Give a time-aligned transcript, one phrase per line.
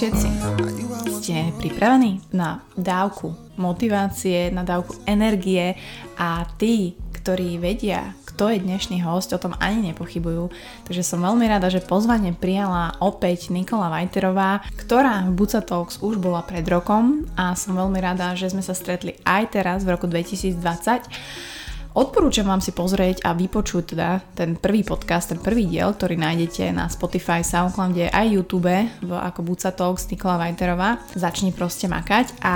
[0.00, 0.28] všetci.
[1.20, 5.76] Ste pripravení na dávku motivácie, na dávku energie
[6.16, 10.48] a tí, ktorí vedia, kto je dnešný host, o tom ani nepochybujú.
[10.88, 16.16] Takže som veľmi rada, že pozvanie prijala opäť Nikola Vajterová, ktorá v Buca Talks už
[16.16, 20.08] bola pred rokom a som veľmi rada, že sme sa stretli aj teraz v roku
[20.08, 21.59] 2020
[21.90, 26.70] Odporúčam vám si pozrieť a vypočuť teda ten prvý podcast, ten prvý diel, ktorý nájdete
[26.70, 28.70] na Spotify, Soundcloude aj YouTube
[29.02, 31.02] v, ako Buca Talks Nikola Vajterová.
[31.18, 32.54] Začni proste makať a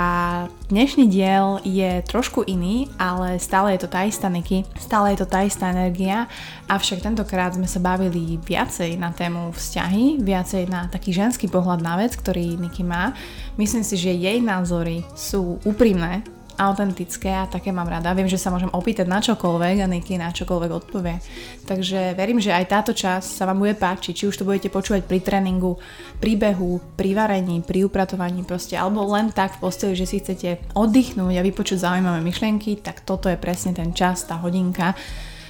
[0.71, 5.27] dnešný diel je trošku iný, ale stále je to tá istá Niky, stále je to
[5.27, 6.31] tá istá energia,
[6.71, 11.99] avšak tentokrát sme sa bavili viacej na tému vzťahy, viacej na taký ženský pohľad na
[11.99, 13.11] vec, ktorý Niky má.
[13.59, 16.23] Myslím si, že jej názory sú úprimné,
[16.57, 18.15] autentické a také mám rada.
[18.15, 21.19] Viem, že sa môžem opýtať na čokoľvek a Niky na čokoľvek odpovie.
[21.67, 25.05] Takže verím, že aj táto časť sa vám bude páčiť, či už to budete počúvať
[25.05, 25.77] pri tréningu,
[26.17, 30.73] pri behu, pri varení, pri upratovaní proste, alebo len tak v posteli, že si chcete
[30.73, 34.95] oddychnúť a vypočuť zaujímavé myšlienky, tak toto je presne ten čas, tá hodinka,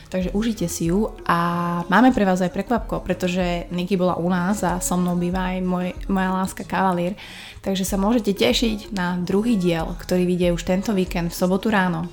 [0.09, 1.39] takže užite si ju a
[1.91, 5.59] máme pre vás aj prekvapko, pretože Niky bola u nás a so mnou býva aj
[5.59, 7.19] môj, moja láska Kavalír,
[7.65, 12.05] takže sa môžete tešiť na druhý diel, ktorý vyjde už tento víkend v sobotu ráno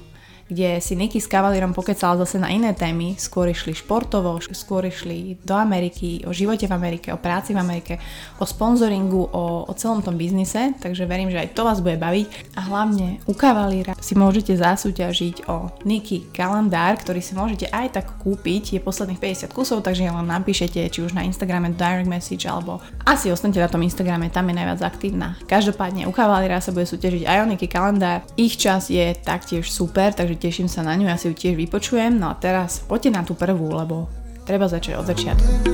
[0.52, 5.40] kde si Niky s Kavalírom pokecala zase na iné témy, skôr išli športovo, skôr išli
[5.40, 7.96] do Ameriky, o živote v Amerike, o práci v Amerike,
[8.36, 12.52] o sponzoringu, o, o celom tom biznise, takže verím, že aj to vás bude baviť.
[12.60, 18.06] A hlavne u Kavalíra si môžete zasúťažiť o Niky kalendár, ktorý si môžete aj tak
[18.20, 22.84] kúpiť, je posledných 50 kusov, takže len napíšete či už na Instagrame direct message alebo
[23.08, 25.40] asi ostanete na tom Instagrame, tam je najviac aktívna.
[25.48, 30.12] Každopádne u Kavalíra sa bude súťažiť aj o Niky kalendár, ich čas je taktiež super,
[30.12, 32.18] takže teším sa na ňu, ja si ju tiež vypočujem.
[32.18, 34.10] No a teraz poďte na tú prvú, lebo
[34.42, 35.70] treba začať od začiatku.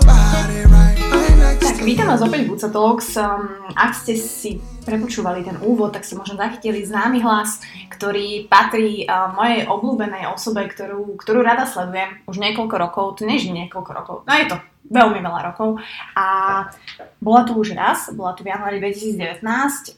[0.00, 0.71] Tak,
[1.82, 3.18] vítam vás opäť v Buca Talks.
[3.18, 7.58] Um, ak ste si prepočúvali ten úvod, tak ste možno zachytili známy hlas,
[7.90, 13.06] ktorý patrí uh, mojej obľúbenej osobe, ktorú, ktorú rada sledujem už niekoľko rokov.
[13.18, 14.56] To je niekoľko rokov, no je to
[14.94, 15.82] veľmi veľa rokov.
[16.14, 16.26] A
[17.18, 19.42] bola tu už raz, bola tu v januári 2019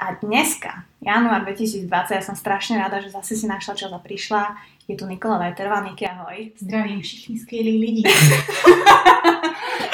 [0.00, 1.84] a dneska, január 2020,
[2.16, 4.56] ja som strašne rada, že zase si našla čas a prišla.
[4.88, 6.52] Je tu Nikola Vajterová, Niky, ahoj.
[6.60, 8.02] Zdravím všetkých skvelých ľudí.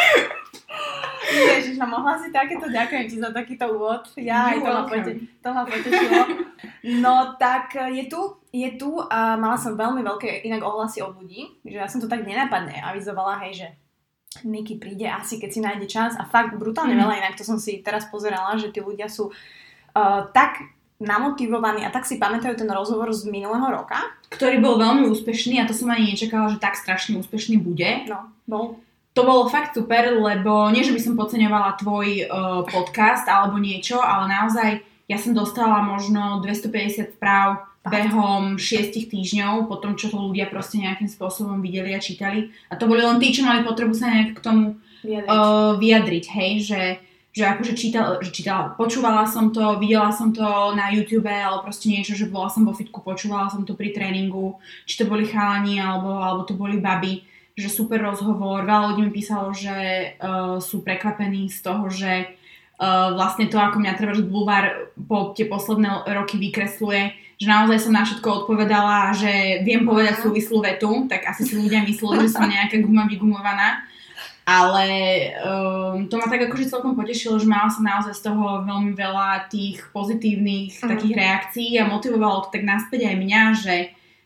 [1.30, 4.10] Ježiš, no mohla si takéto, ďakujem ti za takýto úvod.
[4.18, 6.22] Ja aj to ma, pote, to ma potešilo.
[7.02, 8.20] No tak je tu,
[8.50, 12.10] je tu a mala som veľmi veľké inak ohlasy od ľudí, že ja som to
[12.10, 13.68] tak nenápadne avizovala, hej, že
[14.46, 17.02] Niky príde asi, keď si nájde čas a fakt brutálne mm.
[17.02, 20.70] veľa, inak to som si teraz pozerala, že tí ľudia sú uh, tak
[21.00, 23.98] namotivovaní a tak si pamätajú ten rozhovor z minulého roka.
[24.30, 28.06] Ktorý bol veľmi úspešný a to som ani nečakala, že tak strašne úspešný bude.
[28.06, 28.78] No, bol.
[29.20, 34.00] To bolo fakt super, lebo nie, že by som podceňovala tvoj uh, podcast alebo niečo,
[34.00, 34.80] ale naozaj
[35.12, 40.80] ja som dostala možno 250 správ behom šiestich týždňov, po tom, čo to ľudia proste
[40.80, 42.48] nejakým spôsobom videli a čítali.
[42.72, 46.24] A to boli len tí, čo mali potrebu sa nejak k tomu vyjadriť, uh, vyjadriť
[46.40, 46.82] hej, že,
[47.36, 51.92] že akože čítal, že čítala, počúvala som to, videla som to na YouTube, ale proste
[51.92, 54.56] niečo, že bola som vo fitku, počúvala som to pri tréningu,
[54.88, 57.28] či to boli chalani, alebo, alebo to boli baby,
[57.60, 62.32] že super rozhovor, veľa ľudí mi písalo, že uh, sú prekvapení z toho, že
[62.80, 67.88] uh, vlastne to, ako mňa treba, že Bulvár po tie posledné roky vykresluje, že naozaj
[67.88, 72.36] som na všetko odpovedala že viem povedať súvislú vetu, tak asi si ľudia mysleli, že
[72.36, 73.84] som nejaká guma vygumovaná.
[74.50, 74.86] Ale
[75.46, 79.46] um, to ma tak akože celkom potešilo, že mala som naozaj z toho veľmi veľa
[79.46, 80.90] tých pozitívnych mm.
[80.90, 83.76] takých reakcií a motivovalo to tak naspäť aj mňa, že,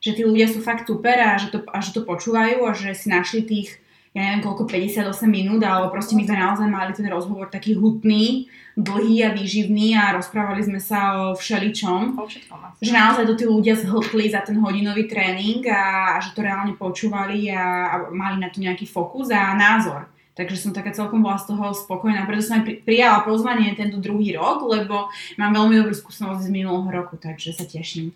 [0.04, 2.92] že tí ľudia sú fakt super a že, to, a že to počúvajú a že
[2.92, 3.80] si našli tých
[4.14, 8.46] ja neviem koľko, 58 minút, alebo proste my sme naozaj mali ten rozhovor taký hutný,
[8.78, 12.14] dlhý a výživný a rozprávali sme sa o všeličom.
[12.14, 12.78] O všetkom.
[12.78, 16.78] Že naozaj to tí ľudia zhltli za ten hodinový tréning a, a že to reálne
[16.78, 20.06] počúvali a, a mali na to nejaký fokus a názor.
[20.34, 24.34] Takže som taká celkom bola z toho spokojná, preto som aj prijala pozvanie tento druhý
[24.34, 25.06] rok, lebo
[25.38, 28.10] mám veľmi dobrú skúsenosť z minulého roku, takže sa teším.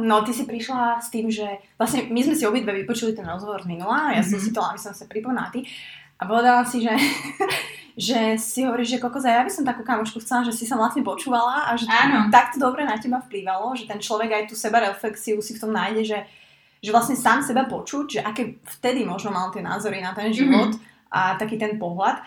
[0.00, 3.60] No, ty si prišla s tým, že vlastne my sme si obidve vypočuli ten rozhovor
[3.60, 4.32] z minula, ja mm-hmm.
[4.32, 5.68] som si to, aby som sa pripomínala ty,
[6.16, 6.96] a povedala si, že,
[8.08, 11.04] že si hovoríš, že kokos, ja by som takú kamošku chcela, že si sa vlastne
[11.04, 12.32] počúvala a že Áno.
[12.32, 15.76] takto dobre na teba vplývalo, že ten človek aj tú seba reflexiu si v tom
[15.76, 16.18] nájde, že,
[16.80, 20.72] že vlastne sám seba počuť, že aké vtedy možno mal tie názory na ten život,
[20.72, 22.22] mm-hmm a taký ten pohľad.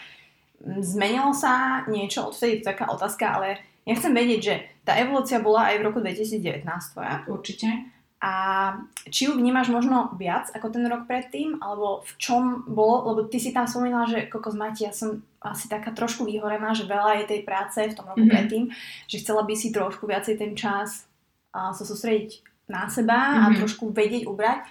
[0.63, 4.55] Zmenilo sa niečo, odvtedy to taká otázka, ale ja chcem vedieť, že
[4.87, 6.63] tá evolúcia bola aj v roku 2019
[6.95, 7.23] tvoja.
[7.27, 7.67] Určite.
[8.23, 8.31] A
[9.11, 13.35] či ju vnímaš možno viac ako ten rok predtým, alebo v čom bolo, lebo ty
[13.35, 17.35] si tam spomínala, že kokos Mati, ja som asi taká trošku vyhorená, že veľa je
[17.35, 18.31] tej práce v tom roku mm-hmm.
[18.31, 18.63] predtým,
[19.11, 21.03] že chcela by si trošku viacej ten čas
[21.51, 22.39] sa sústrediť
[22.71, 23.43] na seba mm-hmm.
[23.43, 23.55] a mhm.
[23.59, 24.63] trošku vedieť ubrať.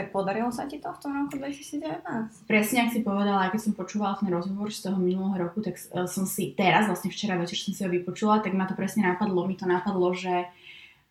[0.00, 2.48] Tak podarilo sa ti to v tom roku 2019?
[2.48, 6.08] Presne, ak si povedala, keď som počúvala ten rozhovor z toho minulého roku, tak uh,
[6.08, 9.44] som si teraz, vlastne včera večer som si ho vypočula, tak ma to presne napadlo,
[9.44, 10.48] mi to napadlo, že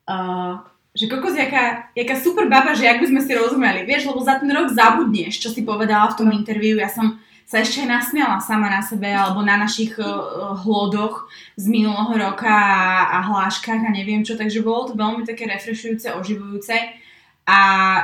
[0.09, 0.57] uh,
[0.97, 4.41] že kokos, jaká, jaká super baba, že ak by sme si rozumeli, vieš, lebo za
[4.41, 8.41] ten rok zabudneš, čo si povedala v tom interviu, ja som sa ešte aj nasmiala
[8.41, 11.29] sama na sebe alebo na našich uh, hlodoch
[11.61, 16.09] z minulého roka a, a hláškach a neviem čo, takže bolo to veľmi také refreshujúce,
[16.09, 17.05] oživujúce
[17.49, 17.59] a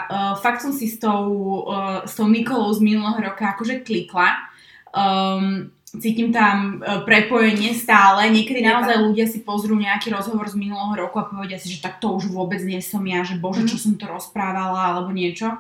[0.10, 4.50] uh, fakt som si s tou, uh, s tou Nikolou z minulého roka akože klikla.
[4.90, 8.28] Um, cítim tam prepojenie stále.
[8.34, 12.04] Niekedy naozaj ľudia si pozrú nejaký rozhovor z minulého roku a povedia si, že tak
[12.04, 13.84] to už vôbec nie som ja, že bože, čo mhm.
[13.86, 15.56] som to rozprávala alebo niečo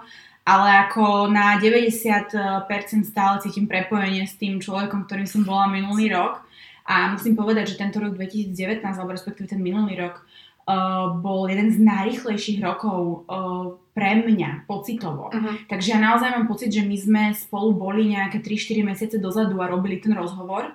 [0.45, 2.69] ale ako na 90%
[3.01, 6.45] stále cítim prepojenie s tým človekom, ktorým som bola minulý rok.
[6.85, 10.21] A musím povedať, že tento rok 2019, alebo respektíve ten minulý rok,
[10.65, 15.31] uh, bol jeden z najrychlejších rokov uh, pre mňa pocitovo.
[15.31, 15.55] Uh-huh.
[15.69, 19.71] Takže ja naozaj mám pocit, že my sme spolu boli nejaké 3-4 mesiace dozadu a
[19.71, 20.73] robili ten rozhovor.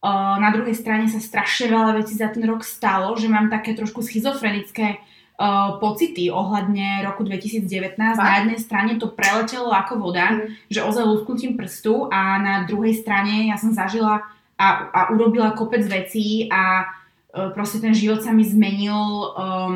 [0.00, 3.76] Uh, na druhej strane sa strašne veľa vecí za ten rok stalo, že mám také
[3.76, 8.00] trošku schizofrenické uh, pocity ohľadne roku 2019.
[8.00, 8.16] Fakt?
[8.16, 10.72] Na jednej strane to preletelo ako voda, mm.
[10.72, 14.24] že ozaj lusknutím prstu a na druhej strane ja som zažila
[14.60, 16.84] a, a urobila kopec vecí a
[17.32, 18.98] proste ten život sa mi zmenil
[19.34, 19.74] um,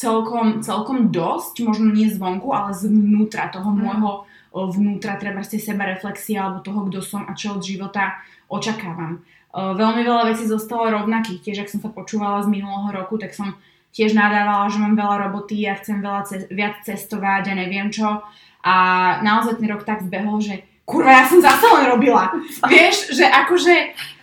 [0.00, 3.78] celkom, celkom dosť, možno nie zvonku, ale zvnútra toho mm.
[3.78, 8.18] môjho uh, vnútra, treba ste seba reflexie alebo toho, kto som a čo od života
[8.48, 9.22] očakávam.
[9.52, 13.36] Uh, veľmi veľa vecí zostalo rovnakých, tiež ak som sa počúvala z minulého roku, tak
[13.36, 13.52] som
[13.92, 18.24] tiež nadávala, že mám veľa roboty a chcem veľa ce- viac cestovať a neviem čo.
[18.64, 18.74] A
[19.20, 22.32] naozaj ten rok tak zbehol, že kurva, ja som zase len robila.
[22.72, 23.74] Vieš, že akože,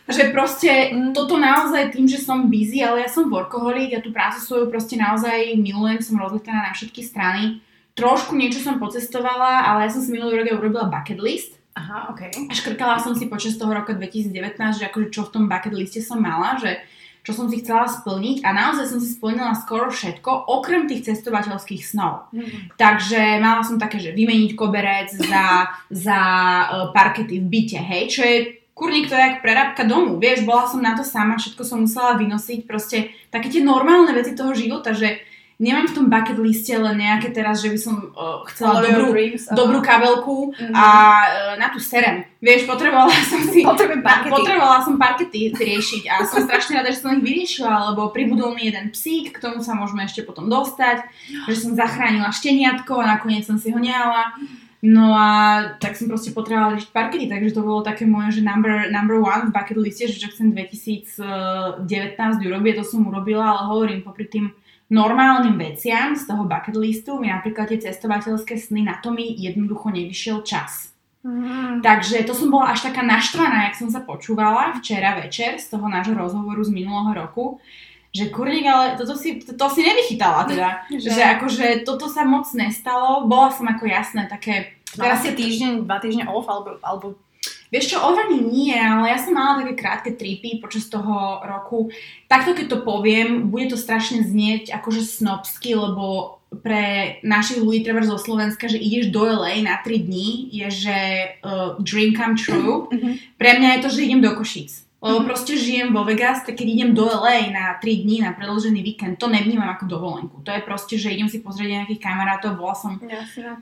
[0.09, 4.41] že proste toto naozaj tým, že som busy, ale ja som workoholik, ja tú prácu
[4.41, 7.61] svoju proste naozaj milujem, som rozletaná na všetky strany.
[7.93, 11.61] Trošku niečo som pocestovala, ale ja som si minulý rok urobila bucket list.
[11.77, 12.49] Aha, ok.
[12.49, 16.01] A škrtala som si počas toho roka 2019, že akože čo v tom bucket liste
[16.01, 16.81] som mala, že
[17.21, 21.83] čo som si chcela splniť a naozaj som si splnila skoro všetko, okrem tých cestovateľských
[21.85, 22.31] snov.
[22.33, 22.73] Mm.
[22.79, 26.19] Takže mala som také, že vymeniť koberec za, za
[26.65, 30.63] uh, parkety v byte, hej, čo je kurník to je jak prerábka domu, vieš, bola
[30.63, 34.95] som na to sama, všetko som musela vynosiť, proste také tie normálne veci toho života,
[34.95, 35.19] že
[35.59, 39.43] nemám v tom bucket liste len nejaké teraz, že by som uh, chcela dobrú, dreams,
[39.51, 40.71] dobrú kabelku mm-hmm.
[40.71, 42.23] a uh, na tú serem.
[42.39, 43.67] Vieš, potrebovala som si...
[43.67, 48.71] Potrebovala som parkety riešiť a som strašne rada, že som ich vyriešila, lebo pribudol mi
[48.71, 51.03] jeden psík, k tomu sa môžeme ešte potom dostať,
[51.51, 54.39] že som zachránila šteniatko a nakoniec som si ho nehala.
[54.79, 55.29] No a
[55.75, 59.51] tak som proste potrebovala riešiť parkety, takže to bolo také moje, že number, number one
[59.51, 61.83] v bucket liste, že čo chcem 2019
[62.47, 64.55] urobiť, to som urobila, ale hovorím, popri tým
[64.87, 69.91] normálnym veciam z toho bucket listu mi napríklad tie cestovateľské sny, na to mi jednoducho
[69.91, 70.95] nevyšiel čas.
[71.27, 71.83] Mm.
[71.83, 75.91] Takže to som bola až taká naštvaná, jak som sa počúvala včera večer z toho
[75.91, 77.59] nášho rozhovoru z minulého roku,
[78.09, 80.69] že kurník, ale toto si, to, to si nevychytala teda,
[81.03, 81.09] že?
[81.13, 84.77] že akože toto sa moc nestalo, bola som ako jasné také...
[84.89, 87.13] Teraz si týždeň, dva týždne off, alebo, alebo
[87.69, 91.93] Vieš čo, overný nie, ale ja som mala také krátke tripy počas toho roku.
[92.25, 98.01] Takto keď to poviem, bude to strašne znieť akože snobsky, lebo pre našich ľudí, treba
[98.01, 100.97] zo Slovenska, že ideš do LA na 3 dní, je že
[101.45, 102.89] uh, dream come true.
[102.89, 103.13] Mm-hmm.
[103.37, 104.88] Pre mňa je to, že idem do Košíc.
[104.99, 105.29] Lebo mm-hmm.
[105.31, 109.15] proste žijem vo Vegas, tak keď idem do LA na 3 dní, na predlžený víkend,
[109.15, 110.43] to nevnímam ako dovolenku.
[110.43, 112.99] To je proste, že idem si pozrieť nejakých kamarátov, bola som,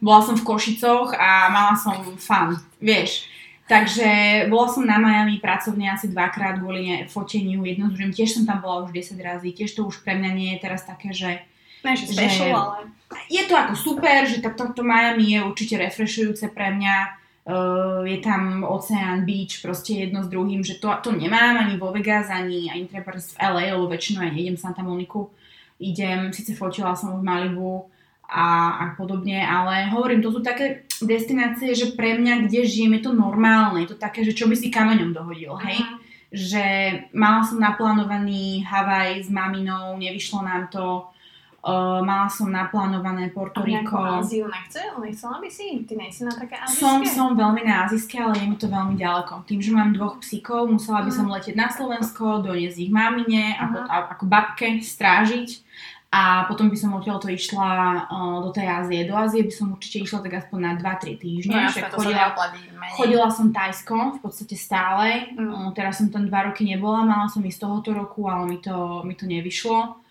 [0.01, 3.29] bola som v Košicoch a mala som fun, vieš.
[3.69, 4.07] Takže
[4.49, 8.87] bola som na Miami pracovne asi dvakrát kvôli foteniu, jedno z tiež som tam bola
[8.87, 11.43] už 10 razy, tiež to už pre mňa nie je teraz také, že...
[11.85, 12.89] Ne, že special, ale...
[13.29, 16.95] Je to ako super, že to, to, to Miami je určite refreshujúce pre mňa,
[17.47, 21.95] uh, je tam Ocean Beach, proste jedno s druhým, že to, to nemám ani vo
[21.95, 25.31] Vegas, ani, ani treba v LA, lebo väčšinou ja nejdem Santa Moniku,
[25.79, 27.87] idem, síce fotila som v Malibu,
[28.27, 33.07] a, a podobne, ale hovorím, to sú také destinácie, že pre mňa, kde žijem, je
[33.07, 35.79] to normálne, je to také, že čo by si kameňom dohodil, hej?
[35.79, 35.97] Uh-huh.
[36.35, 36.63] Že
[37.15, 41.07] mala som naplánovaný Havaj s maminou, nevyšlo nám to,
[41.67, 43.99] uh, mala som naplánované Porto Rico.
[43.99, 44.79] A Áziu nechce?
[44.95, 45.83] Nechcela by si?
[45.83, 46.79] Ty nejsi na také azijské?
[46.79, 49.43] Som, som veľmi na azijské, ale je mi to veľmi ďaleko.
[49.43, 53.83] Tým, že mám dvoch psíkov, musela by som letieť na Slovensko, doniesť ich mamine, uh-huh.
[53.83, 55.67] ako, ako babke, strážiť
[56.07, 59.03] A potom by som odtiaľ to išla uh, do tej Ázie.
[59.03, 61.67] Do Ázie by som určite išla tak aspoň na 2-3 týždne.
[61.67, 62.31] No Však chodila,
[62.95, 65.35] chodila som Tajskom v podstate stále.
[65.35, 65.51] Mm.
[65.51, 69.03] Uh, teraz som tam 2 roky nebola, mala som ísť tohoto roku, ale mi to,
[69.03, 70.06] mi to nevyšlo.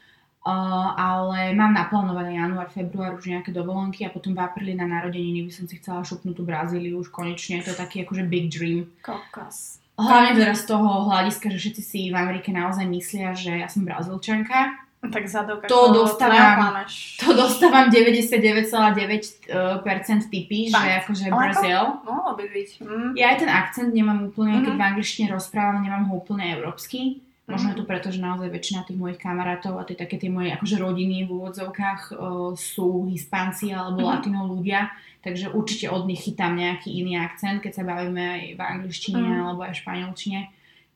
[0.47, 0.53] Uh,
[0.95, 5.51] ale mám naplánované január, február už nejaké dovolenky a potom v apríli na narodeniny by
[5.51, 7.67] som si chcela šupnúť tú Brazíliu už konečne.
[7.67, 8.87] To je taký akože big dream.
[9.03, 9.83] Kokos.
[9.99, 13.83] Hlavne teraz z toho hľadiska, že všetci si v Amerike naozaj myslia, že ja som
[13.83, 14.87] Brazílčanka.
[15.07, 16.87] Tak zadok, To dostávam-.
[17.23, 22.03] To dostávam 99,9% typy, že akože Brazil.
[22.03, 22.69] Mohlo by byť.
[22.83, 23.11] Mm.
[23.15, 24.79] Ja aj ten akcent nemám úplne, keď Mhm.
[24.79, 27.23] v angličtine rozprávam, nemám ho úplne európsky.
[27.47, 30.51] Možno je to preto, že naozaj väčšina tých mojich kamarátov a tie také tie moje
[30.51, 32.19] akože rodiny v úvodzovkách uh,
[32.59, 34.09] sú hispánci alebo Mhm.
[34.11, 34.91] latino ľudia,
[35.23, 39.43] takže určite od nich chytám nejaký iný akcent, keď sa bavíme aj v angličtine Mhm.
[39.47, 40.41] alebo aj v španielčine.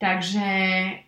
[0.00, 0.49] Takže,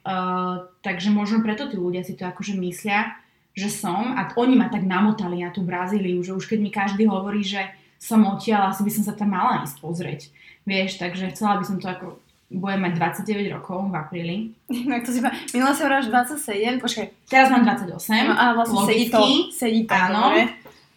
[0.06, 3.16] uh, takže možno preto tí ľudia si to akože myslia,
[3.56, 7.04] že som a oni ma tak namotali na tú Brazíliu, že už keď mi každý
[7.10, 7.66] hovorí, že
[7.98, 10.20] som odtiaľ, asi by som sa tam mala ísť pozrieť.
[10.62, 12.21] Vieš, takže chcela by som to ako
[12.52, 12.92] budem mať
[13.24, 14.36] 29 rokov v apríli.
[14.68, 15.32] Inak to si pa...
[15.56, 17.06] Minula si hovorila, že 27, počkaj.
[17.26, 18.28] Teraz mám 28.
[18.28, 19.36] No, a vlastne sedí to, logicky.
[19.56, 20.20] sedí to, Áno.
[20.28, 20.42] dobre.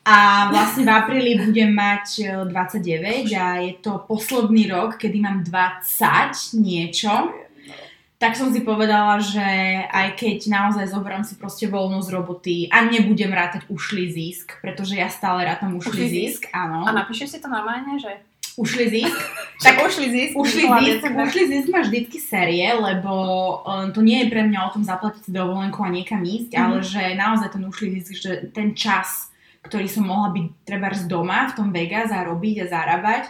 [0.06, 0.18] A
[0.54, 6.62] vlastne v apríli budem mať e, 29 a je to posledný rok, kedy mám 20
[6.62, 7.34] niečo.
[8.16, 9.44] Tak som si povedala, že
[9.92, 14.96] aj keď naozaj zoberiem si proste voľnú z roboty a nebudem rátať ušlý zisk, pretože
[14.96, 16.86] ja stále rátam ušlý, Ušlý zisk, áno.
[16.88, 18.14] A napíšeš si to normálne, že...
[18.58, 19.20] Ušlý zisk.
[19.56, 20.34] Tak ušli zisk.
[20.36, 23.12] Ušli zisk, ušli zisk má vždycky série, lebo
[23.64, 26.60] um, to nie je pre mňa o tom zaplatiť si dovolenku a niekam ísť, Mhm.
[26.60, 29.32] ale že naozaj ten ušli zisk, že ten čas,
[29.64, 33.24] ktorý som mohla byť treba doma v tom Vegas a robiť a zarábať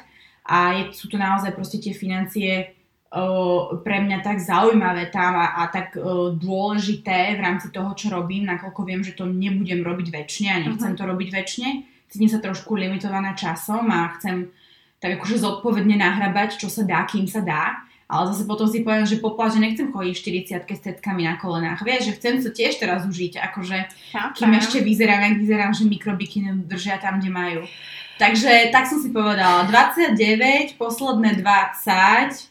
[0.43, 2.73] a je, sú to naozaj proste tie financie
[3.13, 8.09] uh, pre mňa tak zaujímavé tam a, a tak uh, dôležité v rámci toho, čo
[8.09, 10.97] robím, nakoľko viem, že to nebudem robiť väčšine a nechcem Mhm.
[10.97, 11.69] to robiť väčšine.
[12.09, 14.49] Cítim sa trošku limitovaná časom a chcem
[15.05, 17.85] tak akože zodpovedne nahrabať, čo sa dá, kým sa dá.
[18.09, 20.13] Ale zase potom si poviem, že po pláži nechcem chodiť
[20.65, 21.85] 40 s tetkami na kolenách.
[21.85, 23.77] Vieš, že chcem to tiež teraz užiť, akože
[24.33, 24.61] kým Chápem.
[24.61, 27.61] ešte vyzerám, jak vyzerám, že mikrobikiny držia tam, kde majú.
[28.17, 32.49] Takže tak som si povedala, 29, posledné 20,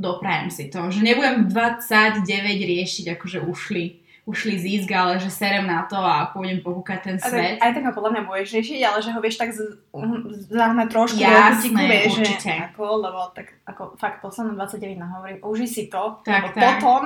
[0.00, 2.24] doprajem si to, že nebudem 29
[2.64, 7.56] riešiť, akože ušli, ušli zisk, ale že serem na to a pôjdem pohúkať ten svet.
[7.56, 10.86] aj tak ho podľa mňa budeš riešiť, ale že ho vieš tak z- um, zahnať
[10.88, 12.50] trošku Jasné, vieš, určite.
[12.50, 16.78] že ako, lebo tak ako fakt posledné 29 nahovorím, uži si to, Tak, lebo tak.
[16.78, 17.02] potom,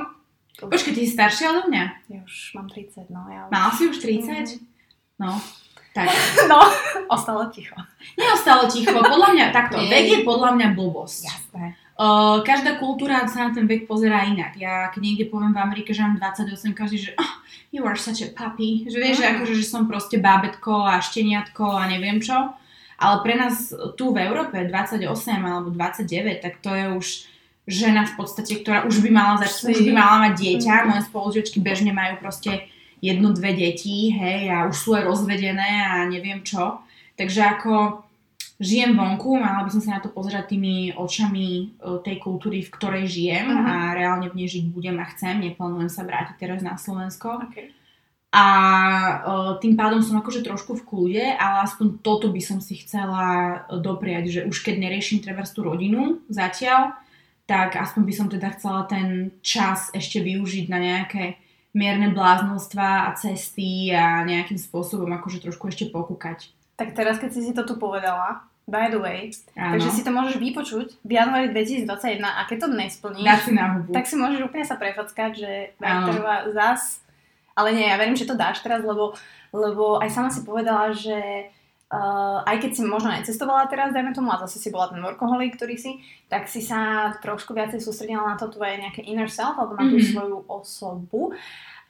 [0.54, 1.84] Počkej, ty si staršia odo mňa?
[2.08, 3.50] ja už mám 30, no ja už...
[3.50, 4.62] Mala si už 30?
[5.16, 5.34] No,
[5.90, 6.06] tak.
[6.50, 6.58] No,
[7.08, 7.74] ostalo ticho.
[8.14, 9.78] Neostalo ticho, podľa mňa takto.
[9.80, 11.20] Vek je podľa mňa blbosť.
[11.24, 11.66] Jasné.
[11.94, 14.58] Uh, každá kultúra sa na ten vek pozerá inak.
[14.58, 17.32] Ja keď niekde poviem v Amerike, že mám 28, každý, že oh,
[17.70, 18.82] you are such a puppy.
[18.90, 19.30] Že vieš, Mm.
[19.38, 22.50] akože, že som proste bábetko a šteniatko a neviem čo.
[22.98, 25.06] Ale pre nás tu v Európe 28
[25.46, 27.06] alebo 29, tak to je už
[27.70, 30.74] žena v podstate, ktorá už by mala začať, už by mala mať dieťa.
[30.74, 30.86] Mm.
[30.90, 32.66] Moje spolužiačky bežne majú proste
[32.98, 36.82] jedno, dve deti, hej, a už sú aj rozvedené a neviem čo.
[37.14, 38.02] Takže ako
[38.60, 41.64] žijem vonku, mala by som sa na to pozerať tými očami e,
[42.06, 43.66] tej kultúry, v ktorej žijem Mhm.
[43.66, 45.42] a reálne v nej žiť budem a chcem.
[45.42, 47.42] Neplánujem sa vrátiť teraz na Slovensko.
[47.50, 47.74] Okay.
[48.34, 48.46] A
[49.22, 53.62] uh, tým pádom som akože trošku v kľude, ale aspoň toto by som si chcela
[53.70, 56.98] e, dopriať, že už keď neriešim treba tú rodinu zatiaľ,
[57.46, 61.38] tak aspoň by som teda chcela ten čas ešte využiť na nejaké
[61.78, 66.50] mierne bláznostva a cesty a nejakým spôsobom akože trošku ešte pokúkať.
[66.74, 69.76] Tak teraz, keď si si to tu povedala, by the way, Áno.
[69.76, 71.86] takže si to môžeš vypočuť v januári 2021
[72.18, 73.92] a keď to nesplníš, si na hubu.
[73.92, 77.04] tak si môžeš úplne sa prefackať, že trvá zas.
[77.52, 79.14] Ale nie, ja verím, že to dáš teraz, lebo,
[79.52, 81.14] lebo aj sama si povedala, že
[81.86, 85.54] uh, aj keď si možno necestovala teraz, dajme tomu, a zase si bola ten workoholik,
[85.54, 89.76] ktorý si, tak si sa trošku viacej sústredila na to tvoje nejaké inner self, alebo
[89.76, 90.06] na tú Mhm.
[90.08, 91.30] svoju osobu.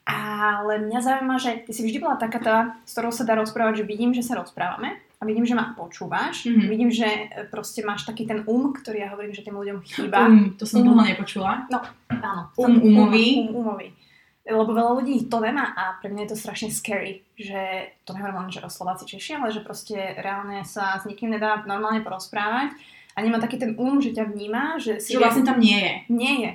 [0.05, 3.81] Ale mňa zaujíma, že ty si vždy bola taká tá, s ktorou sa dá rozprávať,
[3.81, 6.65] že vidím, že sa rozprávame a vidím, že ma počúvaš, Mhm.
[6.67, 10.27] vidím, že e, proste máš taký ten um, ktorý ja hovorím, že tým ľuďom chýba.
[10.27, 10.93] Um, to som Um.
[10.93, 11.65] dlho nepočula.
[12.11, 12.41] Áno.
[12.53, 13.49] Um umový.
[13.49, 13.87] Um, umový.
[14.45, 17.57] Lebo veľa ľudí to nemá a pre mňa je to strašne scary, že
[18.05, 21.65] to nehovorím len, že o Slováci Češi, ale že proste reálne sa s nikým nedá
[21.65, 22.77] normálne porozprávať
[23.15, 25.93] a nemá taký ten um, že ťa vníma, že si Že vlastne tam nie je.
[26.13, 26.51] nie je.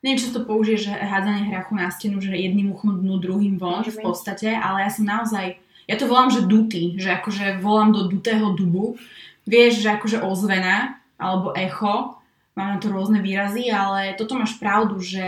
[0.00, 3.84] Neviem, sa to použije, že hádzanie hrachu na stenu, že jedným uchom dnu, druhým von
[3.84, 8.08] v podstate, ale ja som naozaj, ja to volám, že duty, že akože volám do
[8.08, 8.96] dutého dubu,
[9.44, 12.16] vieš, že akože ozvena, alebo echo,
[12.56, 15.24] mám na to rôzne výrazy, ale toto máš pravdu, že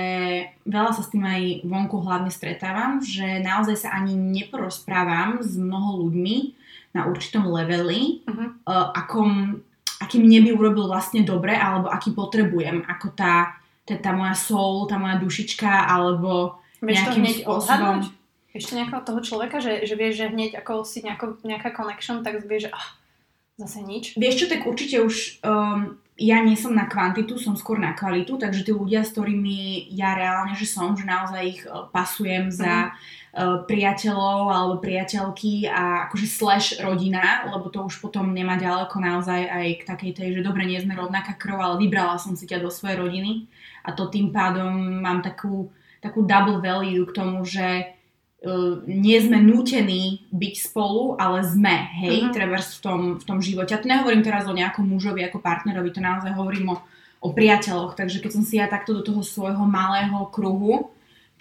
[0.65, 6.09] veľa sa s tým aj vonku hlavne stretávam, že naozaj sa ani neporozprávam s mnoho
[6.09, 6.37] ľuďmi
[6.93, 8.49] na určitom leveli, uh-huh.
[8.69, 9.61] uh, akom,
[10.01, 14.97] aký mne by urobil vlastne dobre, alebo aký potrebujem, ako tá, tá, moja soul, tá
[14.99, 17.59] moja dušička, alebo Vieš nejakým to spôsobom...
[17.59, 18.05] odhadnúť?
[18.53, 22.45] Ešte nejakého toho človeka, že, že vieš, že hneď ako si nejako, nejaká connection, tak
[22.45, 22.89] vieš, že ah,
[23.57, 24.05] zase nič.
[24.21, 28.37] Vieš čo, tak určite už um, ja nie som na kvantitu, som skôr na kvalitu,
[28.37, 32.93] takže tí ľudia, s ktorými ja reálne, že som, že naozaj ich uh, pasujem za
[32.93, 39.49] uh, priateľov alebo priateľky a akože slash rodina, lebo to už potom nemá ďaleko naozaj
[39.49, 42.61] aj k takej tej, že dobre, nie sme rovnaká krv, ale vybrala som si ťa
[42.61, 43.49] do svojej rodiny
[43.89, 45.73] a to tým pádom mám takú,
[46.05, 47.97] takú double value k tomu, že
[48.45, 52.37] uh, nie sme nútení byť spolu, ale sme, hej, uh-huh.
[52.37, 53.73] treba v tom, v tom živote.
[53.73, 56.85] A to nehovorím teraz o nejakom mužovi ako partnerovi, to naozaj hovorím o,
[57.25, 57.97] o priateľoch.
[57.97, 60.93] Takže keď som si ja takto do toho svojho malého kruhu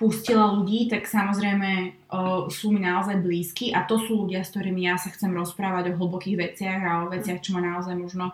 [0.01, 1.69] pustila ľudí, tak samozrejme
[2.09, 5.93] uh, sú mi naozaj blízky a to sú ľudia, s ktorými ja sa chcem rozprávať
[5.93, 8.33] o hlbokých veciach a o veciach, čo ma naozaj možno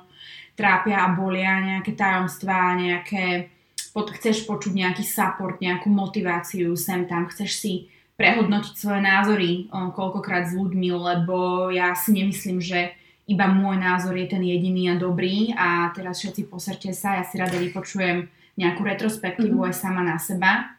[0.56, 3.52] trápia a bolia, nejaké tajomstvá, nejaké,
[3.92, 7.74] pod, chceš počuť nejaký support, nejakú motiváciu sem tam, chceš si
[8.18, 12.98] prehodnotiť svoje názory o, koľkokrát s ľuďmi, lebo ja si nemyslím, že
[13.30, 17.38] iba môj názor je ten jediný a dobrý a teraz všetci poserte sa, ja si
[17.38, 18.26] rada vypočujem
[18.58, 19.70] nejakú retrospektívu mm-hmm.
[19.70, 20.74] aj sama na seba,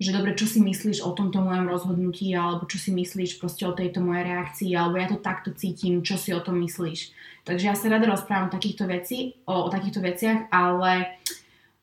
[0.00, 3.76] že dobre, čo si myslíš o tomto mojom rozhodnutí, alebo čo si myslíš proste o
[3.76, 7.12] tejto mojej reakcii, alebo ja to takto cítim, čo si o tom myslíš.
[7.44, 11.20] Takže ja sa rada rozprávam o takýchto, veci, o, o takýchto veciach, ale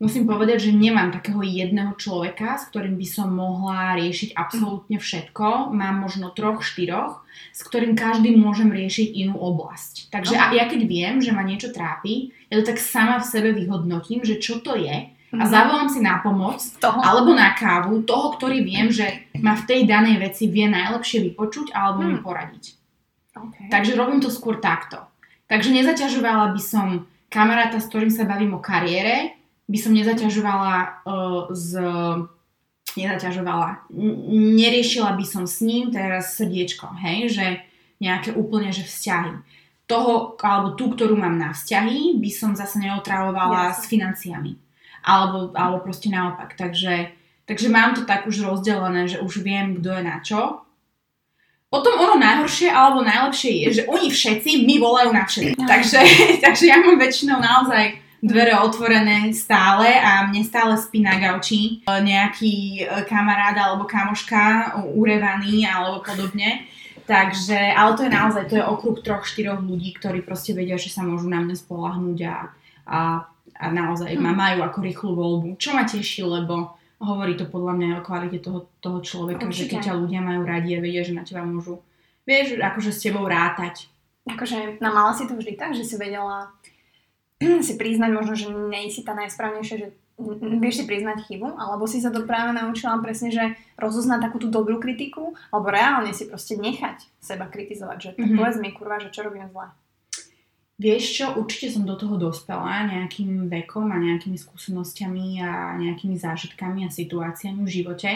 [0.01, 5.69] musím povedať, že nemám takého jedného človeka, s ktorým by som mohla riešiť absolútne všetko.
[5.69, 7.21] Mám možno troch, štyroch,
[7.53, 10.09] s ktorým každý môžem riešiť inú oblasť.
[10.09, 13.49] Takže a ja keď viem, že ma niečo trápi, ja to tak sama v sebe
[13.53, 15.49] vyhodnotím, že čo to je a Mhm.
[15.49, 16.99] zavolám si na pomoc Toho.
[16.99, 21.71] alebo na kávu toho, ktorý viem, že ma v tej danej veci vie najlepšie vypočuť
[21.71, 22.23] alebo mi Hmm.
[22.23, 22.65] poradiť.
[23.35, 23.67] Okay.
[23.69, 24.97] Takže robím to skôr takto.
[25.45, 26.87] Takže nezaťažovala by som
[27.27, 29.35] kamaráta, s ktorým sa bavím o kariére,
[29.67, 31.69] by som nezaťažovala uh, z...
[32.97, 33.85] Nezaťažovala.
[33.93, 34.17] N-
[34.55, 37.45] neriešila by som s ním teraz srdiečko, hej, že
[37.99, 39.37] nejaké úplne, že vzťahy.
[39.85, 43.77] Toho, alebo tú, ktorú mám na vzťahy, by som zase neotravovala Jasne.
[43.77, 44.51] s financiami.
[45.03, 46.55] Alebo, alebo proste naopak.
[46.57, 47.11] Takže,
[47.45, 50.67] takže mám to tak už rozdelené, že už viem, kto je na čo.
[51.67, 55.67] Potom ono najhoršie alebo najlepšie je, že oni všetci mi volajú na všetko.
[55.67, 55.99] Takže,
[56.45, 62.81] takže ja mám väčšinou naozaj dvere otvorené stále a mne stále spí na gauči nejaký
[62.81, 66.65] e, kamarát alebo kamoška urevaný alebo podobne.
[67.07, 70.91] Takže, ale to je naozaj, to je okruh troch, štyroch ľudí, ktorí proste vedia, že
[70.91, 72.35] sa môžu na mňa spolahnúť a,
[72.83, 72.99] a,
[73.57, 75.47] a naozaj ma majú ako rýchlu voľbu.
[75.55, 79.77] Čo ma teší, lebo hovorí to podľa mňa o kvalite toho, toho človeka, že keď
[79.77, 79.85] Určite.
[79.85, 81.81] ťa ľudia majú radi a vedia, že na teba môžu,
[82.23, 83.85] vieš, akože s tebou rátať.
[84.25, 86.49] Akože, no mala si to vždy tak, že si vedela
[87.65, 89.87] si priznať možno, že nie si tá najsprávnejšia, že
[90.57, 93.43] vieš si priznať chybu, alebo si sa to práve naučila presne, že
[93.77, 98.35] rozoznať takú tú dobrú kritiku, alebo reálne si proste nechať seba kritizovať, že tak Mhm.
[98.35, 99.69] povedz mi kurva, že čo robím zle.
[100.77, 106.85] Vieš čo, určite som do toho dospela nejakým vekom a nejakými skúsenosťami a nejakými zážitkami
[106.85, 108.11] a situáciami v živote.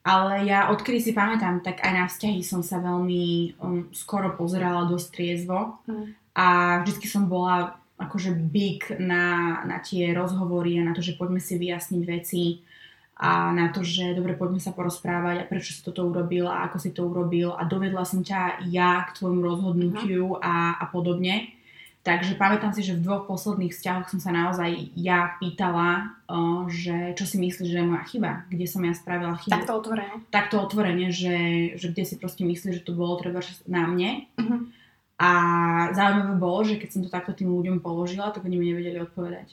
[0.00, 4.88] Ale ja odkedy si pamätám, tak aj na vzťahy som sa veľmi um, skoro pozerala
[4.88, 6.16] dosť triezvo Mm.
[6.32, 6.46] a
[6.80, 11.60] vždycky som bola akože big na, na tie rozhovory a na to, že poďme si
[11.60, 12.64] vyjasniť veci
[13.20, 16.80] a na to, že dobre, poďme sa porozprávať a prečo si toto urobil a ako
[16.80, 21.59] si to urobil a dovedla som ťa ja k tvojmu rozhodnutiu a, a podobne.
[22.00, 26.16] Takže pamätám si, že v dvoch posledných vzťahoch som sa naozaj ja pýtala,
[26.72, 29.52] že čo si myslíš, že je moja chyba, kde som ja spravila chybu.
[29.52, 30.14] Takto otvorene.
[30.32, 31.36] Takto otvorene, že,
[31.76, 34.24] že kde si proste myslíš, že to bolo treba na mne.
[34.40, 34.56] Mhm.
[35.20, 35.30] A
[35.92, 39.52] zaujímavé bolo, že keď som to takto tým ľuďom položila, tak oni mi nevedeli odpovedať.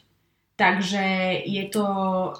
[0.55, 1.03] Takže
[1.43, 1.85] je to,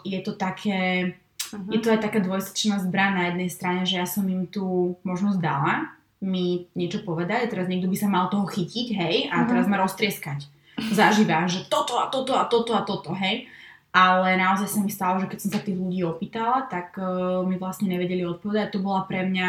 [0.08, 1.12] je to také,
[1.52, 1.68] Mhm.
[1.76, 5.40] je to aj taká dvojsečná zbraň na jednej strane, že ja som im tú možnosť
[5.44, 9.48] dala mi niečo povedať a teraz niekto by sa mal toho chytiť, hej, a Mhm.
[9.48, 10.50] teraz ma roztrieskať.
[10.94, 13.46] Zažíva, že toto a toto a toto a toto, hej.
[13.94, 17.58] Ale naozaj sa mi stalo, že keď som sa tých ľudí opýtala, tak uh, mi
[17.58, 18.78] vlastne nevedeli odpovedať.
[18.78, 19.48] To bola pre mňa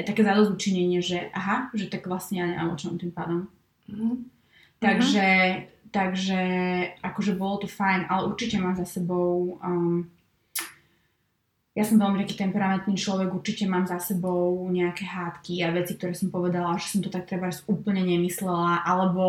[0.00, 3.44] aj také zadozučinenie, že aha, že tak vlastne ja nemám o čom tým pádom.
[3.92, 4.24] Mhm.
[4.80, 5.28] Takže,
[5.92, 6.40] takže
[7.04, 10.08] akože bolo to fajn, ale určite mám za sebou um,
[11.70, 16.18] ja som veľmi taký temperamentný človek, určite mám za sebou nejaké hádky a veci, ktoré
[16.18, 19.24] som povedala, že som to tak treba úplne nemyslela, alebo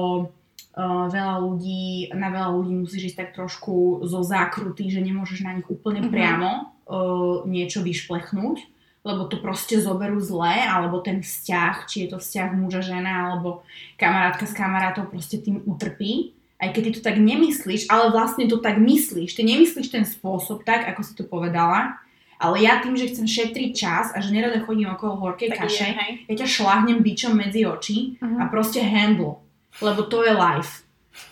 [0.73, 5.53] uh, veľa ľudí, na veľa ľudí musíš ísť tak trošku zo zákruty, že nemôžeš na
[5.53, 6.09] nich úplne Mhm.
[6.09, 6.49] priamo
[6.89, 8.57] uh, niečo vyšplechnúť,
[9.05, 13.61] lebo to proste zoberú zle, alebo ten vzťah, či je to vzťah muža, žena, alebo
[14.01, 16.33] kamarátka s kamarátov proste tým utrpí.
[16.61, 19.33] Aj keď ty to tak nemyslíš, ale vlastne to tak myslíš.
[19.33, 21.97] Ty nemyslíš ten spôsob tak, ako si to povedala,
[22.41, 25.85] ale ja tým, že chcem šetriť čas a že nerada chodím okolo horkej Tak kaše,
[25.85, 26.11] je, hej.
[26.25, 28.37] ja ťa šláhnem bičom medzi oči Mhm.
[28.37, 29.37] a proste handle,
[29.77, 30.81] lebo to je life.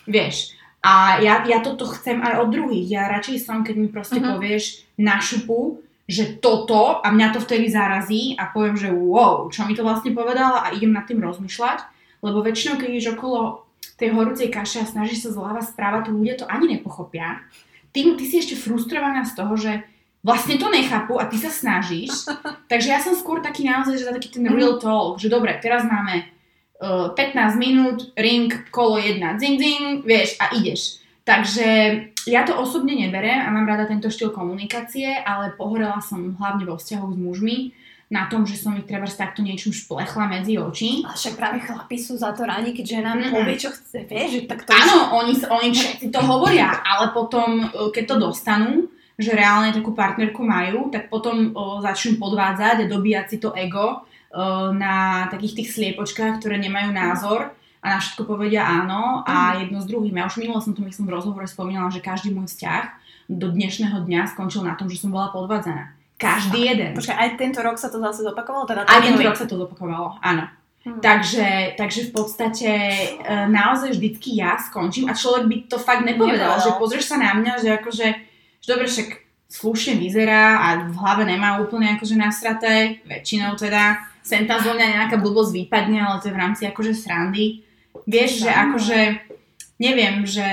[0.06, 0.54] Vieš.
[0.80, 2.86] A ja, ja toto chcem aj od druhých.
[2.88, 4.28] Ja radšej som, keď mi proste Mhm.
[4.30, 4.64] povieš
[4.96, 9.74] na šupu, že toto a mňa to vtedy zarazí a poviem, že wow, čo mi
[9.74, 11.78] to vlastne povedala a idem nad tým rozmýšľať,
[12.18, 13.62] lebo väčšinou, keď ideš okolo
[13.94, 17.44] tej horúcej kaše a snažíš sa zľava správa, to ľudia to ani nepochopia.
[17.90, 19.84] Ty, ty si ešte frustrovaná z toho, že
[20.20, 22.28] vlastne to nechápu a ty sa snažíš.
[22.70, 26.28] Takže ja som skôr taký naozaj, že taký ten real talk, že dobre, teraz máme
[26.80, 31.00] uh, 15 minút, ring, kolo 1, zing, zing, vieš, a ideš.
[31.24, 31.66] Takže
[32.26, 36.80] ja to osobne neberem a mám rada tento štýl komunikácie, ale pohorela som hlavne vo
[36.80, 37.56] vzťahoch s mužmi
[38.10, 41.06] na tom, že som ich treba takto niečím šplechla medzi oči.
[41.06, 43.30] Ale však práve chlapi sú za to rádi, keď žena Mm-mm.
[43.30, 47.94] povie, čo chce, vieš, tak to Áno, oni, oni všetci to hovoria, ale potom, uh,
[47.94, 53.26] keď to dostanú, že reálne takú partnerku majú, tak potom uh, začnú podvádzať a dobíjať
[53.28, 58.64] si to ego uh, na takých tých sliepočkách, ktoré nemajú názor a na všetko povedia
[58.64, 60.16] áno a jedno s druhým.
[60.16, 62.84] Ja už minule som to myslím v rozhovore spomínala, že každý môj vzťah
[63.30, 65.96] do dnešného dňa skončil na tom, že som bola podvádzaná.
[66.20, 66.92] Každý jeden.
[66.92, 68.68] Počkaj, aj tento rok sa to zase zopakovalo?
[68.68, 70.44] Teda Aj ten tento rok sa to zopakovalo, áno.
[70.80, 71.00] Hm.
[71.00, 76.56] Takže, takže v podstate e, naozaj vždycky ja skončím a človek by to fakt nepovedal,
[76.56, 76.64] Nepovedal.
[76.64, 78.06] že pozrieš sa na mňa, že akože,
[78.60, 79.08] že dobre, však
[79.50, 84.86] slušne vyzerá a v hlave nemá úplne akože nasraté, väčšinou teda, sem tam zo mňa
[84.86, 87.66] nejaká blbosť vypadne, ale to je v rámci akože srandy.
[88.06, 89.00] Vieš, že akože,
[89.82, 90.46] neviem, že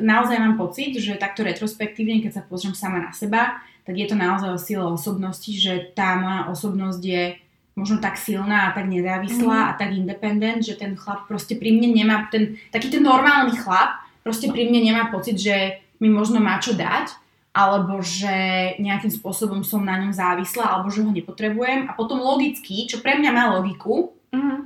[0.00, 4.16] naozaj mám pocit, že takto retrospektívne, keď sa pozriem sama na seba, tak je to
[4.16, 7.36] naozaj o sile osobnosti, že tá moja osobnosť je
[7.76, 9.68] možno tak silná a tak nezávislá Mhm.
[9.68, 14.02] a tak independent, že ten chlap proste pri mne nemá, ten, taký ten normálny chlap
[14.24, 17.14] proste pri mne nemá pocit, že mi možno má čo dať,
[17.52, 18.30] alebo že
[18.78, 21.90] nejakým spôsobom som na ňom závislá, alebo že ho nepotrebujem.
[21.90, 24.56] A potom logicky, čo pre mňa má logiku, Mhm.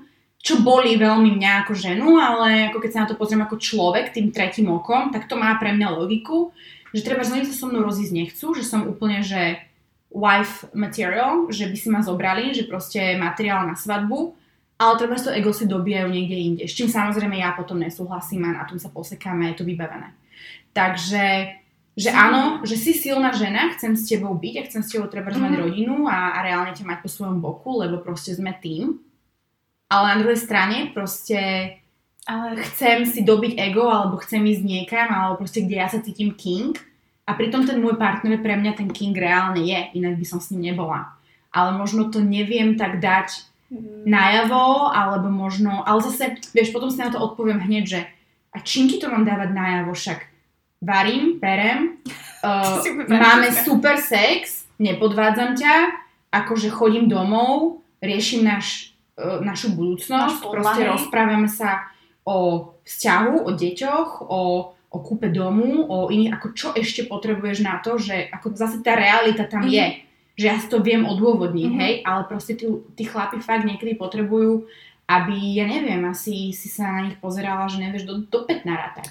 [0.43, 4.11] čo bolí veľmi mňa ako ženu, ale ako keď sa na to pozriem ako človek
[4.11, 6.51] tým tretím okom, tak to má pre mňa logiku,
[6.91, 9.63] že treba, že sa so mnou rozísť nechcú, že som úplne, že
[10.13, 14.35] wife material, že by si ma zobrali, že proste materiál na svadbu,
[14.77, 16.63] ale treba to ego si dobijajú niekde inde.
[16.67, 20.11] S čím samozrejme ja potom nesúhlasím a na tom sa posekáme, je to vybavené.
[20.75, 21.55] Takže,
[21.93, 25.29] že áno, že si silná žena, chcem s tebou byť a chcem s tebou treba
[25.29, 25.61] mať Mhm.
[25.61, 28.97] rodinu a, a reálne ťa mať po svojom boku, lebo proste sme tým.
[29.93, 31.77] Ale na druhej strane proste
[32.23, 36.33] Ale chcem si dobiť ego, alebo chcem ísť niekam, alebo proste kde ja sa cítim
[36.33, 36.79] king.
[37.27, 40.55] A pritom ten môj partner pre mňa ten king reálne je, inak by som s
[40.55, 41.13] ním nebola.
[41.51, 47.03] Ale možno to neviem tak dať mm, najavo, alebo možno, ale zase, vieš, potom si
[47.03, 48.01] na to odpoviem hneď, že
[48.55, 50.32] a čím ti to mám dávať najavo, však
[50.83, 52.03] varím, perem,
[52.43, 55.75] uh, máme super sex, nepodvádzam ťa,
[56.35, 61.87] akože chodím domov, riešim náš, uh, našu budúcnosť, Náš proste rozprávame sa
[62.27, 64.41] o vzťahu, o deťoch, o,
[64.75, 68.99] o kúpe domu, o iných, ako čo ešte potrebuješ na to, že ako zase tá
[68.99, 69.71] realita tam Mhm.
[69.71, 69.87] je,
[70.39, 71.79] že ja si to viem odôvodniť, Mhm.
[71.79, 72.67] hej, ale proste tí,
[72.99, 74.67] tí chlapi fakt niekedy potrebujú,
[75.07, 79.11] aby, ja neviem, asi si sa na nich pozerala, že nevieš do, do 5 narátať.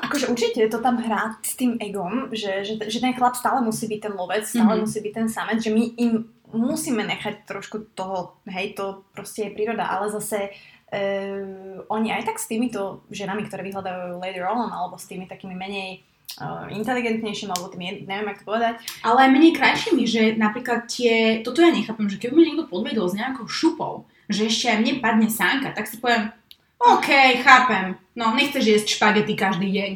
[0.00, 3.86] Akože určite to tam hrá s tým egom, že, že, že ten chlap stále musí
[3.86, 4.82] byť ten lovec, stále Mhm.
[4.86, 6.12] musí byť ten samec, že my im
[6.54, 10.54] musíme nechať trošku toho, hej, to proste je príroda, ale zase
[10.94, 15.58] uh, oni aj tak s týmito ženami, ktoré vyhľadajú later on, alebo s tými takými
[15.58, 16.06] menej
[16.38, 21.42] uh, inteligentnejšími, alebo tými, neviem, jak to povedať, Ale aj menej krajšími, že napríklad tie,
[21.42, 24.92] toto ja nechápem, že keby ma niekto podvedol s nejakou šupou, že ešte aj mne
[25.04, 26.32] padne sánka, tak si poviem,
[26.78, 27.08] OK,
[27.42, 29.90] chápem, no nechceš jesť špagety každý deň.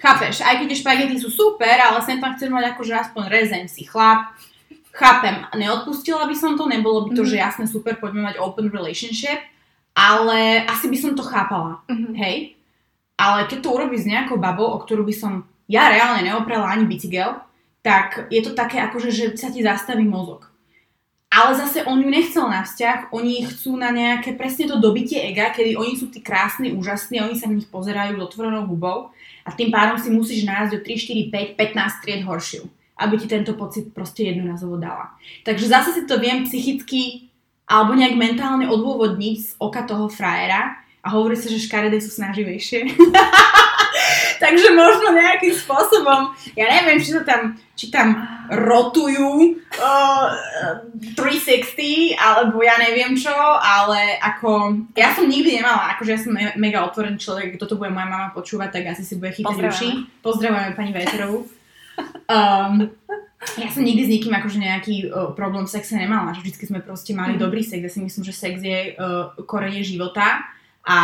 [0.00, 3.62] Chápeš, aj keď tie špagety sú super, ale sem tam chceš mať akože aspoň rezeň,
[3.68, 4.32] si chlap.
[4.90, 7.30] Chápem, neodpustila by som to, nebolo by to, Mhm.
[7.30, 9.38] že jasne super, poďme mať open relationship,
[9.94, 11.84] ale asi by som to chápala.
[11.88, 12.16] Mhm.
[12.16, 12.56] Hej?
[13.20, 15.32] Ale keď to urobíš s nejakou babou, o ktorú by som
[15.68, 17.36] ja reálne neoprela ani bicykel,
[17.80, 20.49] tak je to také akože, že sa ti zastaví mozog.
[21.30, 25.54] Ale zase on ju nechcel na vzťah, oni chcú na nejaké presne to dobitie ega,
[25.54, 29.14] kedy oni sú tí krásni, úžasní, oni sa v nich pozerajú s otvorenou hubou
[29.46, 32.66] a tým pádom si musíš nájsť o 3, 4, 5, 15 tried horšiu,
[32.98, 35.14] aby ti tento pocit proste jednorazovo dala.
[35.46, 37.30] Takže zase si to viem psychicky
[37.70, 42.92] alebo nejak mentálne odôvodniť z oka toho frajera, a hovorí sa, že škaredé sú snaživejšie.
[44.42, 50.26] Takže možno nejakým spôsobom, ja neviem, či to tam, či tam rotujú uh,
[51.14, 56.54] 360, alebo ja neviem čo, ale ako, ja som nikdy nemala, akože ja som me-
[56.58, 59.88] mega otvorený človek, toto bude moja mama počúvať, tak asi si bude chytať uši.
[60.18, 61.46] Pozdravujeme pani Vejterovú.
[62.26, 62.90] Um,
[63.56, 66.80] ja som nikdy s nikým akože nejaký uh, problém v sexe nemala, že vždycky sme
[66.80, 67.40] proste mali Mhm.
[67.40, 70.42] dobrý sex, ja si myslím, že sex je uh, korenie života
[70.80, 70.98] a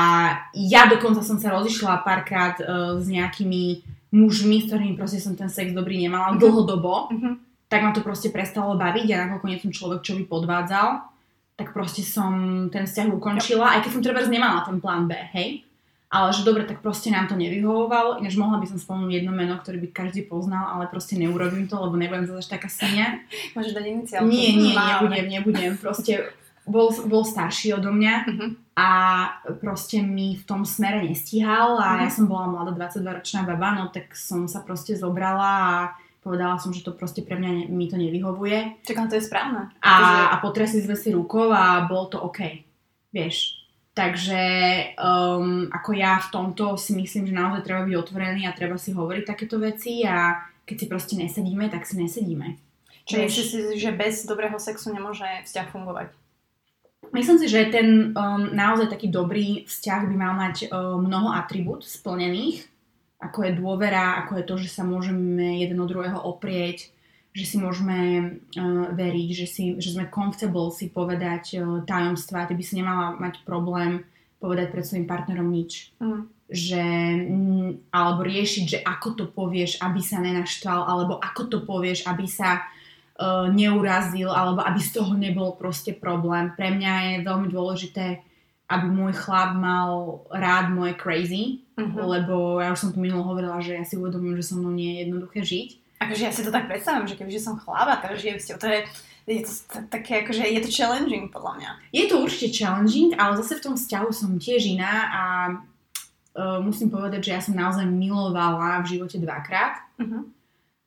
[0.53, 5.49] ja dokonca som sa rozišla párkrát uh, s nejakými mužmi, s ktorými proste som ten
[5.49, 6.38] sex dobrý nemala Mhm.
[6.38, 7.31] dlhodobo, Mhm.
[7.69, 10.88] tak ma to proste prestalo baviť a nakoľko nie som človek, čo by podvádzal,
[11.57, 12.33] tak proste som
[12.69, 15.64] ten vzťah ukončila, aj keď som treba nemala ten plán B, hej?
[16.07, 19.59] Ale že dobre, tak proste nám to nevyhovovalo, ináč mohla by som spomenúť jedno meno,
[19.59, 23.19] ktoré by každý poznal, ale proste neurobím to, lebo nebudem zase taká senia.
[23.59, 24.23] Môžeš dať iniciál.
[24.23, 25.73] Nie, nie, nebudem, nebudem.
[25.75, 26.31] Proste
[26.67, 28.47] bol, bol starší odo mňa Mhm.
[28.75, 28.89] a
[29.57, 32.13] proste mi v tom smere nestíhal a ja Mhm.
[32.13, 35.75] som bola mladá 22-ročná baba, no tak som sa proste zobrala a
[36.21, 39.71] povedala som, že to proste pre mňa ne, mi to nevyhovuje Čakám, to je správne.
[39.79, 39.95] a,
[40.29, 42.67] a potresli sme si rukou a bol to OK.
[43.15, 43.63] Vieš.
[43.95, 44.43] Takže
[45.01, 48.93] um, ako ja v tomto si myslím, že naozaj treba byť otvorený a treba si
[48.93, 50.37] hovoriť takéto veci a
[50.69, 52.61] keď si proste nesedíme, tak si nesedíme.
[53.07, 56.11] Čiže myslíš si, že bez dobrého sexu nemôže vzťah fungovať?
[57.15, 61.87] Myslím si, že ten um, naozaj taký dobrý vzťah by mal mať um, mnoho atribút
[61.87, 62.67] splnených,
[63.23, 66.93] ako je dôvera, ako je to, že sa môžeme jeden od druhého oprieť,
[67.33, 67.97] že si môžeme
[68.37, 73.17] uh, veriť, že, si, že sme comfortable si povedať uh, tajomstvá, ty by si nemala
[73.17, 74.05] mať problém
[74.37, 75.97] povedať pred svojim partnerom nič.
[75.97, 76.29] Mm.
[76.47, 76.85] Že,
[77.27, 82.29] mm, alebo riešiť, že ako to povieš, aby sa nenaštval, alebo ako to povieš, aby
[82.29, 82.63] sa
[83.19, 86.53] uh, neurazil, alebo aby z toho nebol proste problém.
[86.57, 88.21] Pre mňa je veľmi dôležité,
[88.67, 92.01] aby môj chlap mal rád moje crazy, Mhm.
[92.09, 94.97] lebo ja už som tu minulo hovorila, že ja si uvedomujem, že so mnou nie
[94.97, 95.69] je jednoduché žiť.
[96.01, 98.65] Akože ja si to tak predstavím, že kebyže som chlap a teraz žijem s to
[98.69, 98.81] je,
[99.29, 101.71] je to také akože, je to challenging podľa mňa.
[101.93, 106.89] Je to určite challenging, ale zase v tom vzťahu som tiež iná a uh, musím
[106.89, 109.85] povedať, že ja som naozaj milovala v živote dvakrát.
[110.01, 110.36] Mhm.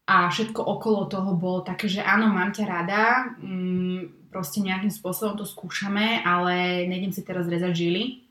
[0.10, 3.04] A všetko okolo toho bolo také, že áno, mám ťa rada,
[3.38, 8.26] mm, proste nejakým spôsobom to skúšame, ale nejdem si teraz rezať žily.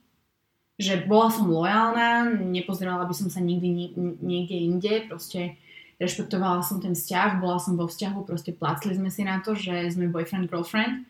[0.75, 5.55] Že bola som lojálna, nepozerala by som sa nikdy ni- niekde inde, proste
[5.99, 9.91] rešpektovala som ten vzťah, bola som vo vzťahu, proste placli sme si na to, že
[9.91, 11.07] sme boyfriend-girlfriend,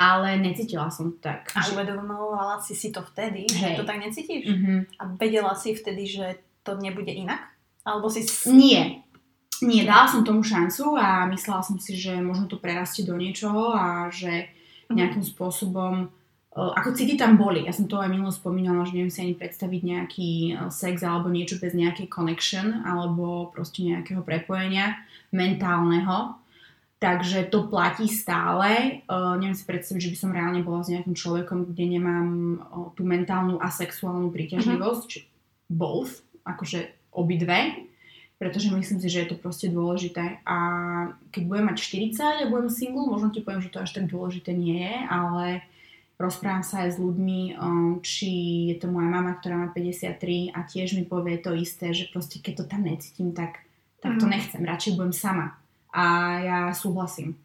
[0.00, 1.52] ale necítila som to tak.
[1.52, 3.76] A Že- uvedomovala si si to vtedy, Hej.
[3.76, 4.44] že to tak necítiš?
[4.48, 4.96] Mhm.
[4.96, 7.44] A vedela si vtedy, že to nebude inak?
[7.84, 8.24] Alebo si...
[8.48, 9.04] Nie.
[9.62, 13.76] Nie, dala som tomu šancu a myslela som si, že možno to prerastie do niečoho
[13.76, 14.48] a že
[14.90, 14.98] Mhm.
[14.98, 17.62] nejakým spôsobom uh, ako city tam boli.
[17.64, 21.30] Ja som to aj minulo spomínala, že neviem si ani predstaviť nejaký uh, sex alebo
[21.30, 24.98] niečo bez nejakej connection alebo proste nejakého prepojenia
[25.30, 26.34] mentálneho.
[27.00, 29.00] Takže to platí stále.
[29.08, 32.28] Uh, neviem si predstaviť, že by som reálne bola s nejakým človekom, kde nemám
[32.60, 35.02] uh, tú mentálnu a sexuálnu príťažlivosť.
[35.06, 35.18] či
[35.70, 37.88] Both, akože obidve
[38.40, 40.40] pretože myslím si, že je to proste dôležité.
[40.48, 40.56] A
[41.28, 44.56] keď budem mať 40 a budem single, možno ti poviem, že to až tak dôležité
[44.56, 45.60] nie je, ale
[46.16, 47.40] rozprávam sa aj s ľuďmi,
[48.00, 48.30] či
[48.72, 52.40] je to moja mama, ktorá má 53 a tiež mi povie to isté, že proste
[52.40, 53.60] keď to tam necítim, tak,
[54.00, 54.32] tak to Mhm.
[54.32, 55.60] nechcem, radšej budem sama.
[55.92, 56.04] A
[56.40, 57.36] ja súhlasím.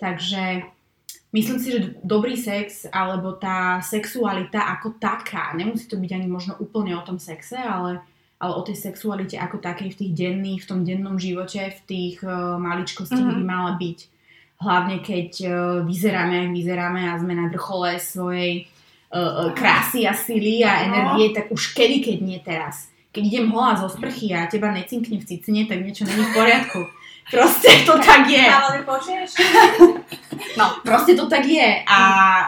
[0.00, 0.64] Takže
[1.32, 6.56] myslím si, že dobrý sex alebo tá sexualita ako taká, nemusí to byť ani možno
[6.56, 8.00] úplne o tom sexe, ale
[8.38, 12.16] ale o tej sexualite ako takej v tých denných, v tom dennom živote, v tých
[12.22, 13.38] uh, maličkostiach Mhm.
[13.38, 13.98] by mala byť.
[14.58, 18.66] Hlavne keď uh, vyzeráme, ak vyzeráme a sme na vrchole svojej
[19.10, 22.90] uh, krásy a sily a energie, tak už kedy, keď nie teraz.
[23.08, 26.80] Keď idem holá zo sprchy a teba necinkne v cicine, tak niečo není v poriadku.
[27.28, 28.40] Proste to tak je.
[30.56, 31.82] No, proste to tak je.
[31.84, 32.00] A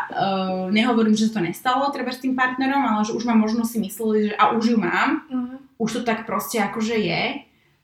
[0.04, 3.78] uh, nehovorím, že to nestalo treba s tým partnerom, ale že už mám možno si
[3.78, 5.49] mysleli, že a už ju mám, Mhm.
[5.80, 7.22] Už to tak proste akože je.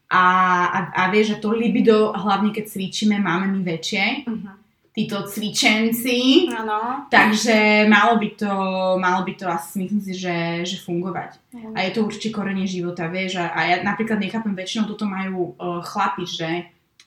[0.07, 0.23] A,
[0.71, 4.51] a, a vieš, že to libido, hlavne keď cvičíme, máme my väčšie, Mhm.
[4.97, 7.05] títo cvičenci, Áno.
[7.13, 8.53] takže malo by to,
[8.97, 11.37] malo by to asi, myslím si, že, že fungovať.
[11.77, 15.53] A je to určite korenie života, vieš, a, a ja napríklad nechápem, väčšinou toto majú
[15.53, 16.49] uh, chlapi, že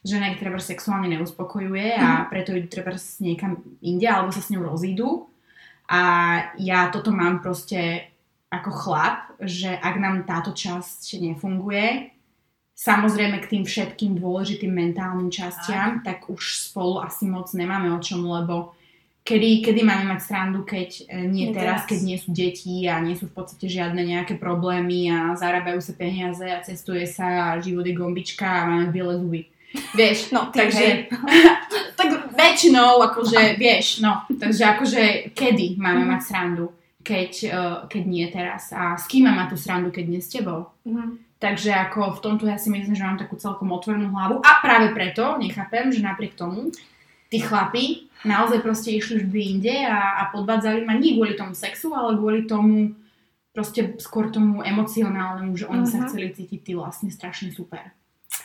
[0.05, 4.69] žena ich treba sexuálne neuspokojuje a preto idú treba niekam inde alebo sa s ňou
[4.69, 5.25] rozídu.
[5.89, 6.01] A
[6.61, 8.05] ja toto mám proste
[8.49, 12.09] ako chlap, že ak nám táto časť nefunguje,
[12.73, 18.25] samozrejme k tým všetkým dôležitým mentálnym častiam, tak už spolu asi moc nemáme o čom,
[18.25, 18.73] lebo
[19.21, 21.89] kedy, kedy máme mať srandu, keď e, nie, Nie teraz, teraz.
[21.93, 25.93] keď nie sú deti a nie sú v podstate žiadne nejaké problémy a zarábajú sa
[25.93, 29.45] peniaze a cestuje sa a život je gombička a máme biele zuby.
[29.93, 30.85] Vieš, No, ty, takže,
[31.99, 35.03] tak väčšinou, akože, vieš, no, takže akože,
[35.37, 36.09] kedy máme Mhm.
[36.09, 36.73] mať srandu,
[37.09, 40.69] keď, uh, keď nie teraz a s kým mať tú srandu, keď nie s tebou.
[40.85, 41.25] Mhm.
[41.39, 44.91] Takže ako v tomto ja si myslím, že mám takú celkom otvorenú hlavu a práve
[44.91, 46.67] preto nechápem, že napriek tomu
[47.31, 51.95] tí chlapi naozaj proste išli vždy inde a, a podvádzali ma nie kvôli tomu sexu,
[51.95, 52.91] ale kvôli tomu
[53.55, 56.05] proste skôr tomu emocionálnemu, že oni sa Mhm.
[56.11, 57.95] chceli cítiť tí vlastne strašne super.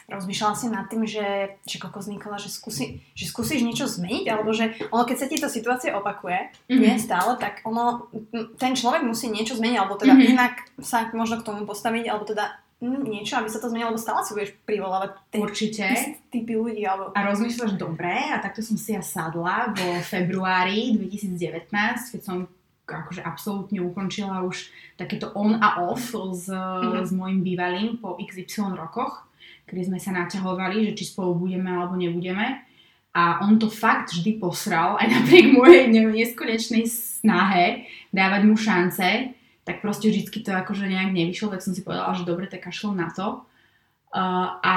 [0.05, 1.25] Rozmýšľala si nad tým, že,
[1.63, 5.37] že koko vznikala, že, skúsi, že skúsiš niečo zmeniť, alebo že ono, keď sa ti
[5.37, 6.77] tá situácia opakuje, Mhm.
[6.77, 8.13] nie stále, tak ono,
[8.55, 10.25] ten človek musí niečo zmeniť, alebo teda Mhm.
[10.29, 14.03] inak sa možno k tomu postaviť, alebo teda mm, niečo, aby sa to zmenilo, lebo
[14.03, 15.85] stále si budeš privolávať tie Určite.
[16.29, 17.17] typy ľudí, alebo...
[17.17, 21.65] A rozmýšľaš dobre a takto som si ja sadla vo februári 2019,
[22.13, 22.45] keď som
[22.85, 27.01] akože absolútne ukončila už takéto on a off s, Mhm.
[27.01, 29.24] s mojim bývalým po XY rokoch,
[29.65, 32.63] kedy sme sa naťahovali, že či spolu budeme alebo nebudeme.
[33.15, 39.31] A on to fakt vždy posral, aj napriek mojej ne- neskonečnej snahe dávať mu šance,
[39.63, 42.91] tak proste vždycky to akože nejak nevyšlo, tak som si povedala, že dobre, tak kašlo
[42.93, 43.47] na to.
[44.15, 44.75] Uh, a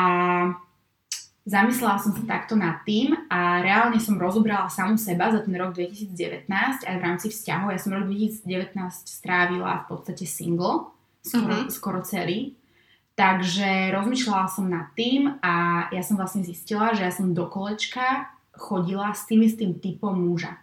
[1.46, 5.72] zamyslela som sa takto nad tým a reálne som rozobrala samu seba za ten rok
[5.74, 6.50] 2019
[6.84, 7.72] aj v rámci vzťahov.
[7.72, 8.74] Ja som rok 2019
[9.06, 10.90] strávila v podstate single,
[11.22, 11.70] skoro, Mhm.
[11.70, 12.57] skoro celý.
[13.18, 18.30] Takže rozmýšľala som nad tým a ja som vlastne zistila, že ja som do kolečka
[18.54, 20.54] chodila s tým istým typom muža.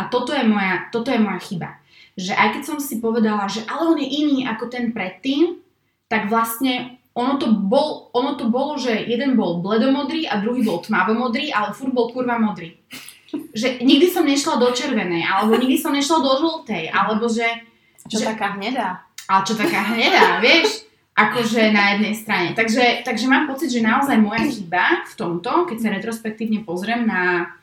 [0.00, 1.76] A toto je moja, toto je moja chyba.
[2.16, 5.60] Že aj keď som si povedala, že ale on je iný ako ten predtým,
[6.08, 10.80] tak vlastne ono to, bol, ono to bolo, že jeden bol bledomodrý a druhý bol
[10.80, 12.76] tmavomodrý, ale furt bol kurva modrý.
[13.52, 17.44] Že nikdy som nešla do červenej, alebo nikdy som nešla do žltej, alebo že...
[18.08, 19.04] Čo že- taká hnedá.
[19.28, 20.85] ale čo taká hnedá, vieš?
[21.16, 22.52] Akože na jednej strane.
[22.52, 27.56] Takže, takže mám pocit, že naozaj moja chyba v tomto, keď sa retrospektívne pozriem na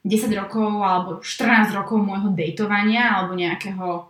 [0.00, 4.06] 10 rokov alebo 14 rokov môjho dejtovania alebo nejakého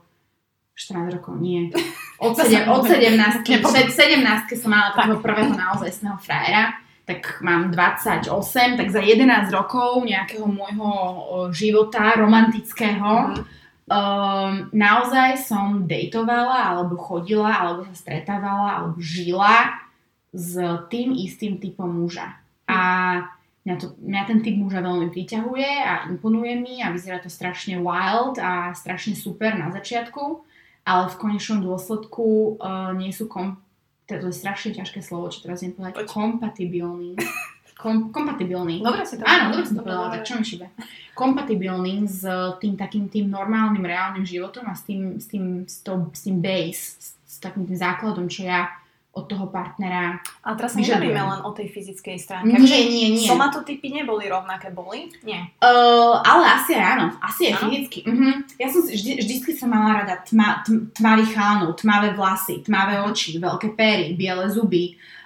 [0.75, 1.73] 14 rokov, nie.
[2.19, 3.45] Od, To sedem, sa- od 17.
[3.51, 4.25] Nepo- Pred 17
[4.55, 8.29] som mala takého prvého naozajstného frajera, tak mám 28,
[8.75, 10.89] tak za 11 rokov nejakého môjho
[11.51, 13.62] života romantického Mhm.
[13.93, 19.69] Um, naozaj som dejtovala, alebo chodila, alebo sa stretávala, alebo žila
[20.33, 20.57] s
[20.89, 22.41] tým istým typom muža.
[22.65, 22.81] A
[23.69, 27.85] mňa, to, mňa ten typ muža veľmi priťahuje a imponuje mi a vyzerá to strašne
[27.85, 30.41] wild a strašne super na začiatku,
[30.89, 33.61] ale v konečnom dôsledku uh, nie sú kom...
[34.09, 35.95] To je strašne ťažké slovo, čo teraz neviem povedať.
[36.01, 36.09] Poď.
[36.09, 37.13] Kompatibilní.
[37.83, 38.79] Kom, kompatibilní.
[38.79, 40.67] Dobre si to Áno, dobre som to povedala, tak čo mi šíbe?
[41.19, 42.23] Kompatibilný s
[42.63, 46.39] tým takým tým normálnym, reálnym životom a s tým, s tým, s to, s tým
[46.39, 48.71] base, s, s takým tým základom, čo ja
[49.13, 50.23] od toho partnera...
[50.47, 52.55] A teraz nebavíme len o tej fyzickej stránke.
[52.55, 53.29] Nie, nie, nie.
[53.29, 55.13] Somatotypy neboli rovnaké, boli?
[55.21, 55.53] Nie.
[55.61, 57.67] Uh, ale asi áno, asi Áno?
[57.69, 58.09] fyzicky.
[58.09, 58.41] Uh-huh.
[58.57, 63.05] Ja som si, vždy, vždycky som mala rada tma, tm, tmavých chánov, tmavé vlasy, tmavé
[63.05, 64.97] oči, veľké pery, biele zuby.
[64.97, 65.22] Uh,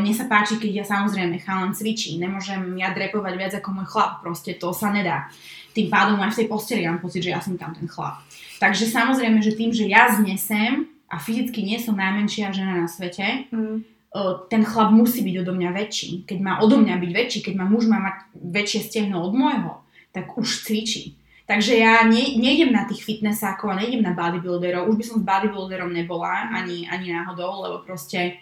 [0.00, 4.24] mne sa páči, keď ja samozrejme chalan cvičí, nemôžem ja drepovať viac ako môj chlap,
[4.24, 5.28] proste to sa nedá.
[5.76, 8.20] Tým pádom aj v tej posteli mám pocit, že ja som tam ten chlap.
[8.60, 13.48] Takže samozrejme, že tým, že ja znesem a fyzicky nie som najmenšia žena na svete,
[13.52, 13.84] Mm.
[14.12, 16.24] o, ten chlap musí byť odo mňa väčší.
[16.28, 19.80] Keď má odo mňa byť väčší, keď má muž má mať väčšie stehno od môjho,
[20.12, 21.16] tak už cvičí.
[21.48, 24.88] Takže ja ne, nejdem na tých fitnessákov a nejdem na bodybuilderov.
[24.88, 28.40] Už by som s bodybuilderom nebola ani, ani náhodou, lebo proste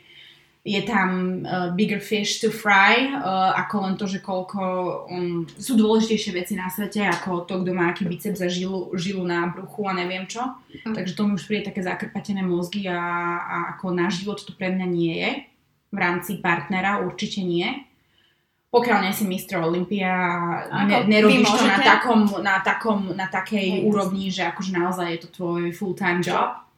[0.64, 4.60] je tam uh, bigger fish to fry, uh, ako len to, že koľko
[5.08, 9.24] um, sú dôležitejšie veci na svete, ako to, kto má aký biceps a žilu, žilu
[9.24, 10.44] na bruchu a neviem čo.
[10.84, 10.92] Mm.
[10.92, 13.00] Takže to mi už príde také zakrpatené mozgy a,
[13.40, 15.32] a ako náš život to pre mňa nie je.
[15.90, 17.88] V rámci partnera určite nie.
[18.70, 19.64] Pokiaľ nie si Mr.
[19.64, 20.12] Olympia
[20.70, 25.08] a ne, nerobíš to na takom, na takom, na takej Hej, úrovni, že akože naozaj
[25.10, 26.69] je to tvoj full-time job.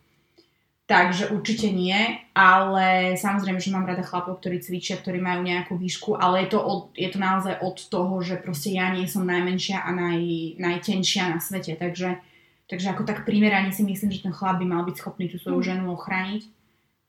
[0.93, 1.97] Takže určite nie,
[2.37, 6.61] ale samozrejme, že mám rada chlapov, ktorí cvičia, ktorí majú nejakú výšku, ale je to,
[6.61, 10.21] od, je to naozaj od toho, že proste ja nie som najmenšia a naj,
[10.61, 12.21] najtenšia na svete, takže,
[12.69, 15.65] takže ako tak primerane si myslím, že ten chlap by mal byť schopný tú svoju
[15.65, 15.69] Mm.
[15.73, 16.43] ženu ochrániť.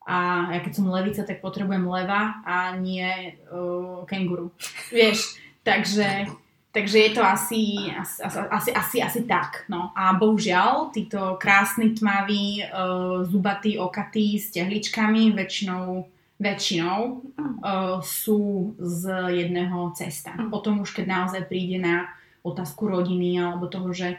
[0.07, 4.55] A ja keď som levica, tak potrebujem leva a nie uh, kenguru.
[4.95, 5.35] Vieš,
[5.67, 6.31] takže,
[6.73, 7.61] takže je to asi,
[7.93, 9.69] asi, asi, asi, asi tak.
[9.69, 9.93] No.
[9.93, 16.09] A bohužiaľ, títo krásni, tmaví, uh, zubatí, okatí s tehličkami väčšinou,
[16.41, 16.99] väčšinou
[17.29, 20.33] uh, sú z jedného cesta.
[20.49, 22.09] Potom už keď naozaj príde na
[22.41, 24.17] otázku rodiny alebo toho, že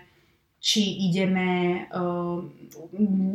[0.64, 2.40] či ideme uh,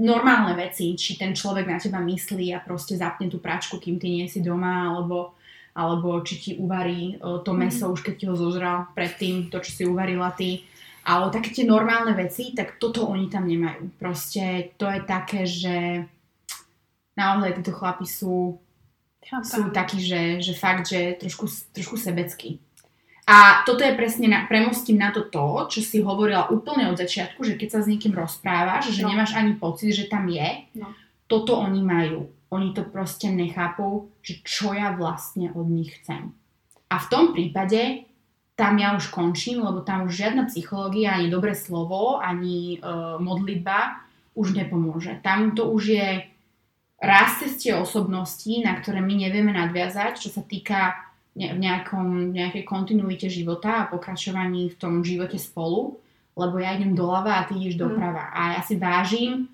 [0.01, 4.09] normálne veci, či ten človek na teba myslí a proste zapne tú pračku, kým ty
[4.09, 5.37] nie si doma, alebo,
[5.79, 7.93] alebo či ti uvarí uh, to meso mm.
[7.95, 10.67] už keď ti ho zožral predtým, to, čo si uvarila ty.
[11.07, 13.95] Ale také tie normálne veci, tak toto oni tam nemajú.
[13.95, 16.03] Proste to je také, že
[17.15, 18.59] naozaj títo chlapi sú,
[19.41, 22.59] sú takí, že, že fakt, že trošku, trošku sebecký.
[23.29, 27.45] A toto je presne, na, premostím na to to, čo si hovorila úplne od začiatku,
[27.45, 29.13] že keď sa s niekým rozprávaš, že no.
[29.13, 30.89] nemáš ani pocit, že tam je, no.
[31.29, 32.25] toto oni majú.
[32.49, 36.33] Oni to proste nechápu, že čo ja vlastne od nich chcem.
[36.89, 38.09] A v tom prípade
[38.59, 44.03] tam ja už končím, lebo tam už žiadna psychológia, ani dobré slovo, ani uh, modlitba
[44.35, 45.23] už nepomôže.
[45.23, 46.07] Tam to už je
[46.99, 51.07] raz cestie osobnosti, na ktoré my nevieme nadviazať, čo sa týka
[51.39, 55.95] v nejakom, nejakej kontinuite života a pokračovaní v tom živote spolu,
[56.35, 58.27] lebo ja idem doľava a ty ideš doprava.
[58.27, 58.33] Mm.
[58.35, 59.45] A ja si vážim e,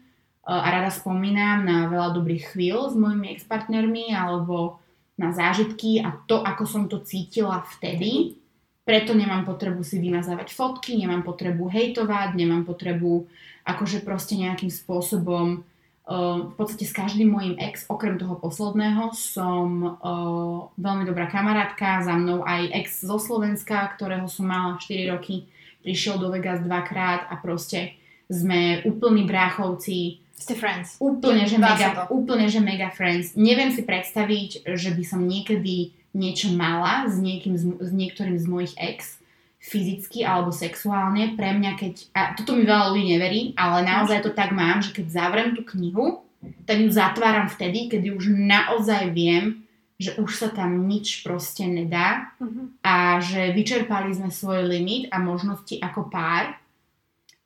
[0.45, 4.77] a rada spomínam na veľa dobrých chvíľ s mojimi ex-partnermi alebo
[5.17, 8.37] na zážitky a to, ako som to cítila vtedy.
[8.85, 13.25] Preto nemám potrebu si vymazávať fotky, nemám potrebu hejtovať, nemám potrebu
[13.65, 15.65] akože proste nejakým spôsobom
[16.05, 22.13] v podstate s každým mojim ex, okrem toho posledného, som uh, veľmi dobrá kamarátka, za
[22.13, 25.49] mnou aj ex zo Slovenska, ktorého som mala 4 roky,
[25.81, 27.97] prišiel do Vegas dvakrát a proste
[28.29, 30.21] sme úplní bráchovci.
[30.35, 30.99] Ste friends.
[30.99, 33.39] Úplne, že mega, úplne, že mega friends.
[33.39, 38.73] Neviem si predstaviť, že by som niekedy niečo mala s, niekým, s niektorým z mojich
[38.75, 39.19] ex,
[39.59, 44.31] fyzicky alebo sexuálne, pre mňa keď, a toto mi veľa ľudí neverí, ale naozaj to
[44.31, 46.21] tak mám, že keď zavrem tú knihu,
[46.69, 49.65] tak ju zatváram vtedy, kedy už naozaj viem,
[49.95, 52.67] že už sa tam nič proste nedá uh-huh.
[52.83, 56.59] a že vyčerpali sme svoj limit a možnosti ako pár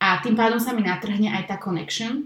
[0.01, 2.25] a tým pádom sa mi natrhne aj tá connection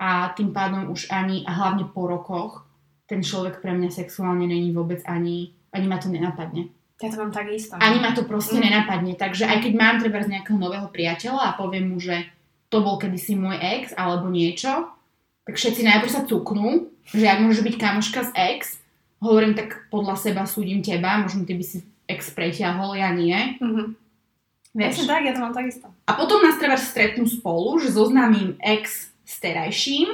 [0.00, 2.64] a tým pádom už ani, a hlavne po rokoch,
[3.04, 6.72] ten človek pre mňa sexuálne není vôbec ani, ani ma to nenapadne.
[7.00, 7.76] Ja to mám takisto.
[7.76, 8.64] Ani ma to proste mm.
[8.64, 9.12] nenapadne.
[9.16, 12.28] Takže aj keď mám treba z nejakého nového priateľa a poviem mu, že
[12.72, 14.88] to bol kedysi môj ex alebo niečo,
[15.44, 18.78] tak všetci najprv sa cuknú, že ak môže byť kamoška z ex,
[19.20, 23.58] hovorím tak podľa seba súdim teba, možno ty by si ex preťahol, ja nie.
[23.58, 23.86] Mm-hmm.
[24.70, 25.02] Vieš?
[25.10, 25.90] tak, ja to mám takisto.
[26.06, 30.10] A potom nás treba stretnú spolu, že zoznámim ex s terajším,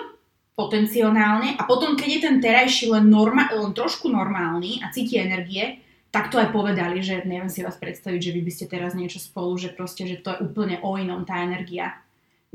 [0.57, 5.81] potenciálne, a potom, keď je ten terajší len, norma- len trošku normálny a cíti energie,
[6.09, 9.21] tak to aj povedali, že neviem si vás predstaviť, že vy by ste teraz niečo
[9.21, 11.93] spolu, že proste, že to je úplne o inom tá energia.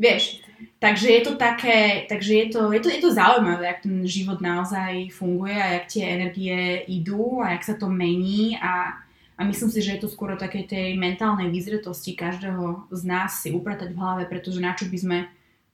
[0.02, 0.42] Vieš,
[0.82, 4.42] takže je to také, takže je to, je to, je to zaujímavé, jak ten život
[4.42, 8.98] naozaj funguje a jak tie energie idú a jak sa to mení a,
[9.38, 13.46] a myslím si, že je to skôr o takej tej mentálnej vyzretosti každého z nás
[13.46, 15.18] si upratať v hlave, pretože na čo by sme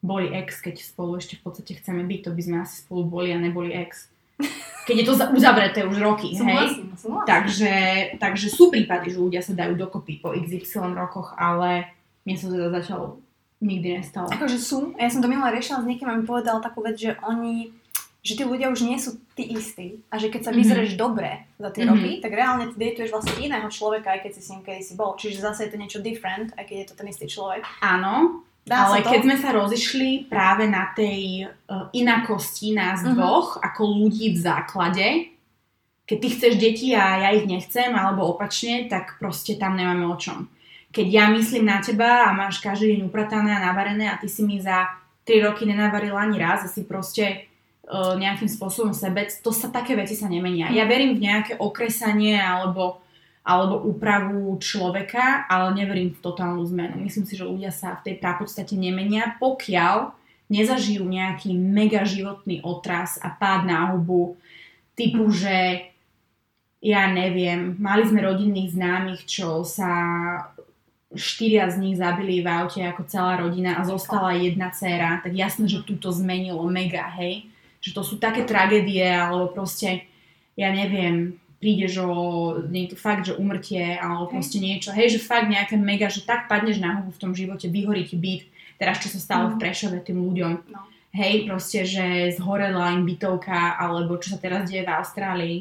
[0.02, 3.30] boli ex, keď spolu ešte v podstate chceme byť, to by sme asi spolu boli
[3.34, 4.12] a neboli ex
[4.88, 6.64] keď je to uzavreté už roky, som hej?
[6.64, 7.28] Vlastne, som vlastne.
[7.28, 7.74] Takže,
[8.22, 11.92] takže sú prípady, že ľudia sa dajú dokopy po XY rokoch, ale
[12.24, 13.20] mne sa teda začalo
[13.60, 14.32] nikdy nestalo.
[14.32, 14.96] Akože sú.
[14.96, 17.76] Ja som to minule riešila s niekým a mi povedal takú vec, že oni
[18.28, 20.58] že tí ľudia už nie sú tí istí a že keď sa mhm.
[20.60, 21.06] vyzrieš mm-hmm.
[21.08, 21.96] dobre za tie mm-hmm.
[21.96, 24.94] roky, tak reálne ty datuješ vlastne iného človeka, aj keď si s ním kedy si
[25.00, 25.16] bol.
[25.16, 27.64] Čiže zase je to niečo different, aj keď je to ten istý človek.
[27.80, 33.16] Áno, Dá Ale keď sme sa rozišli práve na tej uh, inakosti nás uh-huh.
[33.16, 35.08] dvoch, ako ľudí v základe,
[36.04, 40.20] keď ty chceš deti a ja ich nechcem, alebo opačne, tak proste tam nemáme o
[40.20, 40.52] čom.
[40.92, 44.44] Keď ja myslím na teba a máš každý deň upratané a navarené a ty si
[44.44, 44.88] mi za
[45.24, 47.48] 3 roky nenavarila ani raz a si proste
[47.88, 50.72] uh, nejakým spôsobom sebec, to sa také veci sa nemenia.
[50.76, 53.00] Ja verím v nejaké okresanie alebo
[53.48, 57.00] alebo úpravu človeka, ale neverím v totálnu zmenu.
[57.00, 60.12] Myslím si, že ľudia sa v tej prapodstate nemenia, pokiaľ
[60.52, 64.36] nezažijú nejaký mega životný otras a pád na hubu,
[65.00, 65.88] typu, že
[66.84, 69.92] ja neviem, mali sme rodinných známych, čo sa
[71.16, 75.72] štyria z nich zabili v aute ako celá rodina a zostala jedna dcéra, tak jasné,
[75.72, 77.48] že túto zmenilo mega, hej.
[77.80, 80.04] Že to sú také tragédie, alebo proste,
[80.60, 85.74] ja neviem, prídeš o to fakt, že umrtie alebo proste niečo, hej, že fakt nejaké
[85.78, 88.46] mega, že tak padneš na hubu v tom živote, vyhorí ti byt,
[88.78, 89.52] teraz čo sa stalo mm.
[89.52, 89.62] v mhm.
[89.66, 90.80] Prešove tým ľuďom, no.
[91.18, 95.60] hej, proste, že zhorela im bytovka, alebo čo sa teraz deje v Austrálii,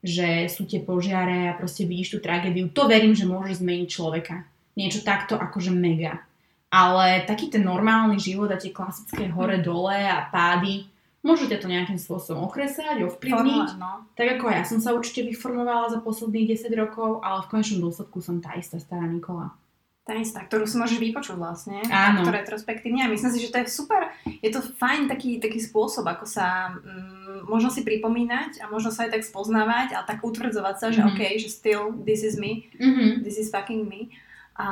[0.00, 4.48] že sú tie požiare a proste vidíš tú tragédiu, to verím, že môže zmeniť človeka.
[4.76, 6.24] Niečo takto akože mega.
[6.72, 10.88] Ale taký ten normálny život a tie klasické hore-dole a pády,
[11.20, 13.76] Môžete to nejakým spôsobom okresať, ovplyvniť.
[13.76, 14.08] no.
[14.14, 18.18] Tak ako ja som sa určite vyformovala za posledných 10 rokov, ale v konečnom dôsledku
[18.18, 19.52] som tá istá stará Nikola.
[20.00, 22.24] tá istá, ktorú si môžeš vypočuť vlastne, Áno.
[22.24, 26.02] takto retrospektívne a myslím si, že to je super, je to fajn taký, taký spôsob,
[26.04, 30.74] ako sa mm, možno si pripomínať a možno sa aj tak spoznávať a tak utvrdzovať
[30.74, 31.06] sa, že Mhm.
[31.06, 33.22] OK, že still this is me, Mhm.
[33.22, 34.10] this is fucking me.
[34.56, 34.66] A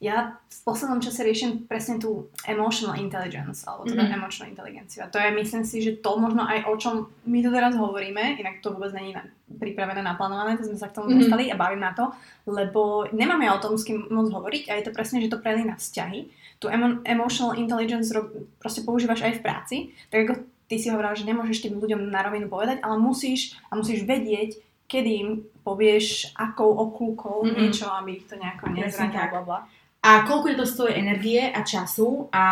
[0.00, 2.10] ja v poslednom čase riešim presne tú
[2.42, 4.12] emotional intelligence, alebo teda Mhm.
[4.14, 5.04] emočnú inteligenciu.
[5.04, 8.34] A to je, myslím si, že to možno aj o čom my tu teraz hovoríme,
[8.34, 11.16] inak to vôbec není na, pripravené, naplánované, to sme sa k tomu Mhm.
[11.18, 12.08] dostali a bavím na to,
[12.46, 12.80] lebo
[13.10, 16.32] nemáme o tom s kým moc hovoriť a je to presne, že to prelína vzťahy.
[16.56, 19.76] Tu emo- emotional intelligence rob, proste používaš aj v práci,
[20.08, 20.32] tak ako
[20.66, 24.56] ty si hovorila, že nemôžeš tým ľuďom na rovinu povedať, ale musíš a musíš vedieť,
[24.86, 25.30] kedy im
[25.60, 27.54] povieš, akou oklúkou Mhm.
[27.54, 29.60] niečo, aby ich to nejako nezranilo.
[30.00, 32.44] A koľko je to stojí energie a času a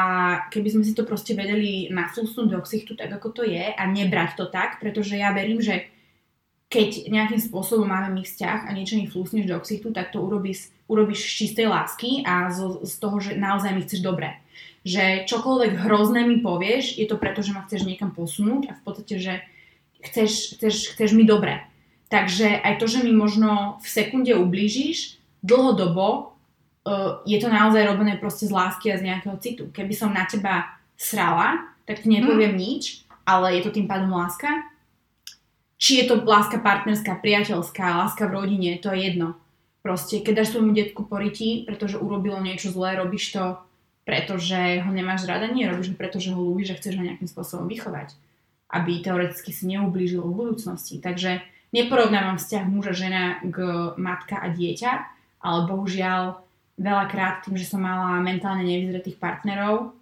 [0.52, 4.36] keby sme si to proste vedeli nafúsnuť do ksichtu tak, ako to je a nebrať
[4.36, 5.88] to tak, pretože ja verím, že
[6.68, 10.68] keď nejakým spôsobom máme my vzťah a niečo mi flúsneš do ksichtu, tak to urobíš,
[10.84, 14.36] urobíš z čistej lásky a z, z toho, že naozaj mi chceš dobre.
[14.84, 18.82] Že čokoľvek hrozné mi povieš, je to preto, že ma chceš niekam posunúť a v
[18.84, 19.34] podstate, že
[20.04, 21.64] chceš, chceš, chceš mi dobre.
[22.12, 26.36] Takže aj to, že mi možno v sekunde ublížiš, dlhodobo
[26.88, 29.68] uh, je to naozaj robené proste z lásky a z nejakého citu.
[29.68, 30.64] Keby som na teba
[30.96, 32.60] srala, tak ti nepoviem Mhm.
[32.60, 34.48] nič, ale je to tým pádom láska.
[35.78, 39.38] Či je to láska partnerská, priateľská, láska v rodine, to je jedno.
[39.78, 43.62] Proste, keď dáš svojmu detku poriti, pretože urobilo niečo zlé, robíš to,
[44.02, 47.70] pretože ho nemáš rada, nie, robíš to, pretože ho ľúbiš a chceš ho nejakým spôsobom
[47.70, 48.10] vychovať.
[48.68, 50.98] Aby teoreticky si neublížil v budúcnosti.
[50.98, 53.56] Takže neporovnávam vzťah muža, žena k
[53.96, 54.92] matka a dieťa,
[55.46, 56.42] ale bohužiaľ
[56.78, 59.92] veľakrát tým, že som mala mentálne nevyzretých partnerov,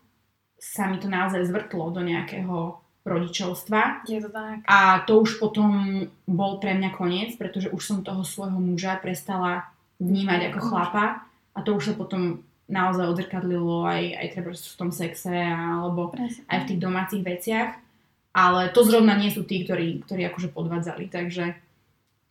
[0.57, 4.67] sa mi to naozaj zvrtlo do nejakého rodičovstva Je to tak.
[4.67, 9.71] a to už potom bol pre mňa koniec, pretože už som toho svojho muža prestala
[10.03, 11.05] vnímať ako chlapa
[11.55, 16.43] a to už sa potom naozaj odzrkadlilo aj, aj treba v tom sexe alebo Presne.
[16.51, 17.71] aj v tých domácich veciach.
[18.37, 21.57] Ale to zrovna nie sú tí, ktorí, ktorí akože podvádzali, takže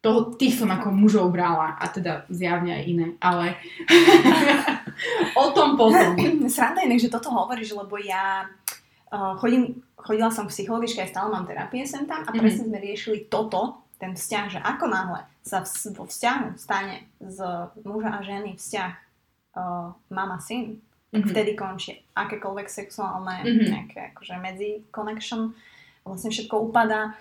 [0.06, 3.58] toho, tých som ako mužov brala a teda zjavne aj iné, ale
[5.36, 6.14] o tom potom.
[6.54, 8.46] Sranda inak, že toto hovoríš, lebo ja
[9.10, 12.38] uh, chodím, chodila som k psychologičke, aj stále mám terapie sem tam a Mhm.
[12.38, 17.40] presne sme riešili toto, ten vzťah, že ako náhle sa v, vo vzťahu stane z
[17.82, 18.92] muža a ženy vzťah
[19.56, 20.78] uh, mama-syn,
[21.10, 21.30] tak Mhm.
[21.32, 23.66] vtedy končí akékoľvek sexuálne Mhm.
[23.66, 25.56] nejaké akože medzi connection,
[26.04, 27.16] vlastne všetko upadá,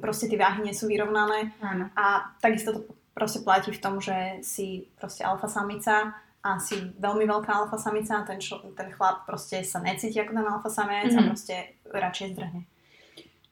[0.00, 1.88] proste tie váhy nie sú vyrovnané Áno.
[1.94, 2.80] a takisto to
[3.14, 8.22] proste platí v tom, že si proste alfa samica a si veľmi veľká alfa samica
[8.22, 11.26] a ten, čo, ten chlap proste sa necíti ako ten alfa samec a Mhm.
[11.26, 11.54] proste
[11.90, 12.62] radšej zdrhne.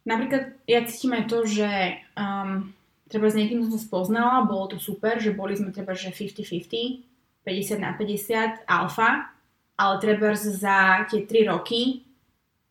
[0.06, 1.66] Napríklad ja cítim aj to, že
[2.14, 2.70] um,
[3.10, 7.02] treba s niekým som sa spoznala, bolo to super, že boli sme treba, že 50-50,
[7.42, 9.34] 50 na 50 alfa,
[9.74, 12.05] ale treba za tie 3 roky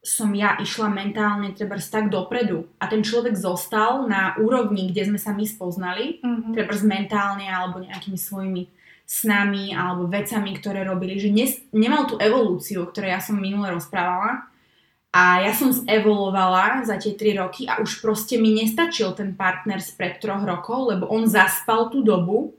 [0.05, 5.19] som ja išla mentálne treba tak dopredu a ten človek zostal na úrovni, kde sme
[5.19, 6.53] sa my spoznali, Mm-hmm.
[6.53, 8.69] treba mentálne alebo nejakými svojimi
[9.05, 13.69] snami alebo vecami, ktoré robili, že nes, nemal tú evolúciu, o ktorej ja som minule
[13.73, 14.45] rozprávala
[15.15, 19.79] a ja som zevoluovala za tie 3 roky a už proste mi nestačil ten partner
[19.79, 22.57] spred troch rokov, lebo on zaspal tú dobu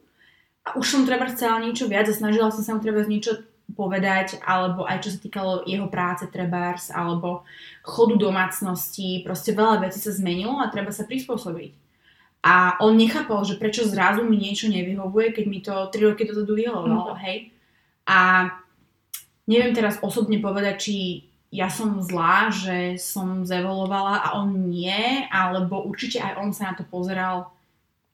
[0.65, 3.45] a už som treba chcela niečo viac a snažila som sa mu treba niečo
[3.77, 7.45] povedať, alebo aj čo sa týkalo jeho práce trebárs, alebo
[7.85, 11.77] chodu domácnosti, proste veľa vecí sa zmenilo a treba sa prispôsobiť.
[12.41, 16.57] A on nechápal, že prečo zrazu mi niečo nevyhovuje, keď mi to 3 roky dozadu
[16.57, 17.53] vyhovovalo, hej.
[18.09, 18.49] A
[19.45, 20.97] neviem teraz osobne povedať, či
[21.51, 26.75] ja som zlá, že som zevolovala a on nie, alebo určite aj on sa na
[26.75, 27.51] to pozeral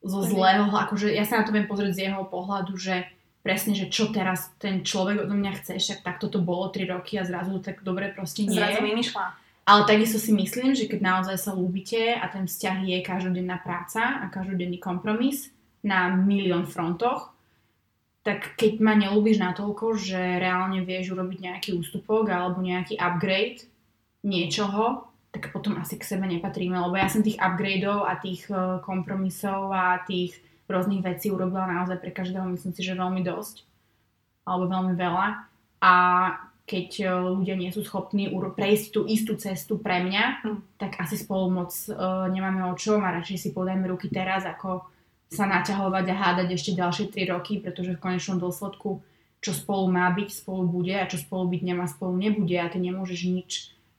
[0.02, 0.28] zo Mhm.
[0.28, 3.06] zlého, akože ja sa na to viem pozrieť z jeho pohľadu, že
[3.42, 7.18] presne, že čo teraz ten človek odo mňa chce, však takto to bolo 3 roky
[7.18, 9.24] a zrazu to tak dobre proste nie Zrazu vymýšľa.
[9.62, 14.18] Ale takisto si myslím, že keď naozaj sa ľúbite a ten vzťah je každodenná práca
[14.22, 15.54] a každodenný kompromis
[15.86, 17.30] na milión frontoch,
[18.22, 23.66] tak keď ma nelúbiš natoľko, že reálne vieš urobiť nejaký ústupok alebo nejaký upgrade
[24.22, 28.78] niečoho, tak potom asi k sebe nepatríme, lebo ja som tých upgradeov a tých eh,
[28.82, 30.38] kompromisov a tých
[30.72, 33.68] rôznych vecí urobila naozaj pre každého, myslím si, že veľmi dosť
[34.48, 35.26] alebo veľmi veľa.
[35.82, 35.92] A
[36.66, 40.58] keď eh, ľudia nie sú schopní prejsť tú istú cestu pre mňa, Mm.
[40.78, 44.82] tak asi spolu moc uh, nemáme o čom a radšej si podajme ruky teraz, ako
[45.30, 49.00] sa naťahovať a hádať ešte ďalšie 3 roky, pretože v konečnom dôsledku
[49.42, 52.54] čo spolu má byť, spolu bude a čo spolu byť nemá, spolu nebude.
[52.58, 53.50] A ty nemôžeš nič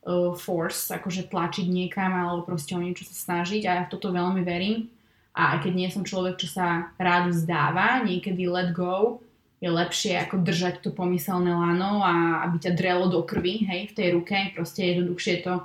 [0.07, 3.67] uh, force, akože tlačiť niekam alebo proste o niečo sa snažiť.
[3.67, 4.88] A ja v toto veľmi verím
[5.34, 9.21] a aj keď nie som človek, čo sa rád vzdáva, niekedy let go
[9.63, 13.95] je lepšie ako držať to pomyselné lano a aby ťa drelo do krvi, hej, v
[13.95, 15.63] tej ruke, proste jednoduchšie to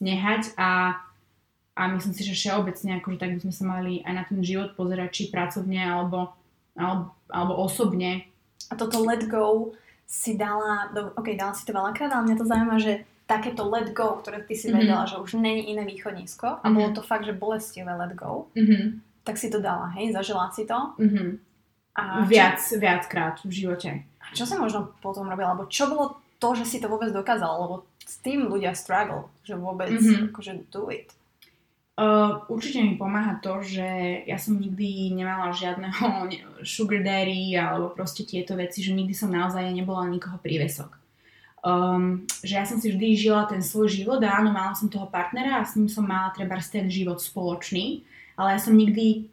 [0.00, 0.98] nehať a,
[1.76, 4.72] a myslím si, že všeobecne akože tak by sme sa mali aj na ten život
[4.74, 6.32] pozerať, či pracovne alebo,
[6.74, 8.26] alebo, alebo osobne.
[8.72, 9.76] A toto let go
[10.08, 13.92] si dala, do, ok, dala si to veľakrát, ale mňa to zaujíma, že takéto let
[13.96, 14.78] go, ktoré ty si mm-hmm.
[14.80, 16.74] vedela, že už není iné východnisko a mm-hmm.
[16.76, 19.00] bolo to fakt, že bolestivé let go, mm-hmm.
[19.24, 20.78] tak si to dala, hej, zažila si to.
[21.00, 21.54] Mm-hmm
[21.94, 22.76] a Viac, čo...
[22.82, 23.90] viackrát v živote.
[24.18, 25.54] A čo sa možno potom robila?
[25.54, 27.54] Alebo čo bolo to, že si to vôbec dokázala?
[27.54, 30.34] Lebo s tým ľudia struggle, že vôbec mm-hmm.
[30.34, 31.14] akože do it.
[31.94, 33.86] Uh, určite mi pomáha to, že
[34.26, 36.26] ja som nikdy nemala žiadneho
[36.66, 40.90] sugar daddy alebo proste tieto veci, že nikdy som naozaj nebola nikoho prívesok.
[41.64, 45.08] Um, že ja som si vždy žila ten svoj život a áno, mala som toho
[45.08, 48.04] partnera a s ním som mala treba ten život spoločný,
[48.36, 49.32] ale ja som nikdy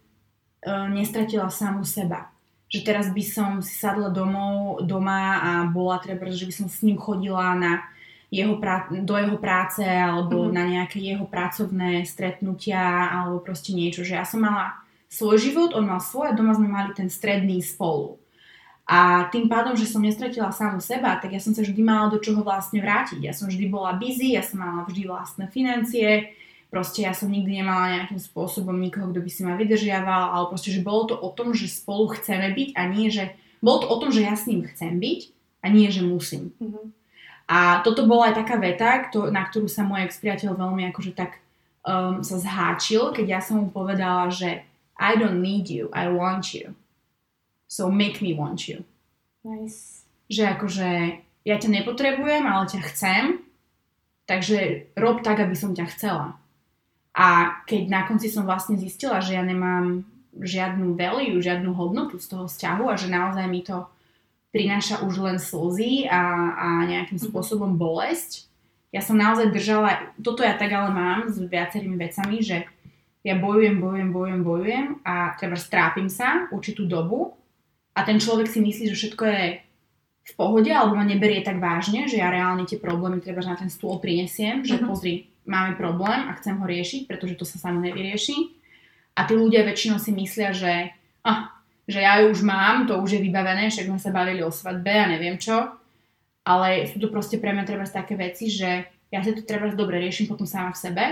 [0.63, 2.31] uh, nestratila samú seba
[2.71, 6.79] že teraz by som si sadla domov, doma a bola treba, že by som s
[6.87, 7.83] ním chodila na
[8.31, 10.55] jeho prá- do jeho práce alebo mm-hmm.
[10.55, 14.79] na nejaké jeho pracovné stretnutia alebo proste niečo, že ja som mala
[15.11, 18.20] svoj život, on mal svoj a doma sme mali ten stredný spolu.
[18.91, 22.19] A tým pádom, že som nestratila samu seba, tak ja som sa vždy mala do
[22.19, 23.23] čoho vlastne vrátiť.
[23.23, 26.35] Ja som vždy bola busy, ja som mala vždy vlastné financie,
[26.71, 30.71] Proste ja som nikdy nemala nejakým spôsobom nikoho, kto by si ma vydržiaval, ale proste,
[30.71, 33.35] že bolo to o tom, že spolu chceme byť a nie, že...
[33.59, 35.19] Bolo to o tom, že ja s ním chcem byť
[35.61, 36.55] a nie, že musím.
[36.63, 36.85] Mm-hmm.
[37.51, 41.43] A toto bola aj taká veta, kto, na ktorú sa môj ex-priateľ veľmi akože tak
[41.83, 44.63] um, sa zháčil, keď ja som mu povedala, že
[44.95, 46.71] I don't need you, I want you.
[47.71, 48.83] So make me want you.
[49.47, 50.03] Nice.
[50.27, 50.89] Že akože
[51.47, 53.23] ja ťa nepotrebujem, ale ťa chcem,
[54.27, 56.35] takže rob tak, aby som ťa chcela.
[57.15, 60.03] A keď na konci som vlastne zistila, že ja nemám
[60.35, 63.87] žiadnu value, žiadnu hodnotu z toho vzťahu a že naozaj mi to
[64.51, 66.23] prináša už len slzy a,
[66.55, 67.27] a nejakým mhm.
[67.31, 68.51] spôsobom bolesť,
[68.91, 72.67] ja som naozaj držala, toto ja tak ale mám s viacerými vecami, že
[73.23, 77.39] ja bojujem, bojujem, bojujem, bojujem a treba strápim sa určitú dobu
[77.91, 79.45] a ten človek si myslí, že všetko je
[80.21, 83.67] v pohode alebo ma neberie tak vážne, že ja reálne tie problémy treba na ten
[83.67, 84.87] stôl prinesiem, že uh-huh.
[84.87, 88.53] pozri, máme problém a chcem ho riešiť, pretože to sa samo nevyrieši.
[89.17, 90.93] A tí ľudia väčšinou si myslia, že,
[91.25, 91.51] ah,
[91.89, 94.93] že ja ju už mám, to už je vybavené, však sme sa bavili o svadbe
[94.93, 95.75] a neviem čo.
[96.45, 99.99] Ale sú to proste pre mňa treba také veci, že ja si to treba dobre
[99.99, 101.05] riešim potom sama v sebe.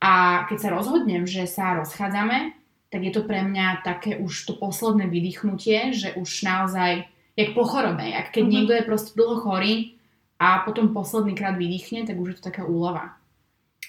[0.00, 2.59] A keď sa rozhodnem, že sa rozchádzame,
[2.90, 7.06] tak je to pre mňa také už to posledné vydýchnutie, že už naozaj,
[7.38, 8.52] jak po chorobe, jak keď mm-hmm.
[8.52, 10.00] niekto je proste dlho chorý,
[10.40, 13.20] a potom posledný krát vydýchne, tak už je to taká úlava.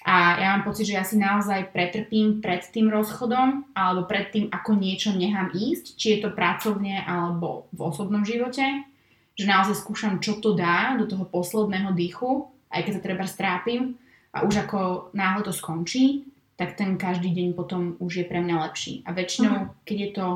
[0.04, 4.52] A ja mám pocit, že ja si naozaj pretrpím pred tým rozchodom alebo pred tým,
[4.52, 8.84] ako niečo nechám ísť, či je to pracovne alebo v osobnom živote,
[9.32, 13.96] že naozaj skúšam, čo to dá do toho posledného dýchu, aj keď sa treba strápim
[14.34, 18.56] a už ako náhle to skončí, tak ten každý deň potom už je pre mňa
[18.68, 19.02] lepší.
[19.08, 19.74] A väčšinou, uh-huh.
[19.88, 20.26] keď je to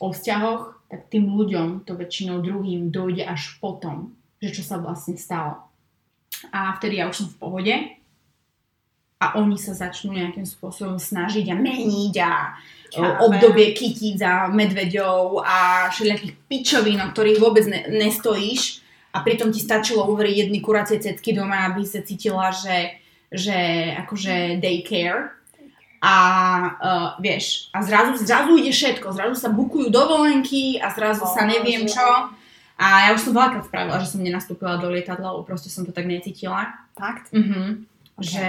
[0.00, 5.18] o vzťahoch, tak tým ľuďom to väčšinou druhým dojde až potom, že čo sa vlastne
[5.18, 5.58] stalo.
[6.54, 7.74] A vtedy ja už som v pohode
[9.24, 12.32] a oni sa začnú nejakým spôsobom snažiť a meniť a
[12.92, 13.24] Káme.
[13.24, 19.62] obdobie kytiť za medveďov a všelijakých pičovín, o ktorých vôbec ne, nestojíš a pritom ti
[19.62, 23.00] stačilo uveriť jedny kuracie cecky doma, aby sa cítila, že,
[23.34, 23.58] že
[24.06, 25.34] akože daycare
[25.98, 26.14] a
[26.78, 31.42] uh, vieš, a zrazu, zrazu ide všetko, zrazu sa bukujú dovolenky a zrazu oh, sa
[31.42, 32.30] neviem čo
[32.74, 35.94] a ja už som veľakrát spravila, že som nenastúpila do lietadla, lebo proste som to
[35.94, 36.74] tak necítila.
[36.98, 37.30] Fakt?
[37.30, 37.86] Mhm.
[38.14, 38.22] Okay.
[38.22, 38.46] Že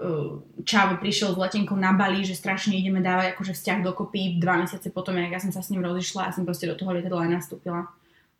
[0.00, 4.60] uh, Čavo prišiel s letenkou na Bali, že strašne ideme dávať akože vzťah dokopy dva
[4.60, 7.28] mesiace potom, jak ja som sa s ním rozišla, ja som proste do toho lietadla
[7.28, 7.88] aj nastúpila.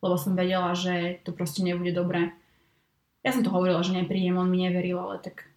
[0.01, 2.33] Lebo som vedela, že to proste nebude dobré.
[3.21, 5.50] Ja som to hovorila, že neprídem, on mi neveril, ale tak...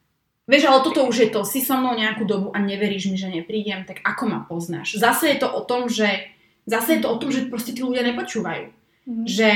[0.43, 3.31] Vieš, ale toto už je to, si so mnou nejakú dobu a neveríš mi, že
[3.31, 4.99] neprídem, tak ako ma poznáš?
[4.99, 6.29] Zase je to o tom, že
[6.67, 9.27] zase je to o tom, že proste tí ľudia nepočúvajú Mm.
[9.27, 9.49] Že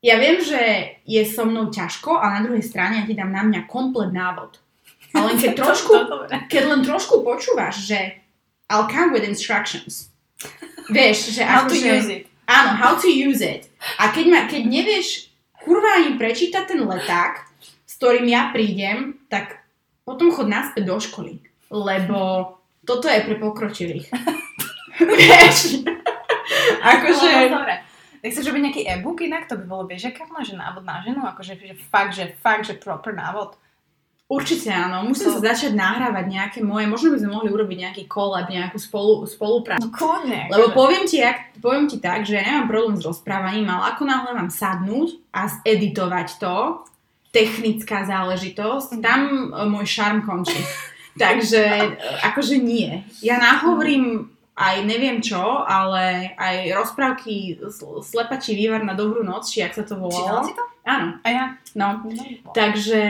[0.00, 0.60] ja viem, že
[1.04, 4.56] je so mnou ťažko a na druhej strane ja ti dám na mňa komplet návod.
[5.12, 5.92] A len keď trošku,
[6.48, 8.16] keď len trošku počúvaš, že
[8.72, 10.08] I'll come with instructions.
[10.88, 12.22] Vieš, že how to že, use it.
[12.48, 13.68] Áno, how to use it.
[14.00, 15.28] A keď, ma, keď nevieš
[15.60, 17.44] kurva ani prečítať ten leták,
[17.84, 19.59] s ktorým ja prídem, tak
[20.10, 21.38] potom chod naspäť do školy.
[21.70, 22.18] Lebo
[22.82, 24.10] toto je pre pokročilých.
[24.98, 25.86] Vieš?
[26.82, 27.28] akože...
[27.46, 27.74] No, dobre.
[28.20, 29.48] Nechceš robiť nejaký e-book inak?
[29.48, 31.24] To by bolo bežakarné, že návod na ženu?
[31.24, 33.56] Akože že fakt, že fakt, že proper návod.
[34.30, 38.02] Určite áno, musím To- sa začať nahrávať nejaké moje, možno by sme mohli urobiť nejaký
[38.06, 39.82] collab, nejakú spolu, spoluprácu.
[39.82, 40.46] No kľudne.
[40.46, 44.02] Lebo poviem ti, jak, poviem ti tak, že ja nemám problém s rozprávaním, ale ako
[44.06, 46.56] náhle mám sadnúť a zeditovať to,
[47.30, 49.02] technická záležitosť, Mhm.
[49.02, 50.58] tam e, môj šarm končí.
[51.18, 51.86] Takže e,
[52.26, 53.02] akože nie.
[53.22, 54.30] Ja nahovorím
[54.60, 59.88] aj neviem čo, ale aj rozprávky sl- Slepačí vývar na dobrú noc, či jak sa
[59.88, 60.44] to volalo.
[60.44, 60.60] si to?
[60.80, 61.44] Áno, A ja?
[61.76, 62.02] no.
[62.08, 62.50] No.
[62.56, 63.00] Takže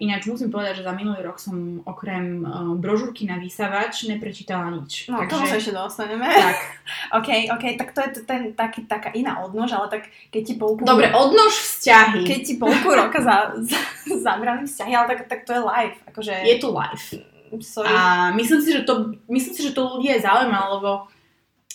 [0.00, 5.08] ináč musím povedať, že za minulý rok som okrem uh, brožúrky na výsavač neprečítala nič.
[5.08, 6.26] No, Takže, tomu sa ešte dostaneme.
[6.26, 6.56] tak.
[7.20, 10.82] OK, OK, tak to je ten, taký, taká iná odnož, ale tak keď ti polku...
[10.82, 12.24] Dobre, odnož vzťahy.
[12.24, 13.78] Keď ti polku roka za, za,
[14.16, 15.96] zabrali vzťahy, ale tak, tak to je live.
[16.08, 17.04] Akože, Je to live.
[17.58, 17.90] Sorry.
[17.90, 21.10] A myslím si, že to, myslím si, že to ľudí aj zaujíma, lebo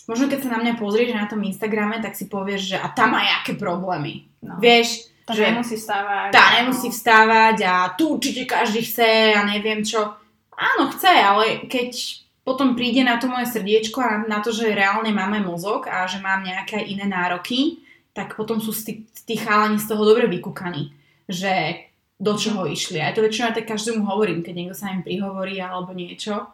[0.08, 3.20] možno keď sa na mňa pozrieš na tom Instagrame, tak si povieš, že a tam
[3.20, 4.30] má aké problémy.
[4.40, 4.56] no.
[4.64, 6.30] Vieš, tá že nemusí vstávať.
[6.30, 10.14] tá nemusí vstávať a tu určite každý chce a neviem čo.
[10.56, 15.10] Áno, chce, ale keď potom príde na to moje srdiečko a na to, že reálne
[15.10, 17.82] máme mozog a že mám nejaké iné nároky,
[18.14, 20.94] tak potom sú tí, tí chalani z toho dobre vykúkaní,
[21.26, 21.84] že
[22.16, 22.98] do čoho išli.
[22.98, 26.48] A to väčšinou aj tak každému hovorím, keď niekto sa im prihovorí alebo niečo.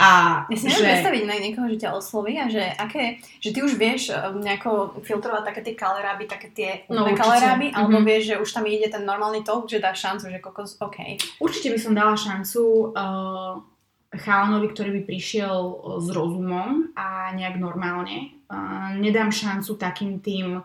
[0.00, 3.60] A Ja si neviem predstaviť na niekoho, že ťa osloví a že aké, že ty
[3.60, 8.06] už vieš eh, nejako filtrovať také tie kaleráby, také tie No, kaleráby, alebo Mhm.
[8.06, 11.20] vieš, že už tam ide ten normálny talk, že dáš šancu, že kokos, OK.
[11.36, 12.60] Určite by som dala šancu
[12.96, 13.60] uh,
[14.10, 18.32] chalanovi, ktorý by prišiel uh, s rozumom a nejak normálne.
[18.48, 20.64] Uh, nedám šancu takým tým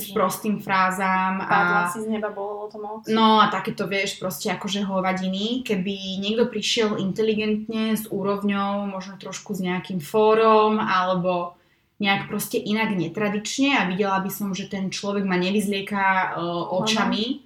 [0.00, 3.04] s prostým frázám Padla a si z neba, bolo to moc.
[3.04, 5.60] no a takéto vieš proste akože hovadiny.
[5.60, 11.60] Keby niekto prišiel inteligentne s úrovňou, možno trošku s nejakým fórom alebo
[12.00, 17.44] nejak proste inak netradične a videla by som, že ten človek ma nevyzlieka uh, očami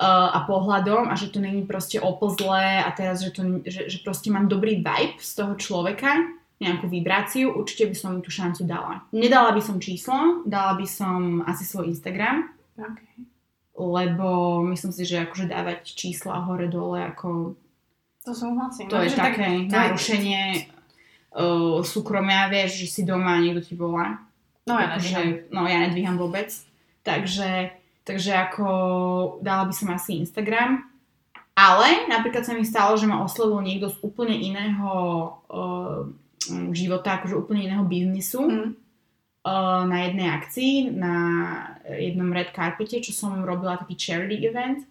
[0.00, 3.98] uh, a pohľadom a že to není proste oplzlé a teraz, že, to, že, že
[4.00, 6.24] proste mám dobrý vibe z toho človeka,
[6.62, 9.02] nejakú vibráciu, určite by som tú šancu dala.
[9.10, 13.00] Nedala by som číslo, dala by som asi svoj Instagram, OK.
[13.74, 14.26] lebo
[14.64, 17.58] myslím si, že akože dávať čísla hore-dole, ako
[18.22, 18.86] To súhlasím.
[18.86, 20.42] to No, je také je- narušenie
[21.32, 24.22] uh, súkromia, vieš, že si doma a niekto ti volá.
[24.62, 26.54] No ja Takže, no ja nedvíham vôbec.
[27.02, 28.66] Takže, takže ako
[29.42, 30.86] dala by som asi Instagram.
[31.52, 34.88] Ale napríklad sa mi stalo, že ma oslovil niekto z úplne iného
[35.50, 36.06] uh,
[36.72, 38.74] života, akože úplne iného biznisu Hm.
[39.42, 41.14] uh, na jednej akcii, na
[41.88, 44.84] jednom red carpete, čo som robila taký charity event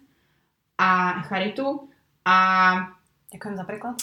[0.76, 1.88] a charitu.
[2.22, 2.36] A
[3.32, 3.96] Ďakujem za preklad.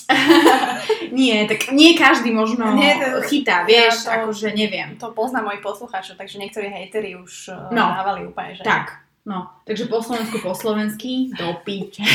[1.14, 4.97] nie, tak nie každý možno Nie, to- chytá, vieš, Ja to- akože neviem.
[4.97, 7.93] To poznám mojich poslucháčov, takže niektorí hejteri už eh, No.
[7.93, 8.66] dávali úplne, že...
[8.66, 8.89] Tak,
[9.30, 9.54] no.
[9.70, 12.02] Takže po slovensku, po slovensky, do piče.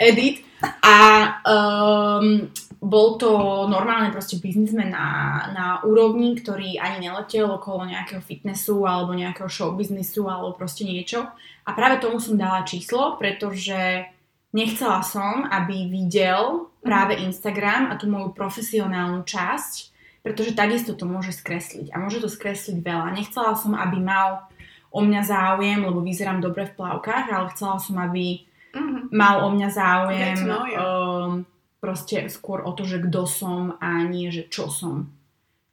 [0.00, 0.40] Edit.
[0.80, 0.96] A
[1.44, 2.48] um,
[2.84, 3.30] bol to
[3.66, 5.08] normálne proste biznismen na,
[5.50, 11.24] na úrovni, ktorý ani neletel okolo nejakého fitnessu alebo nejakého showbiznisu alebo proste niečo.
[11.64, 14.04] A práve tomu som dala číslo, pretože
[14.52, 19.72] nechcela som, aby videl práve Instagram a tú moju profesionálnu časť,
[20.20, 21.90] pretože takisto to môže skresliť.
[21.90, 23.16] A môže to skresliť veľa.
[23.16, 24.46] Nechcela som, aby mal
[24.94, 29.14] o mňa záujem, lebo vyzerám dobre v plavkách, ale chcela som, aby Mhm.
[29.14, 31.46] mal o mňa záujem um,
[31.84, 35.12] proste skôr o to, že kto som a nie, že čo som.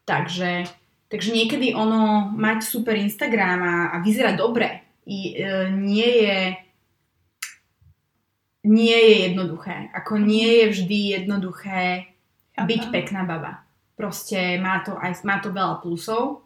[0.04, 0.68] Takže,
[1.08, 6.40] takže niekedy ono mať super Instagram a, a vyzerať dobre i, e, nie je
[8.62, 9.90] nie je jednoduché.
[9.90, 12.14] Ako nie je vždy jednoduché
[12.54, 13.66] byť pekná baba.
[13.98, 16.46] Proste má to, aj, má to veľa plusov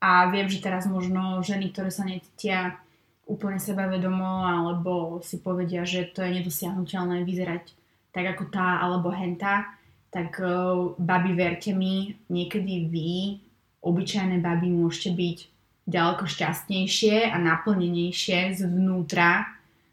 [0.00, 2.80] a viem, že teraz možno ženy, ktoré sa necítia
[3.28, 7.75] úplne sebavedomo alebo si povedia, že to je nedosiahnutelné vyzerať
[8.16, 9.68] tak ako tá alebo henta,
[10.08, 13.36] tak uh, babi, verte mi, niekedy vy,
[13.84, 15.38] obyčajné baby, môžete byť
[15.84, 19.44] ďaleko šťastnejšie a naplnenejšie zvnútra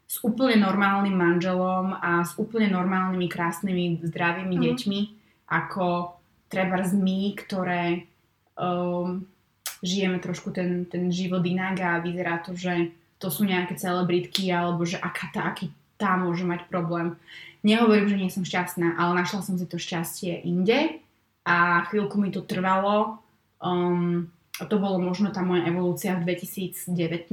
[0.08, 4.64] s úplne normálnym manželom a s úplne normálnymi, krásnymi, zdravými Mhm.
[4.64, 5.00] deťmi,
[5.52, 6.16] ako
[6.48, 8.08] treba z my, ktoré
[8.56, 9.26] um,
[9.84, 14.88] žijeme trošku ten, ten život inak a vyzerá to, že to sú nejaké celebritky alebo
[14.88, 15.68] že aká tá, aký
[16.00, 17.14] tá môže mať problém.
[17.64, 21.00] Nehovorím, že nie som šťastná, ale našla som si to šťastie inde
[21.48, 23.24] a chvíľku mi to trvalo.
[23.56, 24.28] Um,
[24.60, 27.32] to bolo možno tá moja evolúcia v 2019,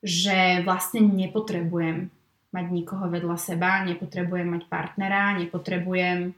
[0.00, 2.08] že vlastne nepotrebujem
[2.50, 6.34] mať nikoho vedľa seba, nepotrebujem mať partnera, nepotrebujem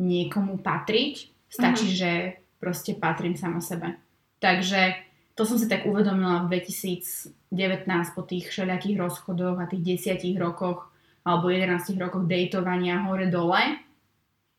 [0.00, 1.96] niekomu patriť, stačí, Mhm.
[1.96, 2.10] že
[2.58, 4.00] proste patrím sama sebe.
[4.40, 4.96] Takže,
[5.36, 10.91] to som si tak uvedomila v 2019 po tých všelijakých rozchodoch a tých desiatich rokoch
[11.22, 13.78] alebo 11 rokoch dejtovania hore-dole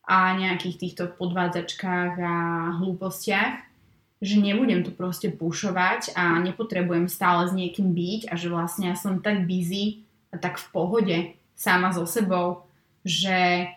[0.04, 2.36] a nejakých týchto podvádzačkách a
[2.80, 3.54] hlúpostiach,
[4.24, 8.96] že nebudem tu proste pušovať a nepotrebujem stále s niekým byť a že vlastne ja
[8.96, 11.16] som tak busy a tak v pohode
[11.56, 12.64] sama so sebou,
[13.04, 13.68] že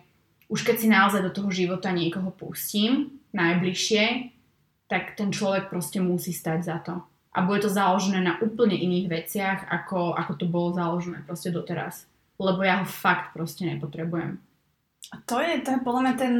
[0.48, 4.32] už keď si naozaj do toho života niekoho pustím, najbližšie,
[4.88, 7.04] tak ten človek proste musí stať za to.
[7.36, 12.08] A bude to založené na úplne iných veciach, ako, ako to bolo založené proste doteraz.
[12.38, 14.38] Lebo ja ho fakt proste nepotrebujem.
[15.24, 16.34] To je, to je podľa mňa ten,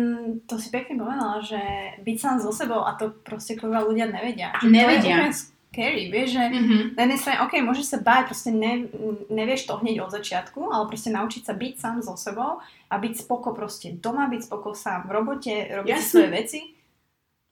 [0.44, 1.58] to si pekne povedala, že
[2.04, 4.52] byť sám so sebou a to proste kurva ľudia nevedia.
[4.60, 5.16] Že nevedia.
[5.16, 5.36] To je
[5.72, 6.82] scary, vieš, že mm-hmm.
[6.92, 8.92] na jednej strane, ok, môžeš sa báť, proste ne,
[9.32, 13.14] nevieš to hneď od začiatku, ale proste naučiť sa byť sám so sebou a byť
[13.24, 16.08] spoko proste doma, byť spoko sám v robote, robiť Jasne.
[16.12, 16.60] svoje veci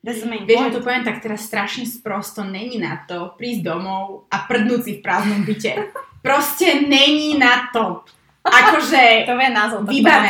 [0.06, 4.80] Vieš, že to poviem tak teraz strašne sprosto, není na to prísť domov a prdnúť
[4.86, 5.90] si v prázdnom byte.
[6.26, 8.06] Proste není na to.
[8.46, 9.26] Akože...
[9.26, 9.80] to je názov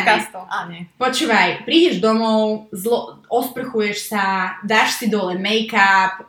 [0.01, 0.41] podcastu.
[0.97, 6.25] Počúvaj, prídeš domov, zlo, osprchuješ sa, dáš si dole make-up,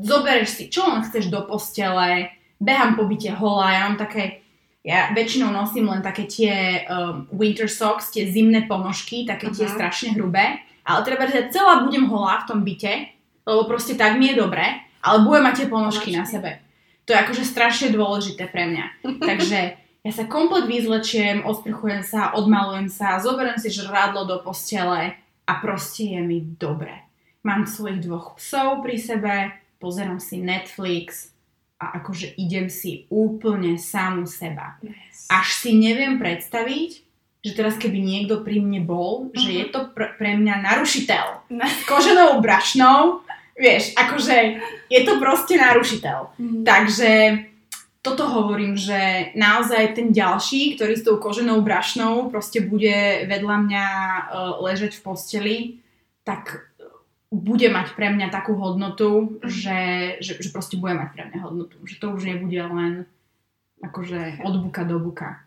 [0.00, 2.30] zoberieš si, čo len chceš do postele,
[2.62, 4.46] behám po byte holá, ja mám také,
[4.86, 9.58] ja väčšinou nosím len také tie um, winter socks, tie zimné ponožky, také uh-huh.
[9.60, 13.14] tie strašne hrubé ale treba, že celá budem holá v tom byte,
[13.46, 14.64] lebo proste tak mi je dobre,
[14.98, 16.58] ale budem mať tie ponožky na sebe.
[17.06, 18.86] To je akože strašne dôležité pre mňa.
[19.30, 25.52] Takže ja sa komplet vyzlečiem, osprchujem sa, odmalujem sa, zoberiem si žrádlo do postele a
[25.60, 27.04] proste je mi dobre.
[27.44, 29.34] Mám svojich dvoch psov pri sebe,
[29.80, 31.32] pozerám si Netflix
[31.80, 34.76] a akože idem si úplne samu seba.
[34.84, 35.28] Yes.
[35.32, 36.90] Až si neviem predstaviť,
[37.40, 39.36] že teraz keby niekto pri mne bol, uh-huh.
[39.36, 39.72] že je mhm.
[39.72, 41.48] to pr- pre mňa narušiteľ.
[41.48, 43.24] S koženou brašnou,
[43.56, 44.60] vieš, akože
[44.92, 46.18] je to proste narušiteľ.
[46.36, 46.60] Uh-huh.
[46.64, 47.10] Takže
[48.00, 53.86] toto hovorím, že naozaj ten ďalší, ktorý s tou koženou brašnou proste bude vedľa mňa
[53.86, 55.56] uh, ležať v posteli,
[56.24, 56.72] tak
[57.28, 59.44] bude mať pre mňa takú hodnotu, uh-huh.
[59.44, 59.80] že,
[60.24, 61.76] že, že proste bude mať pre mňa hodnotu.
[61.84, 62.92] Že to už nebude len
[63.84, 65.44] akože od buka do buka.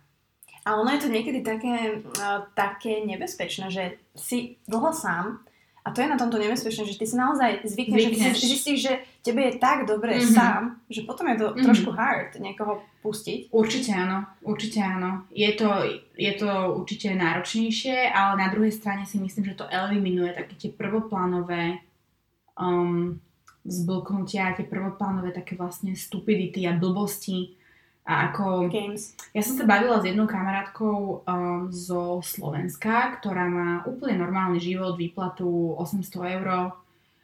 [0.64, 5.42] A ono je to niekedy také, uh, také nebezpečné, že si dlho sám
[5.84, 8.24] a to je na tomto nebezpečné, že ty si naozaj zvykneš, zvykneš.
[8.24, 10.32] že ty zistíš, že tebe je tak dobre mm-hmm.
[10.32, 11.66] sám, že potom je to mm-hmm.
[11.68, 13.52] trošku hard niekoho pustiť.
[13.52, 15.28] Určite áno, určite áno.
[15.36, 15.68] Je to,
[16.16, 20.72] je to určite náročnejšie, ale na druhej strane si myslím, že to eliminuje také tie
[20.72, 21.84] prvoplánové
[22.56, 23.20] um,
[23.68, 27.60] zblknutia, tie prvoplánové také vlastne stupidity a blbosti,
[28.04, 28.68] a ako...
[28.68, 29.16] Games.
[29.32, 35.00] Ja som sa bavila s jednou kamarátkou um, zo Slovenska, ktorá má úplne normálny život,
[35.00, 36.48] výplatu 800 eur.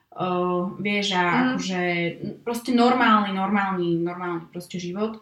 [0.10, 1.36] Uh, vieš, a mm.
[1.54, 1.82] akože
[2.48, 5.20] proste normálny, normálny, normálny proste život.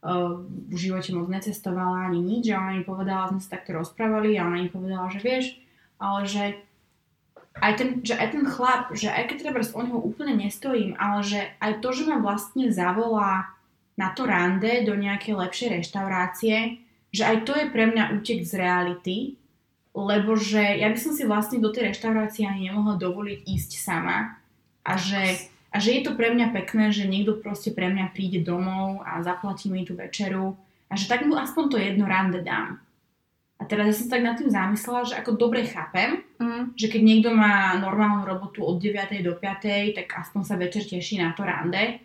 [0.00, 4.38] Uh, v živote moc necestovala ani nič a ona mi povedala, sme sa takto rozprávali
[4.38, 5.60] a ona mi povedala, že vieš,
[6.00, 6.44] ale že
[7.58, 11.20] aj ten, že aj ten chlap, že aj keď treba o neho úplne nestojím, ale
[11.26, 13.52] že aj to, že ma vlastne zavolá
[14.00, 16.80] na to rande do nejakej lepšej reštaurácie,
[17.12, 19.16] že aj to je pre mňa útek z reality,
[19.92, 24.40] lebo že ja by som si vlastne do tej reštaurácie ani nemohla dovoliť ísť sama
[24.86, 28.40] a že, a že je to pre mňa pekné, že niekto proste pre mňa príde
[28.40, 30.56] domov a zaplatí mi tú večeru
[30.88, 32.80] a že tak mu aspoň to jedno rande dám.
[33.60, 36.80] A teraz ja som tak nad tým zamyslela, že ako dobre chápem, mm.
[36.80, 39.20] že keď niekto má normálnu robotu od 9.
[39.20, 40.00] do 5.
[40.00, 42.00] tak aspoň sa večer teší na to rande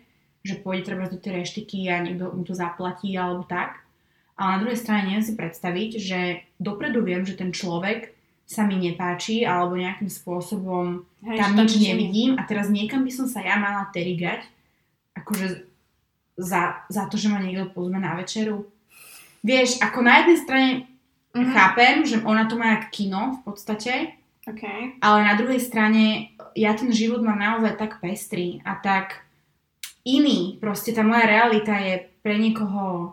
[0.46, 3.82] že pôjde treba do tej reštiky a niekto mu to zaplatí alebo tak.
[4.38, 6.20] Ale na druhej strane neviem si predstaviť, že
[6.62, 8.14] dopredu viem, že ten človek
[8.46, 13.26] sa mi nepáči alebo nejakým spôsobom Hej, tam nič nevidím a teraz niekam by som
[13.26, 14.46] sa ja mala terigať
[15.18, 15.66] akože
[16.38, 18.70] za, za to, že ma niekto pozme na večeru.
[19.42, 20.70] Vieš, ako na jednej strane
[21.34, 21.54] mm-hmm.
[21.56, 24.14] chápem, že ona to má jak kino v podstate,
[24.46, 24.94] okay.
[25.02, 29.25] ale na druhej strane ja ten život mám naozaj tak pestrý a tak
[30.06, 30.56] iný.
[30.62, 33.12] Proste tá moja realita je pre niekoho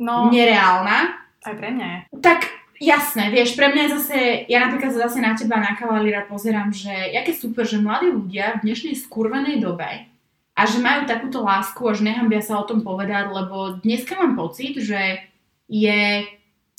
[0.00, 1.20] no, nereálna.
[1.44, 1.98] Aj pre mňa je.
[2.24, 2.40] Tak
[2.80, 4.18] jasné, vieš, pre mňa je zase,
[4.48, 8.72] ja napríklad zase na teba, na kavalíra pozerám, že jaké super, že mladí ľudia v
[8.72, 10.08] dnešnej skurvenej dobe
[10.54, 14.38] a že majú takúto lásku a že nehambia sa o tom povedať, lebo dneska mám
[14.38, 15.20] pocit, že
[15.68, 16.24] je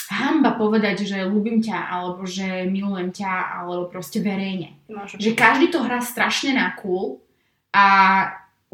[0.09, 4.77] hamba povedať, že ľúbim ťa, alebo že milujem ťa, alebo proste verejne.
[4.85, 5.17] Môžem.
[5.17, 7.19] Že každý to hrá strašne na cool
[7.73, 7.85] a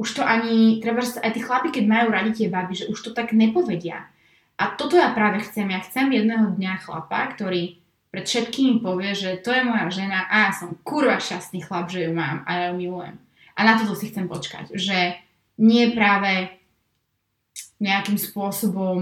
[0.01, 3.11] už to ani, treba aj tí chlapi, keď majú radi tie baby, že už to
[3.13, 4.09] tak nepovedia.
[4.57, 5.69] A toto ja práve chcem.
[5.69, 7.77] Ja chcem jedného dňa chlapa, ktorý
[8.09, 12.09] pred všetkými povie, že to je moja žena a ja som kurva šťastný chlap, že
[12.09, 13.15] ju mám a ja ju milujem.
[13.53, 14.73] A na toto si chcem počkať.
[14.73, 15.21] Že
[15.61, 16.49] nie práve
[17.81, 18.99] nejakým spôsobom,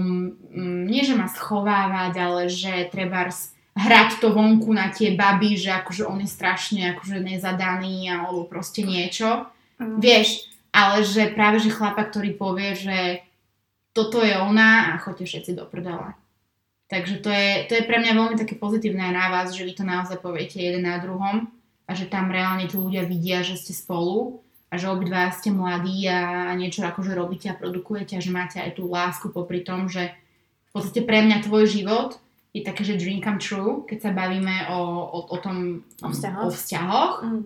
[0.52, 3.28] mm, nie že ma schovávať, ale že treba
[3.76, 8.84] hrať to vonku na tie baby, že akože on je strašne akože nezadaný alebo proste
[8.84, 9.48] niečo.
[9.80, 10.00] Mm.
[10.00, 12.98] Vieš, ale že práve, že chlapa, ktorý povie, že
[13.90, 16.14] toto je ona a choďte všetci do prdele.
[16.90, 19.86] Takže to je, to je pre mňa veľmi také pozitívne na vás, že vy to
[19.86, 21.46] naozaj poviete jeden na druhom
[21.86, 26.06] a že tam reálne tí ľudia vidia, že ste spolu a že obidva ste mladí
[26.10, 30.10] a niečo akože robíte a produkujete a že máte aj tú lásku popri tom, že
[30.70, 32.18] v podstate pre mňa tvoj život
[32.54, 36.46] je také, že dream come true, keď sa bavíme o, o, o tom, o vzťahoch.
[36.46, 37.14] O vzťahoch.
[37.22, 37.42] Mm.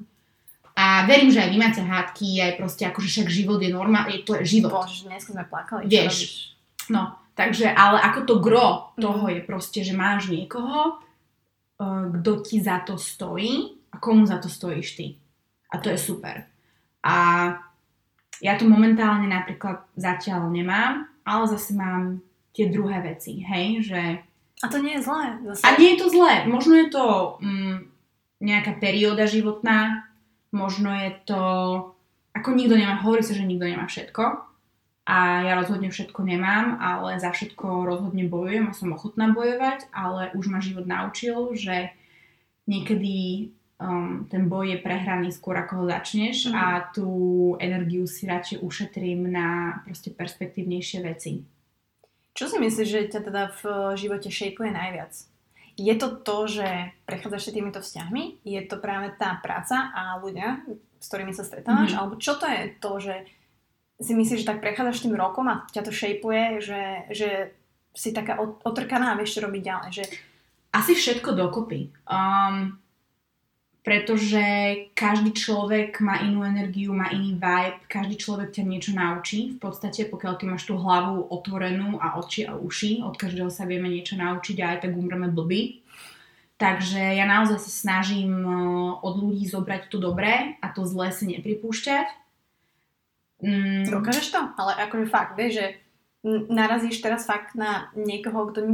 [0.75, 4.35] A verím, že aj vy máte hádky, aj proste akože však život je normálny, to
[4.43, 4.75] je život.
[4.75, 5.87] Bože, dnes sme plakali.
[5.87, 6.51] Vieš,
[6.91, 9.33] no, takže, ale ako to gro toho mm.
[9.39, 10.99] je proste, že máš niekoho,
[11.79, 15.07] uh, kto ti za to stojí a komu za to stojíš ty.
[15.70, 16.43] A to je super.
[17.07, 17.14] A
[18.43, 22.18] ja to momentálne napríklad zatiaľ nemám, ale zase mám
[22.51, 24.01] tie druhé veci, hej, že...
[24.62, 25.39] A to nie je zlé.
[25.55, 25.62] Zase.
[25.62, 26.47] A nie je to zlé.
[26.51, 27.05] Možno je to
[27.43, 27.79] mm,
[28.43, 30.07] nejaká perióda životná,
[30.55, 31.42] možno je to...
[32.34, 34.22] Ako nikto nemá, hovorí sa, že nikto nemá všetko.
[35.05, 40.32] A ja rozhodne všetko nemám, ale za všetko rozhodne bojujem a som ochotná bojovať, ale
[40.32, 41.92] už ma život naučil, že
[42.64, 46.55] niekedy um, ten boj je prehraný skôr ako ho začneš mm.
[46.57, 47.11] a tú
[47.61, 51.44] energiu si radšej ušetrím na proste perspektívnejšie veci.
[52.34, 53.62] Čo si myslíš, že ťa teda v
[54.00, 55.34] živote šejpuje najviac?
[55.75, 56.68] Je to to, že
[57.07, 58.47] prechádzaš týmito vzťahmi?
[58.47, 60.62] Je to práve tá práca a ľudia,
[61.03, 61.95] s ktorými sa stretávaš?
[61.95, 61.99] Mm.
[61.99, 63.14] Alebo čo to je to, že
[63.99, 67.31] si myslíš, že tak prechádzaš tým rokom a ťa to šejpuje, že, že
[67.95, 69.91] si taká otrkaná a vieš, čo robiť ďalej?
[69.95, 70.05] Že...
[70.75, 71.95] Asi všetko dokopy.
[72.11, 72.79] Um,
[73.85, 74.41] pretože
[74.97, 79.53] každý človek má inú energiu, má iný vibe, každý človek ťa niečo naučí.
[79.55, 83.68] V podstate, pokiaľ ty máš tú hlavu otvorenú a oči a uši, od každého sa
[83.68, 85.85] vieme niečo naučiť a aj tak umreme blby.
[86.57, 88.57] Takže ja naozaj sa snažím eh,
[89.05, 92.09] od ľudí zobrať to dobré a to zlé si nepripúšťať.
[93.45, 93.85] Mm.
[93.93, 94.41] Dokážeš to?
[94.57, 95.66] Ale akože fakt, vieš, že
[96.49, 98.64] narazíš teraz fakt na niekoho, kto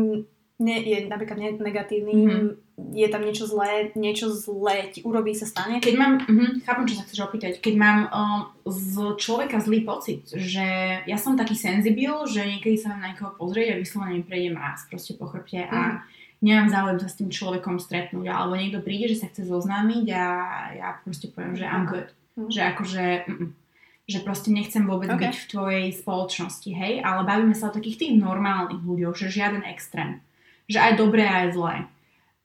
[0.60, 2.69] nie, je napríklad negatívny, mm-hmm.
[2.90, 5.78] Je tam niečo zlé, niečo zlé ti urobí, sa stane?
[5.78, 10.26] Keď mám, uh-huh, chápem, čo sa chceš opýtať, keď mám uh, z človeka zlý pocit,
[10.30, 14.58] že ja som taký senzibil, že niekedy sa mám na niekoho pozrieť a vyslovene prejdem
[14.58, 15.96] raz proste po chrbte a mhm.
[16.42, 20.24] nemám záujem sa s tým človekom stretnúť, alebo niekto príde, že sa chce zoznámiť a
[20.74, 22.08] ja proste poviem, že I'm good.
[22.38, 22.50] Mm-hmm.
[22.54, 23.48] Že akože, mm,
[24.06, 25.28] že proste nechcem vôbec okay.
[25.28, 29.66] byť v tvojej spoločnosti, hej, ale bavíme sa o takých tých normálnych ľuďoch, že žiaden
[29.66, 30.22] extrém
[30.70, 31.74] že aj dobré, aj zlé.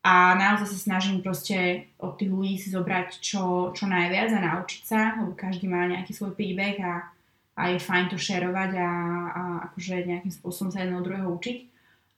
[0.06, 4.82] A naozaj sa snažím proste od tých ľudí si zobrať čo, čo najviac a naučiť
[4.86, 7.10] sa, lebo každý má nejaký svoj príbeh a,
[7.58, 8.92] a je fajn to šerovať a,
[9.34, 11.58] a akože nejakým spôsobom sa jedného druhého učiť.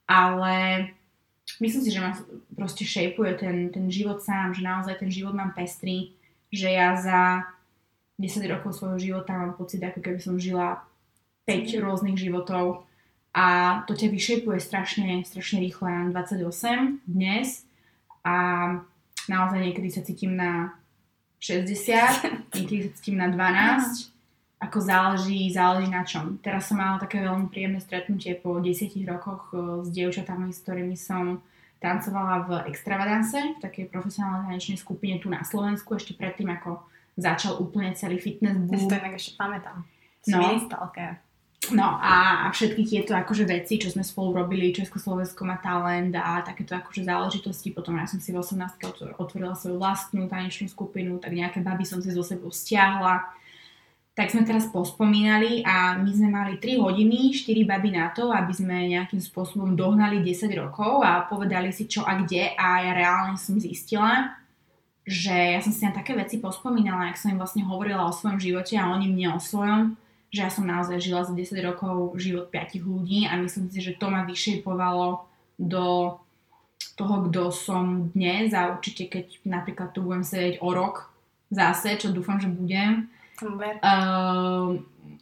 [0.04, 0.84] Ale
[1.64, 2.12] myslím si, že ma
[2.52, 6.12] proste šejpuje ten, ten život sám, že naozaj ten život mám pestrý,
[6.52, 7.48] že ja za
[8.20, 10.84] 10 rokov svojho života mám pocit, ako keby som žila
[11.48, 12.84] 5 rôznych životov
[13.32, 15.88] a to ťa vyšepuje strašne, strašne rýchlo.
[15.88, 17.67] Ja mám 28 dnes
[18.28, 18.32] a
[19.32, 20.76] naozaj niekedy sa cítim na
[21.40, 21.72] 60,
[22.56, 24.12] niekedy sa cítim na 12.
[24.58, 26.34] Ako záleží, záleží na čom.
[26.42, 30.98] Teraz som mala také veľmi príjemné stretnutie po 10 rokoch e, s dievčatami, s ktorými
[30.98, 31.38] som
[31.78, 36.82] tancovala v Extravadanse, v takej profesionálnej tanečnej skupine tu na Slovensku, ešte predtým, ako
[37.14, 38.74] začal úplne celý fitness boom.
[38.74, 39.86] Ja si to ešte pamätám.
[40.26, 40.42] No,
[41.68, 46.40] No a, a všetky tieto akože veci, čo sme spolu robili, Československo má talent a
[46.40, 49.18] takéto akože záležitosti, potom ja som si v 18.
[49.20, 53.20] otvorila svoju vlastnú tanečnú skupinu, tak nejaké baby som si zo sebou stiahla.
[54.16, 58.50] Tak sme teraz pospomínali a my sme mali 3 hodiny, 4 baby na to, aby
[58.50, 63.36] sme nejakým spôsobom dohnali 10 rokov a povedali si čo a kde a ja reálne
[63.38, 64.34] som zistila,
[65.04, 68.40] že ja som si na také veci pospomínala, ak som im vlastne hovorila o svojom
[68.40, 69.94] živote a oni mne o svojom
[70.28, 73.96] že ja som naozaj žila za 10 rokov život 5 ľudí a myslím si, že
[73.96, 75.24] to ma vyšejpovalo
[75.56, 76.16] do
[76.94, 81.08] toho, kto som dnes a určite keď napríklad tu budem sedieť o rok
[81.48, 83.08] zase, čo dúfam, že budem,
[83.40, 84.76] uh,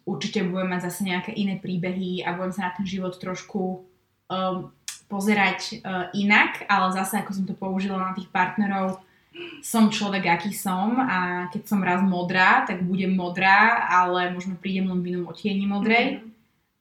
[0.09, 3.87] určite budem mať zase nejaké iné príbehy a budem sa na ten život trošku
[4.33, 4.67] uh,
[5.07, 8.99] pozerať uh, inak, ale zase ako som to použila na tých partnerov,
[9.61, 14.89] som človek, aký som a keď som raz modrá, tak budem modrá, ale možno prídem
[14.89, 16.21] len v inom otieni modrej.
[16.21, 16.35] Mm-hmm.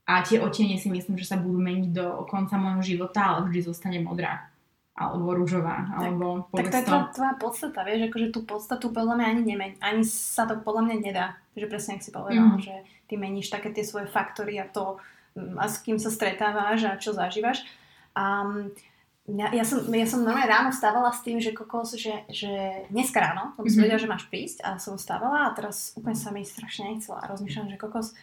[0.06, 3.62] A tie otiene si myslím, že sa budú meniť do konca môjho života, ale vždy
[3.66, 4.48] zostane modrá.
[4.96, 9.26] alebo rúžová, alebo Tak to je tvoja, tvoja podstata, vieš, akože tú podstatu podľa mňa
[9.28, 12.64] ani nemeň, ani sa to podľa mňa nedá, že presne, ak si povedala, Mhm.
[12.64, 12.76] že
[13.12, 14.96] ty meníš také tie svoje faktory a to,
[15.36, 17.68] mm, a s kým sa stretávaš a čo zažívaš.
[18.16, 18.72] Mm,
[19.26, 23.18] ja, ja, som, ja som normálne ráno stávala s tým, že kokos, že, že dneska
[23.18, 23.86] ráno, lebo som Mhm.
[23.90, 27.30] vedela, že máš prísť a som stávala a teraz úplne sa mi strašne nechcela a
[27.34, 28.14] rozmýšľam, že kokos,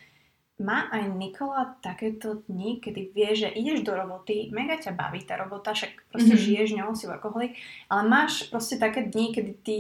[0.62, 5.34] má aj Nikola takéto dni, kedy vie, že ideš do roboty, mega ťa baví tá
[5.34, 6.38] robota, však proste Mhm.
[6.38, 6.46] mm-hmm.
[6.46, 7.53] žiješ ňou, si workoholik,
[7.90, 9.78] ale máš proste také dni, kedy ty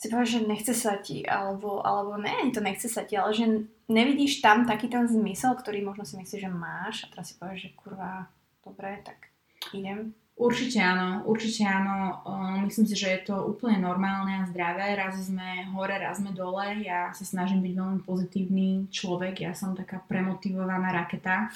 [0.00, 3.46] si povieš, že nechce sa ti, alebo, alebo ne, to nechce sa ti, ale že
[3.86, 7.68] nevidíš tam taký ten zmysel, ktorý možno si myslíš, že máš a teraz si povieš,
[7.68, 8.26] že kurva,
[8.66, 9.29] dobre, tak
[9.74, 10.14] idem.
[10.40, 12.24] Určite áno, určite áno.
[12.64, 14.96] Myslím si, že je to úplne normálne a zdravé.
[14.96, 16.80] Raz sme hore, raz sme dole.
[16.80, 19.44] Ja sa snažím byť veľmi pozitívny človek.
[19.44, 21.52] Ja som taká premotivovaná raketa,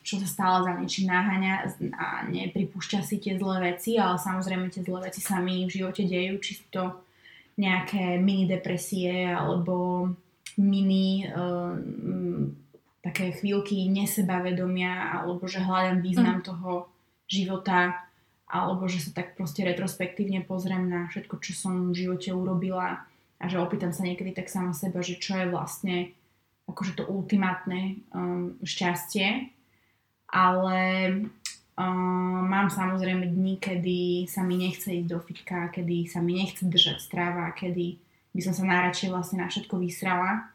[0.00, 4.80] čo sa stále za niečím náhaňa a nepripúšťa si tie zlé veci, ale samozrejme tie
[4.80, 6.84] zlé veci sa mi v živote dejú, či sú to
[7.60, 10.08] nejaké mini depresie alebo
[10.56, 12.42] mini mm,
[13.04, 16.46] také chvíľky nesebavedomia alebo že hľadám význam mm.
[16.48, 16.91] toho
[17.32, 17.96] života
[18.52, 23.00] alebo že sa tak proste retrospektívne pozriem na všetko, čo som v živote urobila
[23.40, 26.12] a že opýtam sa niekedy tak sama seba, že čo je vlastne
[26.68, 29.50] akože to ultimátne um, šťastie.
[30.32, 30.80] Ale
[31.76, 36.64] um, mám samozrejme dni, kedy sa mi nechce ísť do fitka, kedy sa mi nechce
[36.64, 38.00] držať strava, kedy
[38.32, 40.48] by som sa najradšej vlastne na všetko vysrala.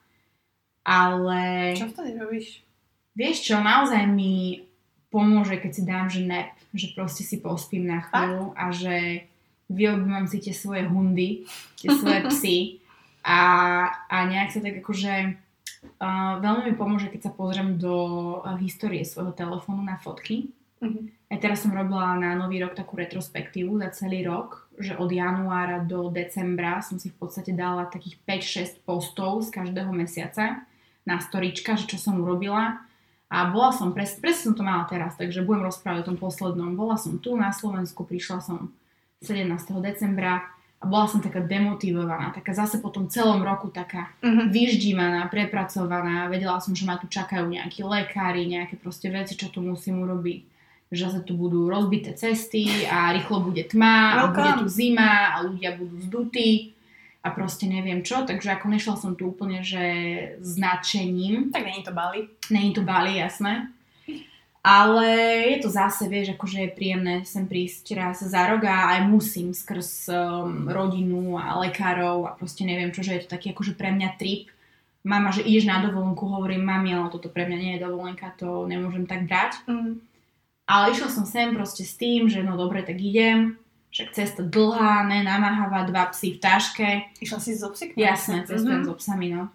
[0.82, 1.74] Ale...
[1.78, 2.66] Čo vtedy robíš?
[3.14, 4.66] Vieš čo, naozaj mi
[5.14, 9.28] pomôže, keď si dám, že nap, že proste si pospím na chvíľu a že
[9.68, 11.44] vyobímam si tie svoje hundy,
[11.76, 12.58] tie svoje psy
[13.28, 13.42] a,
[14.08, 15.14] a nejak sa tak akože
[16.00, 17.96] uh, veľmi mi pomôže, keď sa pozriem do
[18.40, 20.54] uh, histórie svojho telefónu na fotky.
[20.80, 21.18] Mhm.
[21.28, 25.84] Aj teraz som robila na nový rok takú retrospektívu za celý rok, že od januára
[25.84, 30.64] do decembra som si v podstate dala takých 5-6 postov z každého mesiaca
[31.04, 32.87] na storička, že čo som urobila.
[33.28, 36.74] A bola som, pres, presne som to mala teraz, takže budem rozprávať o tom poslednom.
[36.74, 38.72] Bola som tu na Slovensku, prišla som
[39.20, 39.52] 17.
[39.84, 40.48] decembra
[40.78, 44.48] a bola som taká demotivovaná, taká zase po tom celom roku taká Mhm.
[44.48, 46.30] vyždímaná, prepracovaná.
[46.30, 50.40] Vedela som, že ma tu čakajú nejakí lekári, nejaké proste veci, čo tu musím urobiť.
[50.88, 55.44] Že zase tu budú rozbité cesty a rýchlo bude tma a bude tu zima a
[55.44, 56.77] ľudia budú zdutí
[57.24, 58.24] a proste neviem čo.
[58.24, 59.84] Takže ako nešla som tu úplne, že
[60.40, 61.52] s nadšením.
[61.52, 62.30] Tak není to Bali.
[62.50, 63.72] Není to Bali, jasné.
[64.68, 65.08] Ale
[65.56, 69.56] je to zase, vieš, akože je príjemné sem prísť raz za rok a aj musím
[69.56, 73.96] skrz um, rodinu a lekárov a proste neviem čo, že je to taký akože pre
[73.96, 74.52] mňa trip.
[75.08, 78.68] Mama, že ideš na dovolenku, hovorím mami, ale toto pre mňa nie je dovolenka, to
[78.68, 79.56] nemôžem tak brať.
[79.72, 80.04] Mm.
[80.68, 83.56] Ale išla som sem proste s tým, že no dobre, tak idem.
[83.88, 86.90] Však cesta dlhá, ne, namáhavá, dva psy v taške.
[87.18, 87.98] Išla si so psíkmi?
[87.98, 88.86] Jasné, cestujem Mhm.
[88.86, 89.50] s obsami, no.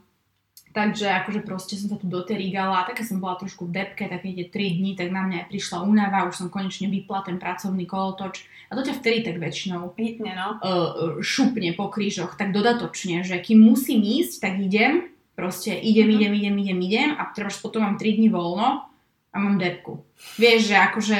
[0.72, 4.32] Takže akože proste som sa tu doterigala a taká som bola trošku v depke, také
[4.32, 7.84] tie 3 dní, tak na mňa aj prišla únava, už som konečne vypla ten pracovný
[7.84, 10.56] kolotoč a to ťa vtedy tak väčšinou Hitne, no.
[10.56, 16.16] uh, šupne po krížoch, tak dodatočne, že kým musím ísť, tak idem, proste idem, Mhm.
[16.16, 18.80] idem, idem, idem, idem a teraz potom mám 3 dní voľno
[19.28, 20.00] a mám depku.
[20.40, 21.18] Vieš, že akože,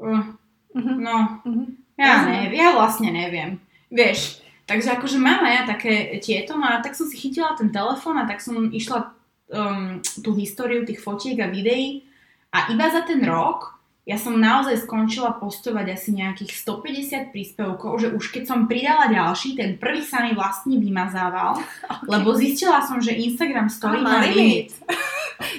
[0.00, 0.24] uh,
[0.72, 0.92] Mhm.
[0.96, 1.64] no, Mhm.
[2.00, 3.60] Ja neviem, ja vlastne neviem.
[3.92, 5.94] Vieš, takže akože mám aj ja také
[6.24, 9.12] tieto, no a tak som si chytila ten telefón a tak som išla
[9.52, 12.06] um, tú históriu tých fotiek a videí.
[12.50, 13.79] A iba za ten rok
[14.10, 19.54] ja som naozaj skončila postovať asi nejakých 150 príspevkov, že už keď som pridala ďalší,
[19.54, 21.62] ten prvý sa mi vlastne vymazával,
[22.12, 24.74] lebo zistila som, že Instagram story má limit.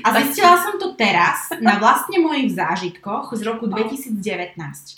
[0.04, 4.20] A zistila som to teraz na vlastne mojich zážitkoch z roku 2019.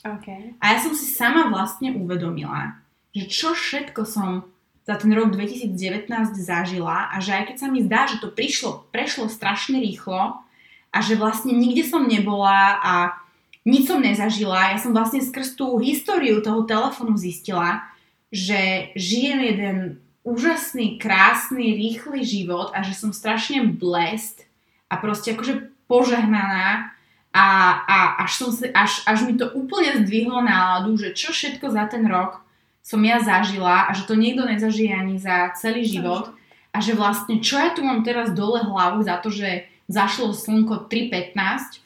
[0.01, 0.27] OK.
[0.57, 2.81] A ja som si sama vlastne uvedomila,
[3.13, 4.49] že čo všetko som
[4.81, 6.09] za ten rok 2019
[6.41, 10.41] zažila a že aj keď sa mi zdá, že to prišlo, prešlo strašne rýchlo
[10.89, 13.22] a že vlastne nikde som nebola a
[13.64, 17.88] nič som nezažila, ja som vlastne skrz tú históriu toho telefónu zistila,
[18.34, 19.77] že žijem jeden
[20.23, 24.48] úžasný, krásny, rýchly život a že som strašne blessed
[24.88, 26.95] a proste akože požehnaná
[27.34, 27.45] a,
[27.84, 31.91] a až, som si, až, až mi to úplne zdvihlo náladu, že čo všetko za
[31.91, 32.44] ten rok
[32.84, 36.35] som ja zažila a že to niekto nezažije ani za celý život.
[36.73, 40.90] a že vlastne čo ja tu mám teraz dole hlavu za to, že zašlo slnko
[40.90, 41.84] 3.15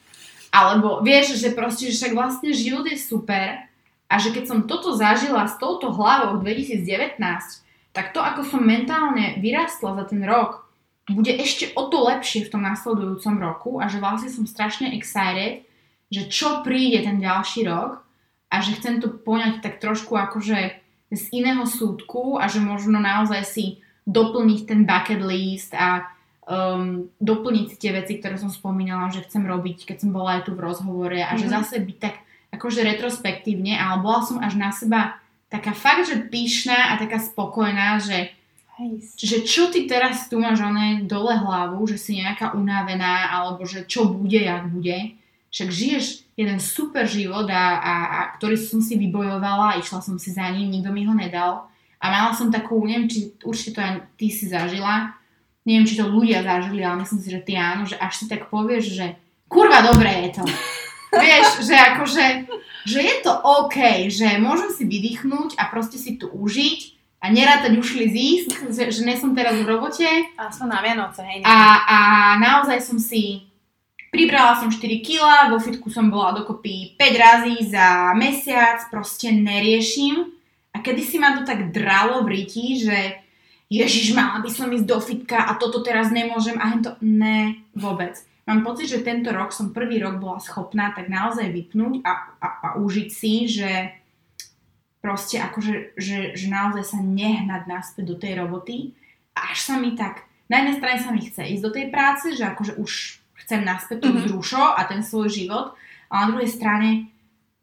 [0.48, 3.68] alebo vieš, že proste, že však vlastne život je super
[4.08, 7.20] a že keď som toto zažila s touto hlavou v 2019,
[7.92, 10.64] tak to, ako som mentálne vyrastla za ten rok,
[11.08, 15.64] bude ešte o to lepšie v tom nasledujúcom roku a že vlastne som strašne excited,
[16.12, 18.04] že čo príde ten ďalší rok
[18.48, 23.44] a že chcem to poňať tak trošku akože z iného súdku a že možno naozaj
[23.44, 23.64] si
[24.04, 26.08] doplniť ten bucket list a
[26.48, 30.56] um, doplniť tie veci, ktoré som spomínala, že chcem robiť, keď som bola aj tu
[30.56, 31.40] v rozhovore a mm-hmm.
[31.40, 31.52] že mhm.
[31.52, 32.14] zase byť tak
[32.48, 35.20] akože retrospektívne, ale bola som až na seba
[35.52, 38.32] taká fakt, že pyšná a taká spokojná, že.
[39.18, 43.82] Že čo ty teraz tu máš oné dole hlavu, že si nejaká unavená, alebo že
[43.82, 45.18] čo bude, jak bude.
[45.50, 46.04] Však žiješ
[46.38, 50.70] jeden super život, a, a, a ktorý som si vybojovala, išla som si za ním,
[50.70, 51.66] nikto mi ho nedal.
[51.98, 55.18] A mala som takú, neviem, či určite to aj ty si zažila,
[55.68, 58.48] neviem, či to ľudia zažili, ale myslím si, že ty áno, že až si tak
[58.48, 59.06] povieš, že
[59.52, 60.44] kurva, dobré je to.
[61.24, 62.24] Vieš, že akože,
[62.88, 67.76] že je to OK, že môžem si vydýchnuť a proste si tu užiť a nerátať
[67.76, 70.08] ušli zisk, že, že nie som teraz v robote.
[70.36, 71.44] A som na Vianoce, hej.
[71.44, 71.98] A, a
[72.40, 73.48] naozaj som si
[74.08, 80.32] pribrala som 4 kg, vo fitku som bola dokopy 5 razy za mesiac, proste neriešim.
[80.72, 83.27] A kedy si ma to tak dralo v riti, že
[83.68, 88.16] ježiš, mala by som ísť do fitka a toto teraz nemôžem a to ne, vôbec.
[88.48, 92.48] Mám pocit, že tento rok som prvý rok bola schopná tak naozaj vypnúť a, a,
[92.64, 93.92] a užiť si, že
[95.04, 98.96] proste akože, že, že naozaj sa nehnať naspäť do tej roboty.
[99.36, 102.32] A až sa mi tak, na jednej strane sa mi chce ísť do tej práce,
[102.32, 104.80] že akože už chcem naspäť to mm-hmm.
[104.80, 105.76] a ten svoj život,
[106.08, 107.12] a na druhej strane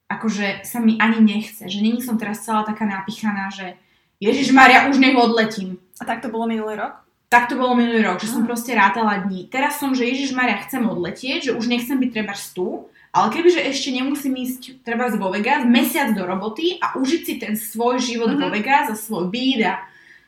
[0.06, 3.74] akože sa mi ani nechce, že není som teraz celá taká napichaná, že
[4.22, 5.82] Ježiš Maria, už nech odletím.
[6.00, 7.06] A tak to bolo minulý rok?
[7.32, 9.50] Tak to bolo minulý rok, že som proste rátala dní.
[9.50, 13.64] Teraz som, že Ježiš Maria, chcem odletieť, že už nechcem byť treba tu, ale kebyže
[13.64, 18.36] ešte nemusím ísť treba vo Vegas, mesiac do roboty a užiť si ten svoj život
[18.36, 18.44] mm-hmm.
[18.44, 18.56] vo mhm.
[18.60, 19.76] Vegas a svoj byt a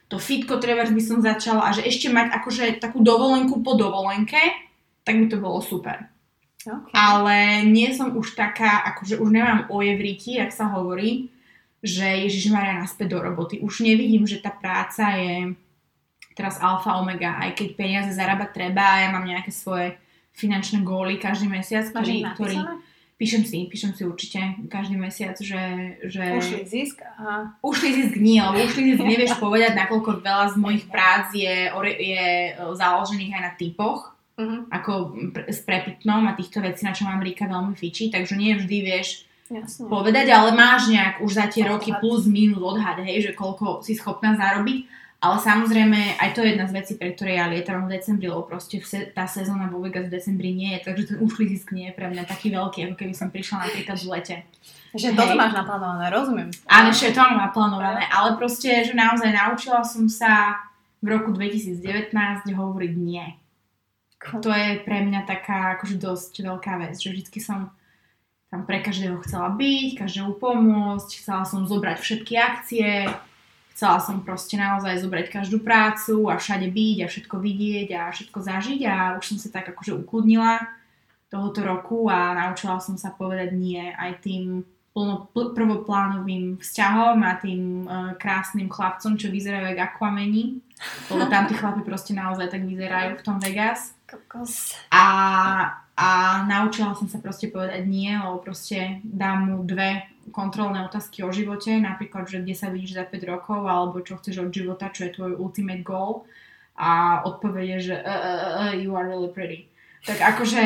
[0.08, 4.40] to fitko treba by som začala a že ešte mať akože takú dovolenku po dovolenke,
[5.04, 6.08] tak by to bolo super.
[6.64, 6.92] Okay.
[6.96, 11.32] Ale nie som už taká, akože už nemám ojevriti, jak sa hovorí,
[11.82, 13.62] že Ježiš Maria naspäť do roboty.
[13.62, 15.54] Už nevidím, že tá práca je
[16.38, 19.98] teraz alfa omega, aj keď peniaze zarábať treba a ja mám nejaké svoje
[20.38, 22.58] finančné góly každý mesiac, ktorý, ktorý
[23.18, 24.40] píšem si, píšem si určite
[24.70, 25.98] každý mesiac, že...
[26.06, 27.02] že ušli zisk?
[27.02, 27.58] Aha.
[27.66, 32.26] Ušli zisk nie, lebo ušli zisk nevieš povedať, nakoľko veľa z mojich prác je, je
[32.54, 34.70] e, založených aj na typoch, uh-huh.
[34.70, 35.18] ako
[35.50, 39.26] s prepitnom a týchto vecí, na čo mám Rika veľmi fičí, takže nie vždy vieš
[39.48, 39.88] Jasne.
[39.88, 43.96] povedať, ale máš nejak už za tie roky plus minus odhad, hej, že koľko si
[43.96, 47.98] schopná zarobiť ale samozrejme, aj to je jedna z vecí, pre ktoré ja lietam v
[47.98, 48.78] decembri, lebo proste
[49.18, 52.06] tá sezóna vo Vegas v decembri nie je, takže ten ušlý zisk nie je pre
[52.06, 54.36] mňa taký veľký, ako keby som prišla napríklad v lete.
[54.94, 56.50] Že toto máš naplánované, rozumiem.
[56.70, 60.62] Áno, že to mám naplánované, ale proste, že naozaj naučila som sa
[61.02, 62.14] v roku 2019
[62.54, 63.26] hovoriť nie.
[64.22, 67.74] To je pre mňa taká akože dosť veľká vec, že vždycky som
[68.48, 73.12] tam pre každého chcela byť, každému pomôcť, chcela som zobrať všetky akcie,
[73.76, 78.40] chcela som proste naozaj zobrať každú prácu a všade byť a všetko vidieť a všetko
[78.40, 80.64] zažiť a už som sa tak akože ukludnila
[81.28, 84.64] tohoto roku a naučila som sa povedať nie aj tým
[84.96, 90.58] plno, pl- prvoplánovým vzťahom a tým uh, krásnym chlapcom, čo vyzerajú ako Aquameni.
[91.14, 93.94] Lebo tam tí chlapi proste naozaj tak vyzerajú v tom Vegas.
[94.10, 94.74] Kokos.
[94.90, 95.06] A,
[95.98, 101.34] a naučila som sa proste povedať nie, lebo proste dám mu dve kontrolné otázky o
[101.34, 105.10] živote, napríklad, že kde sa vidíš za 5 rokov, alebo čo chceš od života, čo
[105.10, 106.30] je tvoj ultimate goal
[106.78, 109.66] a odpovede, že uh, uh, uh, you are really pretty.
[110.06, 110.64] Tak akože...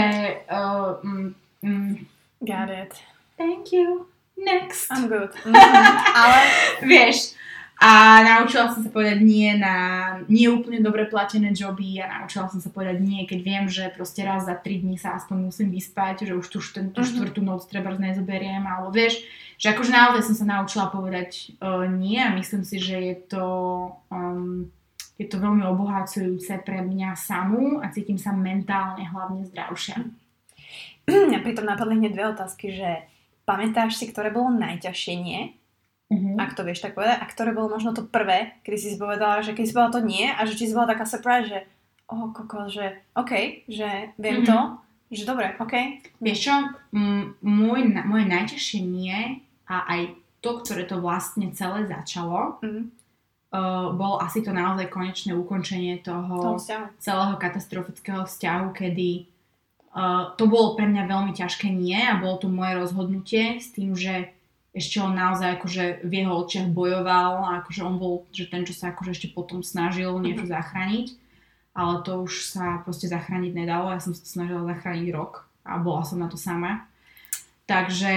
[0.52, 1.32] Uh, mm,
[1.64, 1.94] mm,
[2.44, 2.94] Got it.
[3.40, 4.12] Thank you.
[4.36, 4.92] Next.
[4.92, 5.32] I'm good.
[5.32, 5.56] Mm-hmm.
[6.20, 6.40] Ale...
[6.84, 7.40] Vieš,
[7.82, 9.76] a naučila som sa povedať nie na
[10.30, 14.22] nie úplne dobre platené joby a naučila som sa povedať nie, keď viem, že proste
[14.22, 17.10] raz za 3 dní sa aspoň musím vyspať, že už tú, ten, tú mm-hmm.
[17.10, 19.26] štvrtú noc treba nezoberiem, alebo vieš,
[19.58, 23.46] že akože naozaj som sa naučila povedať uh, nie a myslím si, že je to
[24.14, 24.70] um,
[25.18, 30.02] je to veľmi obohacujúce pre mňa samú a cítim sa mentálne hlavne zdravšia.
[31.06, 32.90] Mňa pritom napadli hneď dve otázky, že
[33.46, 35.61] pamätáš si, ktoré bolo najťažšie nie?
[36.12, 36.36] Uh-huh.
[36.36, 39.56] ak to vieš tak povedať, a ktoré bolo možno to prvé, kedy si povedala, že
[39.56, 41.60] keď si bola to nie a že či si bola taká surprise, že
[42.12, 44.50] oh, koko, že OK, že viem uh-huh.
[44.52, 44.60] to,
[45.16, 46.04] že dobre, OK.
[46.20, 46.56] Vieš čo,
[46.92, 50.02] m- môj, moje najťažšie nie a aj
[50.44, 52.84] to, ktoré to vlastne celé začalo, uh-huh.
[53.56, 56.60] uh, bolo asi to naozaj konečné ukončenie toho, toho
[57.00, 59.32] celého katastrofického vzťahu, kedy
[59.96, 63.96] uh, to bolo pre mňa veľmi ťažké nie a bolo to moje rozhodnutie s tým,
[63.96, 64.36] že
[64.72, 68.72] ešte on naozaj akože v jeho očiach bojoval a akože on bol že ten, čo
[68.72, 70.56] sa akože ešte potom snažil niečo mm-hmm.
[70.56, 71.08] zachrániť,
[71.76, 75.76] ale to už sa proste zachrániť nedalo, ja som sa to snažila zachrániť rok a
[75.76, 76.88] bola som na to sama.
[77.68, 78.16] Takže,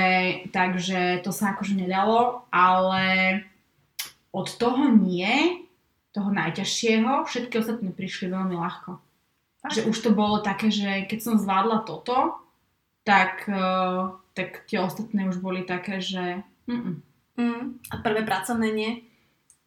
[0.50, 3.42] takže to sa akože nedalo, ale
[4.34, 5.62] od toho nie,
[6.10, 8.98] toho najťažšieho, všetky ostatné prišli veľmi ľahko.
[9.62, 9.70] Tak.
[9.78, 12.34] Že už to bolo také, že keď som zvládla toto,
[13.06, 16.42] tak, uh, tak tie ostatné už boli také, že...
[16.66, 17.00] Mm-mm.
[17.38, 17.78] Mm.
[17.90, 18.92] A prvé pracovné nie?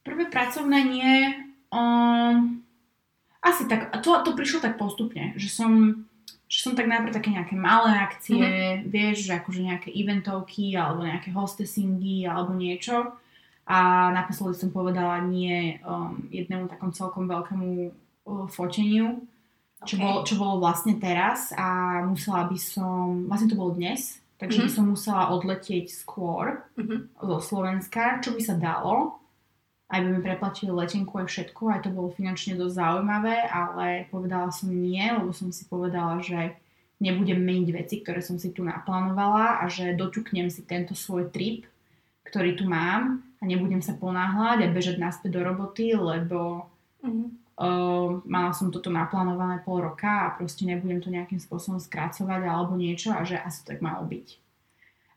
[0.04, 1.14] Prvé pracovné nie...
[1.68, 2.64] Um,
[3.44, 6.04] asi tak, to, to prišlo tak postupne, že som,
[6.52, 8.92] že som tak najprv také nejaké malé akcie, mm-hmm.
[8.92, 13.16] vieš, že akože nejaké eventovky alebo nejaké hostessingy alebo niečo
[13.68, 19.28] a naposledy som povedala nie um, jednému takom celkom veľkému uh, foteniu,
[19.84, 19.88] okay.
[19.92, 24.66] čo, bolo, čo bolo vlastne teraz a musela by som, vlastne to bolo dnes, takže
[24.66, 24.74] mm-hmm.
[24.74, 27.00] by som musela odletieť skôr mm-hmm.
[27.18, 29.22] zo Slovenska, čo by sa dalo.
[29.88, 34.52] Aj by mi preplatili letenku aj všetko, aj to bolo finančne dosť zaujímavé, ale povedala
[34.52, 36.60] som nie, lebo som si povedala, že
[37.00, 41.64] nebudem meniť veci, ktoré som si tu naplánovala a že doťuknem si tento svoj trip,
[42.28, 46.68] ktorý tu mám a nebudem sa ponáhľať a bežať naspäť do roboty, lebo
[47.06, 47.47] mm-hmm.
[47.58, 52.78] Uh, mala som toto naplánované pol roka a proste nebudem to nejakým spôsobom skracovať alebo
[52.78, 54.28] niečo a že asi tak malo byť.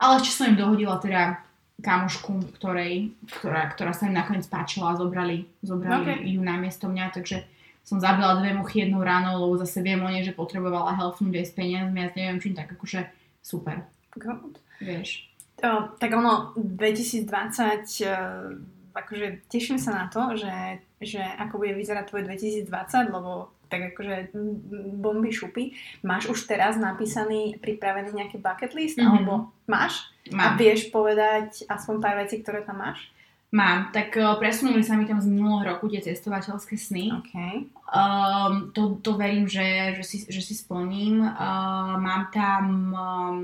[0.00, 1.44] Ale ešte som im dohodila teda
[1.80, 6.28] kamošku, ktorej, ktorá, ktorá sa im nakoniec páčila a zobrali, zobrali okay.
[6.36, 7.44] ju na miesto mňa, takže
[7.84, 11.46] som zabila dve muchy jednou ráno, lebo zase viem o nej, že potrebovala helpnúť aj
[11.48, 13.08] s peniazmi a neviem čím, tak akože
[13.40, 13.88] super.
[14.16, 14.60] God.
[14.80, 15.30] Vieš
[15.98, 17.28] tak ono 2020,
[18.08, 18.56] uh,
[18.96, 22.68] akože teším sa na to, že, že ako bude vyzerať tvoj 2020,
[23.08, 24.36] lebo tak akože
[25.00, 25.72] bomby šupy.
[26.04, 29.00] Máš už teraz napísaný, pripravený nejaký bucket list?
[29.00, 29.08] Mm-hmm.
[29.08, 30.12] Alebo máš?
[30.28, 30.44] Mám.
[30.44, 33.08] A vieš povedať aspoň pár vecí, ktoré tam máš?
[33.50, 37.10] Mám, tak uh, presunuli sa mi tam z minulého roku tie cestovateľské sny.
[37.18, 37.66] Okay.
[37.90, 41.18] Um, to, to verím, že, že, si, že si splním.
[41.18, 42.62] Uh, mám tam
[42.94, 43.36] um,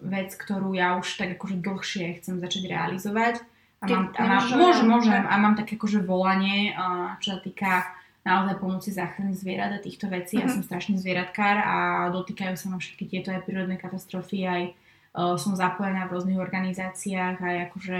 [0.00, 3.44] vec, ktorú ja už tak akože dlhšie chcem začať realizovať.
[3.82, 5.22] A mám, a mám, môžem, môžem.
[5.26, 6.70] A mám také akože volanie,
[7.18, 7.82] čo sa týka
[8.22, 10.38] naozaj pomoci záchrany zvierat a týchto vecí.
[10.38, 10.46] Uh-huh.
[10.46, 10.54] Ja mhm.
[10.54, 11.76] som strašný zvieratkár a
[12.14, 17.42] dotýkajú sa ma všetky tieto aj prírodné katastrofy, aj uh, som zapojená v rôznych organizáciách,
[17.42, 17.98] aj akože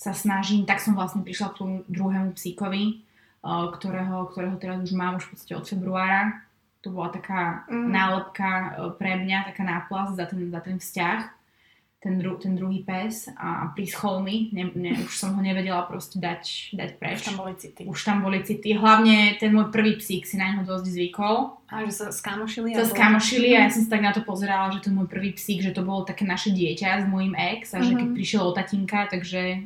[0.00, 3.04] sa snažím, tak som vlastne prišla k tomu druhému psíkovi,
[3.44, 6.40] uh, ktorého, ktorého teraz už mám už v podstate od februára
[6.82, 7.88] to bola taká mm.
[7.94, 8.68] nálepka e,
[8.98, 11.18] pre mňa, taká náplast za ten, za ten vzťah,
[12.02, 16.18] ten, dru, ten druhý pes a prischol mi, ne, ne, už som ho nevedela proste
[16.18, 17.22] dať, dať preč.
[17.22, 17.82] Už tam boli city.
[17.86, 18.74] Už tam boli city.
[18.74, 21.62] Hlavne ten môj prvý psík si na neho dosť zvykol.
[21.70, 22.74] A že sa skamošili?
[22.74, 25.62] Sa skamošili a ja som sa tak na to pozerala, že ten môj prvý psík,
[25.62, 28.16] že to bolo také naše dieťa s môjim ex a že keď mhm.
[28.18, 29.62] prišiel o tatinka, takže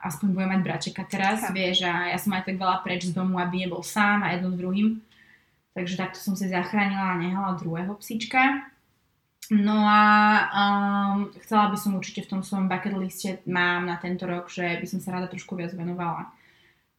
[0.00, 1.52] aspoň bude mať bračeka teraz, tak.
[1.52, 4.54] vieš, a ja som aj tak veľa preč z domu, aby nebol sám a jedno
[4.54, 5.02] s druhým.
[5.74, 8.69] Takže takto som si zachránila a nehala druhého psíčka.
[9.50, 10.02] No a
[10.54, 14.78] um, chcela by som určite v tom svojom bucket liste mám na tento rok, že
[14.78, 16.30] by som sa rada trošku viac venovala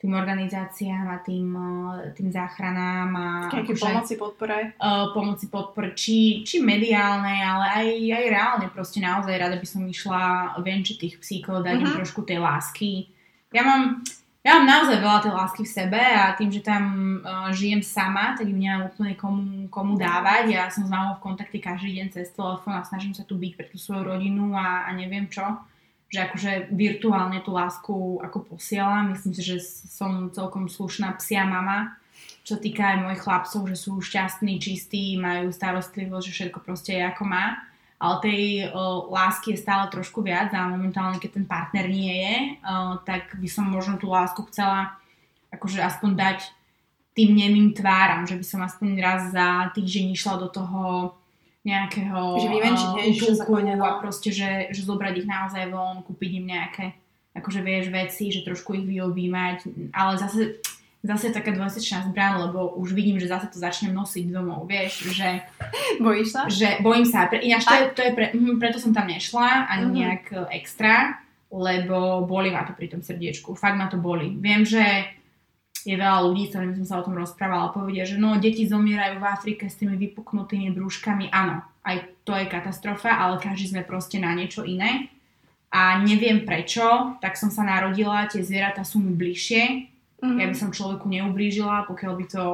[0.01, 4.57] tým organizáciám a tým, uh, tým záchranám a Aké akože, pomoci podpore?
[4.81, 8.67] Uh, pomoci podpore, či, či mediálnej, ale aj, aj reálne.
[8.73, 11.85] Proste naozaj rada by som išla venčiť tých psíkov, dať uh-huh.
[11.85, 11.97] im mhm.
[12.01, 13.13] trošku tej lásky.
[13.53, 14.01] Ja mám,
[14.41, 16.83] ja mám naozaj veľa tej lásky v sebe a tým, že tam
[17.21, 20.49] uh, žijem sama, tak ju nemám úplne komu, komu dávať.
[20.49, 23.53] Ja som s mamou v kontakte každý deň cez telefón a snažím sa tu byť
[23.53, 25.45] pre tú svoju rodinu a, a neviem čo.
[26.09, 27.93] Že akože virtuálne tú lásku
[28.25, 29.13] ako posielam.
[29.13, 31.93] Myslím si, že som celkom slušná psia mama,
[32.41, 37.05] čo týka aj mojich chlapcov, že sú šťastní, čistí, majú starostlivosť, že všetko proste je
[37.05, 37.70] ako má
[38.01, 42.35] ale tej uh, lásky je stále trošku viac a momentálne, keď ten partner nie je,
[42.65, 44.97] uh, tak by som možno tú lásku chcela
[45.53, 46.39] akože aspoň dať
[47.13, 51.13] tým nemým tváram, že by som aspoň raz za týždeň išla do toho
[51.61, 52.89] nejakého že vyvenčiť,
[53.45, 56.97] uh, a proste, že, že zobrať ich naozaj von, kúpiť im nejaké
[57.37, 60.57] akože vieš veci, že trošku ich vyobímať, ale zase
[61.01, 65.41] zase taká dvojsečná zbraň, lebo už vidím, že zase to začnem nosiť domov, vieš, že...
[65.97, 66.41] Bojíš sa?
[66.45, 67.25] Že bojím sa.
[67.25, 69.97] Pre, ináč to je, to je pre, hm, preto som tam nešla, ani mm-hmm.
[69.97, 71.17] nejak e, extra,
[71.49, 73.57] lebo boli ma to pri tom srdiečku.
[73.57, 74.29] Fakt ma to boli.
[74.37, 74.85] Viem, že
[75.81, 79.17] je veľa ľudí, s ktorými som sa o tom rozprávala, povedia, že no, deti zomierajú
[79.17, 81.33] v Afrike s tými vypuknutými brúškami.
[81.33, 85.09] Áno, aj to je katastrofa, ale každý sme proste na niečo iné.
[85.73, 89.90] A neviem prečo, tak som sa narodila, tie zvieratá sú mi bližšie,
[90.21, 90.37] Mm-hmm.
[90.37, 92.45] Ja by som človeku neublížila, pokiaľ by to...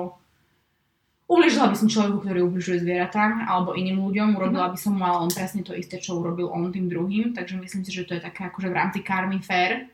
[1.27, 4.75] Ublížila by som človeku, ktorý ubližuje zvieratám alebo iným ľuďom, urobila mm-hmm.
[4.75, 7.83] by som mu ale on presne to isté, čo urobil on tým druhým, takže myslím
[7.83, 9.91] si, že to je také akože v rámci karmy fair.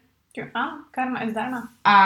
[0.54, 1.74] Áno, karma je zdarma.
[1.86, 1.98] A,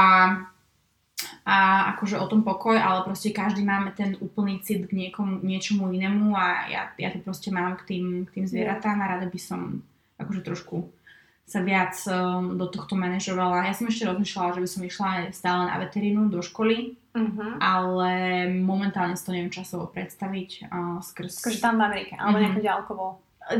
[1.43, 1.55] a
[1.95, 6.35] akože o tom pokoj, ale proste každý máme ten úplný cit k niekomu, niečomu inému
[6.35, 9.83] a ja, ja to proste mám k tým, k tým zvieratám a rada by som
[10.19, 10.87] akože trošku
[11.47, 13.63] sa viac um, do tohto manažovala.
[13.63, 17.55] Ja som ešte rozmýšľala, že by som išla stále na veterínu do školy, uh-huh.
[17.63, 18.11] ale
[18.51, 21.39] momentálne si to neviem časovo predstaviť uh, skrz...
[21.39, 22.43] Akože tam v Amerike, alebo uh-huh.
[22.43, 23.05] nejako ďalkovo.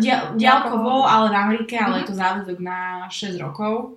[0.04, 2.00] Dia- ďalkovo, ale v Amerike, ale uh-huh.
[2.04, 3.96] je to záväzok na 6 rokov.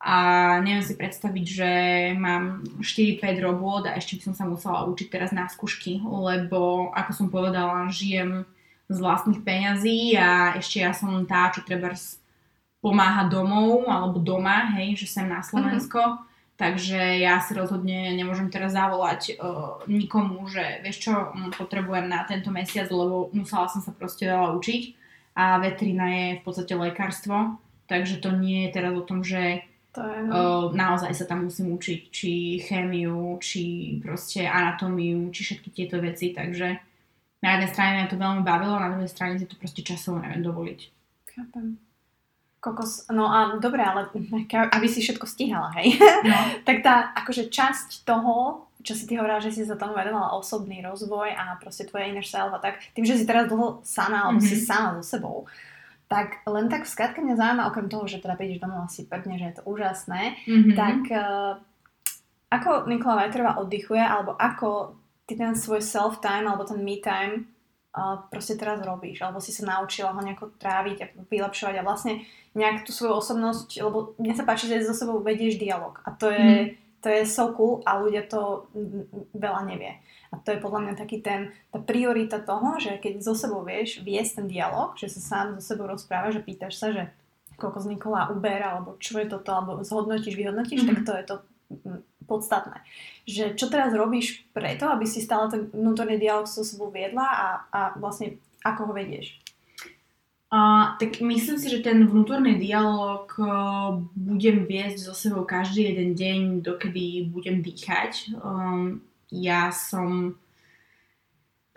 [0.00, 0.16] A
[0.64, 1.70] neviem si predstaviť, že
[2.16, 7.12] mám 4-5 robot a ešte by som sa musela učiť teraz na skúšky, lebo ako
[7.12, 8.48] som povedala, žijem
[8.88, 11.92] z vlastných peňazí a ešte ja som tá, čo treba
[12.80, 16.00] pomáha domov alebo doma, hej, že sem na Slovensko.
[16.00, 16.28] Mm-hmm.
[16.60, 22.52] Takže ja si rozhodne nemôžem teraz zavolať uh, nikomu, že vieš čo, potrebujem na tento
[22.52, 24.82] mesiac, lebo musela som sa proste veľa učiť
[25.40, 27.56] a veterina je v podstate lekárstvo,
[27.88, 29.64] takže to nie je teraz o tom, že
[29.96, 30.32] to je, no.
[30.36, 36.36] uh, naozaj sa tam musím učiť, či chémiu, či proste anatómiu, či všetky tieto veci,
[36.36, 36.76] takže
[37.40, 40.44] na jednej strane mňa to veľmi bavilo, na druhej strane si to proste časovo neviem
[40.44, 40.80] dovoliť.
[41.32, 41.89] Chápem.
[42.60, 44.12] Kokos, no a dobre, ale
[44.76, 45.96] aby si všetko stíhala, hej?
[46.24, 46.36] No.
[46.68, 50.84] tak tá akože časť toho, čo si ty hovorila, že si sa tomu venovala osobný
[50.84, 54.44] rozvoj a proste tvoje inner self a tak, tým, že si teraz dlho sama, alebo
[54.44, 54.60] mm-hmm.
[54.60, 55.48] si sama so sebou,
[56.12, 59.40] tak len tak v skratke mňa zaujíma, okrem toho, že teda prídeš domov asi prdne,
[59.40, 60.74] že je to úžasné, mm-hmm.
[60.76, 61.56] tak uh,
[62.50, 67.46] ako Nikola Vajterová oddychuje, alebo ako ty ten svoj self-time, alebo ten me-time
[68.30, 72.22] proste teraz robíš, alebo si sa naučila ho nejako tráviť a vylepšovať a vlastne
[72.54, 76.30] nejak tú svoju osobnosť, lebo mne sa páči, že so sebou vedieš dialog a to
[76.30, 76.66] je, mm.
[77.02, 78.70] to je so cool a ľudia to
[79.34, 79.98] veľa nevie.
[80.30, 84.06] A to je podľa mňa taký ten, tá priorita toho, že keď so sebou vieš
[84.06, 87.10] viesť ten dialog, že sa sám so sebou rozprávaš že pýtaš sa, že
[87.58, 90.90] koľko z Nikola Uber, alebo čo je toto, alebo zhodnotíš, vyhodnotíš, mm-hmm.
[90.94, 91.36] tak to je to
[92.30, 92.78] podstatné.
[93.26, 97.48] Že čo teraz robíš preto, aby si stále ten vnútorný dialog so sebou viedla a,
[97.74, 99.34] a vlastne ako ho vedieš?
[100.50, 106.18] Uh, tak myslím si, že ten vnútorný dialog uh, budem viesť so sebou každý jeden
[106.18, 108.34] deň, dokedy budem dýchať.
[108.38, 108.98] Um,
[109.30, 110.34] ja som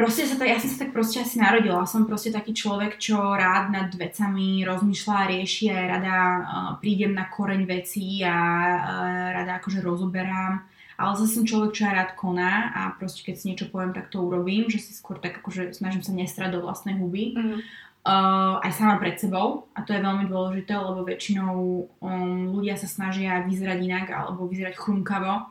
[0.04, 1.88] proste sa tak, ja som sa tak proste asi narodila.
[1.88, 7.32] Som proste taký človek, čo rád nad vecami rozmýšľa, rieši a rada uh, prídem na
[7.32, 10.68] koreň vecí a uh, rada akože rozoberám.
[11.00, 14.12] Ale zase som človek, čo aj rád koná a proste keď si niečo poviem, tak
[14.12, 17.40] to urobím, že si skôr tak akože snažím sa nestrať do vlastnej huby.
[17.40, 17.64] Mm
[18.04, 21.56] uh, aj sama pred sebou a to je veľmi dôležité, lebo väčšinou
[22.04, 25.48] um, ľudia sa snažia vyzerať inak alebo vyzerať chrumkavo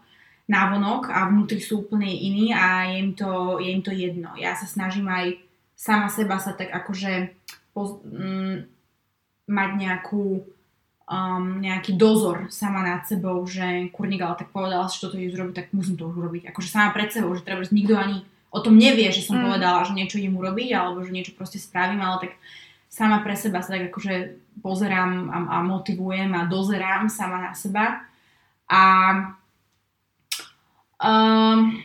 [0.51, 4.35] návonok a vnútri sú úplne iní a je im to, je im to jedno.
[4.35, 5.39] Ja sa snažím aj
[5.79, 7.35] sama seba sa tak akože
[7.75, 8.67] poz, um,
[9.47, 10.47] mať nejakú
[11.07, 15.55] um, nejaký dozor sama nad sebou, že kurník, ale tak povedala že toto ideš robiť,
[15.55, 16.51] tak musím to už urobiť.
[16.51, 19.45] Akože sama pred sebou, že treba, že nikto ani o tom nevie, že som mm.
[19.49, 22.33] povedala, že niečo idem urobiť alebo že niečo proste spravím, ale tak
[22.93, 28.05] sama pre seba sa tak akože pozerám a, a motivujem a dozerám sama na seba.
[28.69, 28.83] A
[31.03, 31.83] Um,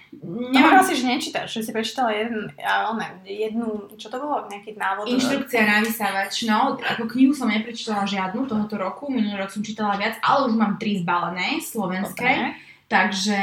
[0.54, 0.86] neviem.
[0.86, 5.10] si, že nečítaš, že si prečítala jeden, ja, ne, jednu, čo to bolo, nejaký návod?
[5.10, 9.98] Inštrukcia na vysávač, no, ako knihu som neprečítala žiadnu tohoto roku, minulý rok som čítala
[9.98, 12.30] viac, ale už mám tri zbalené, slovenské.
[12.30, 12.66] Okay.
[12.88, 13.42] Takže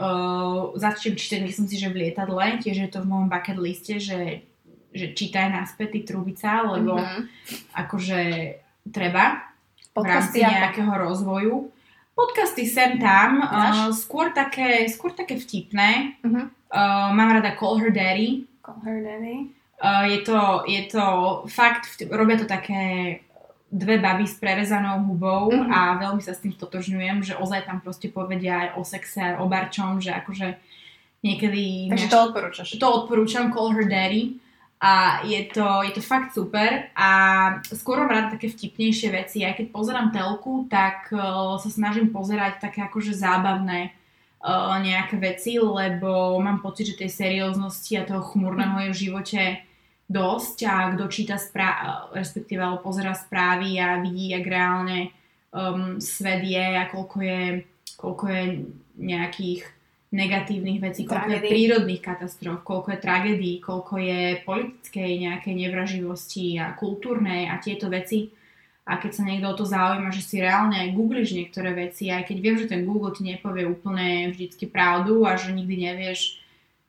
[0.00, 4.00] uh, začnem čítať, myslím si, že v lietadle, tiež je to v môjom bucket liste,
[4.00, 4.46] že,
[4.94, 7.22] že čítaj naspäť trubica, lebo mm-hmm.
[7.74, 8.20] akože
[8.88, 9.50] treba
[9.92, 11.54] Podcasty v rámci nejakého rozvoju.
[12.18, 16.18] Podcasty sem tam, uh, skôr, také, skôr také vtipné.
[16.26, 16.44] Mm-hmm.
[16.66, 18.42] Uh, mám rada Call Her Daddy.
[18.58, 19.54] Call Her Daddy.
[19.78, 21.04] Uh, je, to, je to
[21.46, 23.22] fakt, robia to také
[23.70, 25.70] dve baby s prerezanou hubou mm-hmm.
[25.70, 29.38] a veľmi sa s tým stotožňujem, že ozaj tam proste povedia aj o sexe, aj
[29.38, 30.58] o barčom, že akože
[31.22, 31.86] niekedy...
[31.86, 32.68] Takže to odporúčaš.
[32.82, 34.42] To odporúčam, Call Her Daddy.
[34.78, 37.10] A je to, je to fakt super a
[37.74, 39.42] skôr mám rada také vtipnejšie veci.
[39.42, 43.90] Aj keď pozerám telku, tak uh, sa snažím pozerať také akože zábavné
[44.38, 49.42] uh, nejaké veci, lebo mám pocit, že tej serióznosti a toho chmurného je v živote
[50.06, 55.10] dosť a kto číta správ, respektíve alebo pozera správy a vidí, jak reálne
[55.52, 57.42] um, svet je a koľko je,
[57.98, 58.44] koľko je
[58.94, 59.77] nejakých
[60.08, 66.72] negatívnych vecí, koľko je prírodných katastrof, koľko je tragédií, koľko je politickej nejakej nevraživosti a
[66.72, 68.32] kultúrnej a tieto veci.
[68.88, 72.24] A keď sa niekto o to zaujíma, že si reálne aj googliš niektoré veci, aj
[72.24, 76.40] keď viem, že ten Google ti nepovie úplne vždycky pravdu a že nikdy nevieš,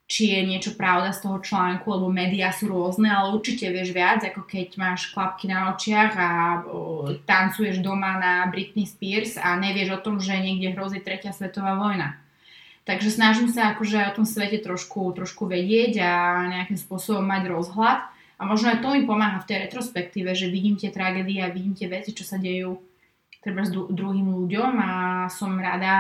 [0.08, 4.24] či je niečo pravda z toho článku, lebo médiá sú rôzne, ale určite vieš viac,
[4.24, 6.30] ako keď máš klapky na očiach a
[6.66, 11.76] o, tancuješ doma na Britney Spears a nevieš o tom, že niekde hrozí tretia svetová
[11.76, 12.16] vojna.
[12.88, 16.14] Takže snažím sa akože o tom svete trošku, trošku vedieť a
[16.49, 17.99] nejakým spôsobom mať rozhľad
[18.39, 21.76] A možno aj to mi pomáha v tej retrospektíve, že vidím tie tragédie a vidím
[21.76, 22.80] tie veci, čo sa dejú
[23.39, 24.91] treba s druhým ľuďom a
[25.31, 25.95] som rada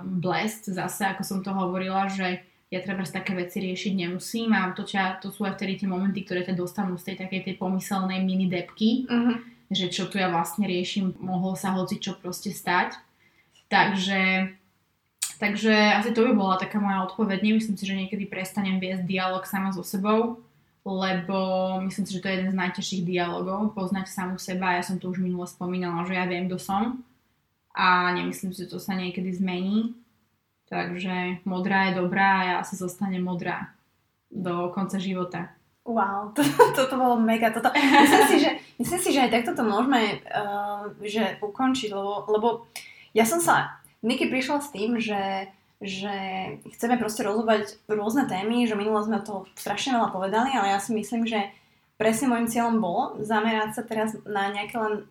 [0.00, 2.40] blessed zase, ako som to hovorila, že
[2.72, 6.24] ja treba také veci riešiť nemusím a to, ťa, to sú aj vtedy tie momenty,
[6.24, 9.36] ktoré ťa dostanú z tej takej tej pomyselnej mini depky, Uh-huh.
[9.68, 12.96] že čo tu ja vlastne riešim, mohol sa hoci čo proste stať.
[13.70, 14.54] Takže,
[15.40, 17.40] takže asi to by bola taká moja odpoveď.
[17.40, 20.44] Nemyslím si, že niekedy prestanem viesť dialog sama so sebou,
[20.84, 21.36] lebo
[21.88, 24.76] myslím si, že to je jeden z najťažších dialogov, poznať samu seba.
[24.76, 27.00] Ja som to už minule spomínala, že ja viem, kto som
[27.72, 29.96] a nemyslím si, že to sa niekedy zmení.
[30.70, 33.74] Takže modrá je dobrá a ja asi zostanem modrá
[34.30, 35.50] do konca života.
[35.82, 36.44] Wow, to,
[36.78, 37.50] toto bolo mega.
[37.50, 42.12] Toto, myslím, si, že, myslím si, že aj takto to môžeme uh, že ukončiť, lebo,
[42.30, 42.48] lebo
[43.10, 45.48] ja som sa, Niky prišla s tým, že
[45.80, 46.12] že
[46.76, 50.92] chceme proste rozhovať rôzne témy, že minule sme to strašne veľa povedali, ale ja si
[50.92, 51.48] myslím, že
[51.96, 55.08] presne môjim cieľom bolo zamerať sa teraz na nejaké len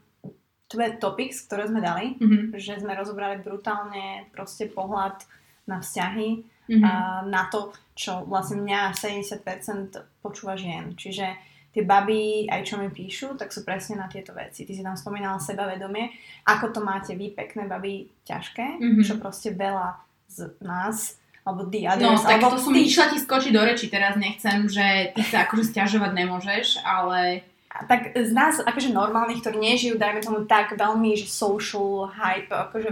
[0.69, 2.53] dve topics, ktoré sme dali, Mhm.
[2.53, 5.17] že sme rozobrali brutálne proste pohľad
[5.65, 6.83] na vzťahy, Mhm.
[6.85, 6.91] a
[7.25, 10.93] na to, čo vlastne mňa 70% počúva žien.
[10.93, 11.33] Čiže
[11.79, 14.61] tie baby, aj čo mi píšu, tak sú presne na tieto veci.
[14.61, 16.11] Ty si tam spomínala sebavedomie,
[16.43, 19.01] ako to máte vy, pekné baby, ťažké, Mhm.
[19.01, 19.95] čo proste veľa
[20.27, 23.87] z nás, alebo the No, others, tak alebo to som išla ti skočiť do reči,
[23.87, 27.41] teraz nechcem, že ty sa akože stiažovať nemôžeš, ale
[27.87, 32.89] tak z nás, akože normálnych, ktorí nežijú, dajme tomu tak veľmi, že social hype, akože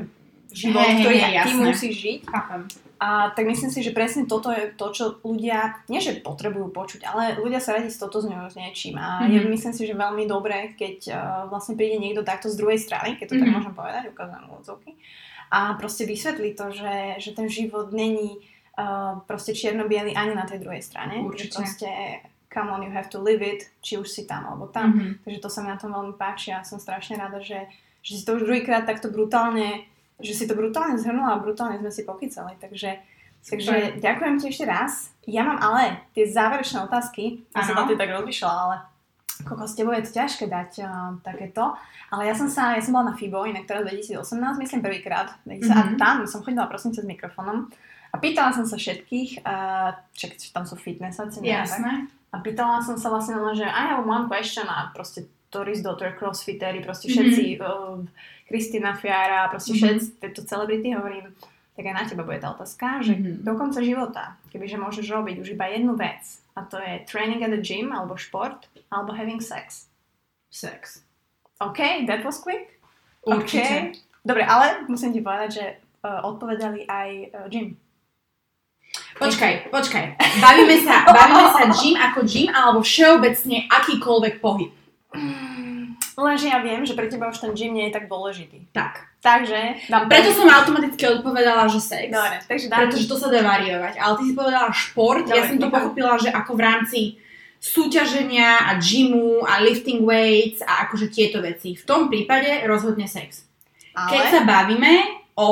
[0.49, 2.19] život, hej, ktorý hej, ty musíš žiť.
[2.25, 2.61] chápem.
[2.99, 7.05] A tak myslím si, že presne toto je to, čo ľudia, nie že potrebujú počuť,
[7.05, 8.97] ale ľudia sa radi stotožňujú s niečím.
[8.97, 9.29] A Mhm.
[9.29, 11.15] je, myslím si, že veľmi dobré, keď uh,
[11.45, 13.53] vlastne príde niekto takto z druhej strany, keď to tak Mhm.
[13.53, 14.91] môžem povedať, ukážem odzovky,
[15.47, 18.41] a proste vysvetlí to, že, že ten život není
[18.75, 21.21] uh, proste čierno-biely ani na tej druhej strane.
[21.21, 21.49] Určite.
[21.49, 21.89] Že proste
[22.47, 24.91] come on, you have to live it, či už si tam alebo tam.
[24.91, 25.21] Mhm.
[25.23, 27.69] Takže to sa mi na tom veľmi páči a som strašne rada, že,
[28.01, 29.85] že si to už druhýkrát takto brutálne,
[30.21, 32.57] že si to brutálne zhrnula a brutálne sme si pokýcali.
[32.57, 32.89] Takže,
[33.45, 35.13] takže ďakujem ti ešte raz.
[35.29, 37.45] Ja mám ale tie záverečné otázky.
[37.53, 38.75] Ja som na tie tak rozmýšľala, ale
[39.45, 40.89] koľko s tebou je to ťažké dať uh,
[41.21, 41.77] takéto.
[42.09, 44.23] Ale ja som sa, ja som bola na FIBO, inak teraz 2018,
[44.57, 45.37] myslím prvýkrát.
[45.45, 45.69] Mm-hmm.
[45.69, 47.69] A tam som chodila prosím cez mikrofónom
[48.11, 51.43] a pýtala som sa všetkých, uh, čak, tam sú fitnessaci?
[51.43, 51.45] Tak?
[51.45, 52.07] Jasné.
[52.33, 56.11] A pýtala som sa vlastne len, že I have one question a proste Doris Daughter,
[56.15, 57.13] crossfitery, proste Mhm.
[57.13, 58.01] všetci, uh,
[58.47, 59.79] Kristina Fiara, proste Mhm.
[59.79, 61.35] všetci, tieto celebrity hovorím,
[61.75, 63.43] tak aj na teba bude tá otázka, že Mhm.
[63.43, 66.23] do konca života, kebyže môžeš robiť už iba jednu vec,
[66.55, 69.91] a to je training at the gym, alebo šport, alebo having sex.
[70.49, 71.03] Sex.
[71.59, 72.79] OK, that was quick.
[73.21, 73.93] Určite.
[73.93, 73.99] OK.
[74.23, 75.65] Dobre, ale musím ti povedať, že
[76.01, 77.75] uh, odpovedali aj uh, gym.
[79.17, 80.05] Počkaj, počkaj.
[80.39, 84.71] Bavíme sa, bavíme sa gym ako gym, alebo všeobecne akýkoľvek pohyb.
[86.17, 88.73] Lenže ja viem, že pre teba už ten gym nie je tak dôležitý.
[88.73, 89.05] Tak.
[89.21, 92.09] Takže dám Preto som automaticky odpovedala, že sex.
[92.09, 93.93] Dobre, takže dám Pretože to sa dá variovať.
[93.95, 95.75] Ale ty si povedala šport, ja Dobre, som to nechám.
[95.77, 96.99] pochopila, že ako v rámci
[97.59, 101.73] súťaženia a gymu a lifting weights a akože tieto veci.
[101.73, 103.45] V tom prípade rozhodne sex.
[103.93, 104.09] ale...
[104.09, 104.93] Keď sa bavíme
[105.35, 105.49] o,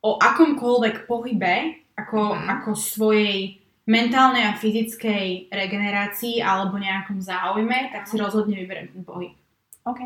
[0.00, 1.54] o akomkoľvek pohybe,
[1.94, 2.44] ako, Mhm.
[2.50, 9.32] ako svojej mentálnej a fyzickej regenerácii alebo nejakom záujme, tak si rozhodne vyberiem ten pohyb.
[9.84, 10.00] OK.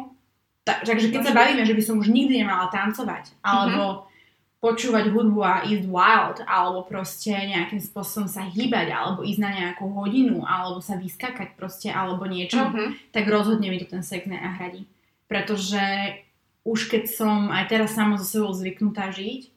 [0.66, 4.10] Ta, takže keď sa bavíme, že by som už nikdy nemala tancovať, alebo
[4.58, 9.86] počúvať hudbu a ísť wild, alebo proste nejakým spôsobom sa hýbať, alebo ísť na nejakú
[9.94, 13.14] hodinu, alebo sa vyskakať proste, alebo niečo, Mhm.
[13.14, 14.88] tak rozhodne mi to ten sex nenahradí.
[15.30, 16.18] Pretože
[16.66, 19.54] už keď som aj teraz sama so sebou zvyknutá žiť,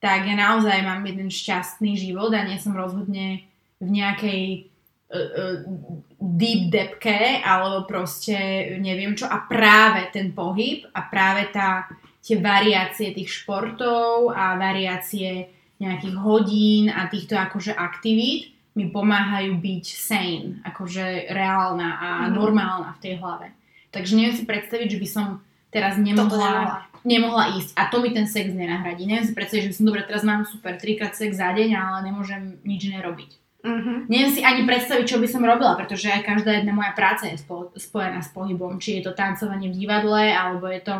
[0.00, 3.44] tak ja naozaj mám jeden šťastný život a nie som rozhodne
[3.78, 4.69] v nejakej
[6.20, 8.36] deep depke alebo proste
[8.78, 11.90] neviem čo a práve ten pohyb a práve tá,
[12.22, 15.50] tie variácie tých športov a variácie
[15.82, 22.32] nejakých hodín a týchto akože aktivít mi pomáhajú byť sane, akože reálna a Mhm.
[22.36, 23.50] normálna v tej hlave.
[23.90, 25.26] Takže neviem si predstaviť, že by som
[25.74, 26.78] teraz nemohla, nemohla.
[27.02, 29.10] nemohla ísť a to mi ten sex nenahradí.
[29.10, 31.98] Neviem si predstaviť, že by som dobre, teraz mám super trikrát sex za deň, ale
[32.06, 33.39] nemôžem nič nerobiť.
[33.60, 34.08] Mhm.
[34.08, 37.36] Neviem si ani predstaviť, čo by som robila, pretože aj každá jedna moja práca je
[37.36, 38.80] spo, spojená s pohybom.
[38.80, 40.96] Či je to tancovanie v divadle, alebo je to,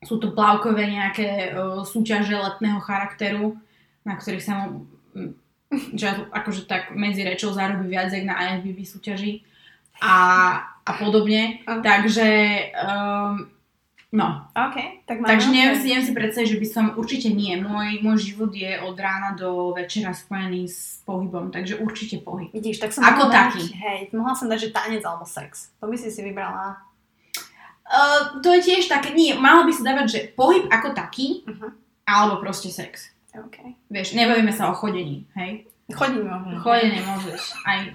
[0.00, 3.60] sú to plavkové nejaké uh, súťaže letného charakteru,
[4.08, 5.32] na ktorých sa mu, mm,
[5.92, 9.44] že akože tak medzi rečou zarobí viac, jak na IFBB súťaži
[10.00, 10.16] a,
[10.88, 11.60] a podobne.
[11.68, 11.84] Aha.
[11.84, 12.28] Takže
[12.80, 13.57] um,
[14.08, 15.28] No, OK, tak máme.
[15.28, 17.60] takže neviem si, neviem si predstaviť, že by som, určite nie.
[17.60, 22.48] Môj, môj život je od rána do večera spojený s pohybom, takže určite pohyb.
[22.56, 23.68] Vidíš, tak som Ako mohla taký.
[23.68, 25.76] Dať, hej, mohla som dať, že tanec alebo sex.
[25.84, 26.80] To by si si vybrala.
[27.84, 31.68] Uh, to je tiež také, nie, malo by sa dávať, že pohyb ako taký, Uh-huh.
[32.08, 33.12] alebo proste sex.
[33.36, 33.76] OK.
[33.92, 35.68] Vieš, nebavíme sa o chodení, hej?
[35.92, 36.64] Chodím možno.
[36.64, 37.92] Chodenie môžeš, aj...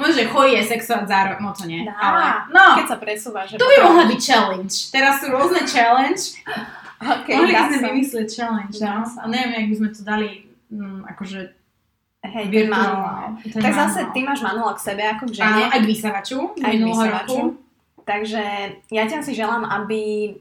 [0.00, 1.84] Môže chodie sexovať zároveň, no to nie.
[1.84, 1.92] Dá.
[1.98, 2.24] Ale,
[2.54, 3.46] no, Keď sa presúvaš.
[3.52, 4.74] že to by mohla byť challenge.
[4.88, 6.40] Teraz sú rôzne challenge.
[6.98, 9.06] OK, Mohli by sme vymyslieť challenge, Dá no.
[9.06, 10.28] A neviem, jak by sme to dali,
[10.72, 11.40] mm, akože
[12.26, 12.98] Hej, ten virtuálne.
[12.98, 13.26] manuál.
[13.46, 15.46] Ten Tak zase ty máš manuál k sebe ako k žene.
[15.46, 16.38] Áno, aj k vysavaču.
[16.58, 17.38] Aj k vysavaču.
[18.02, 18.42] Takže
[18.88, 20.32] ja ťa si želám, aby,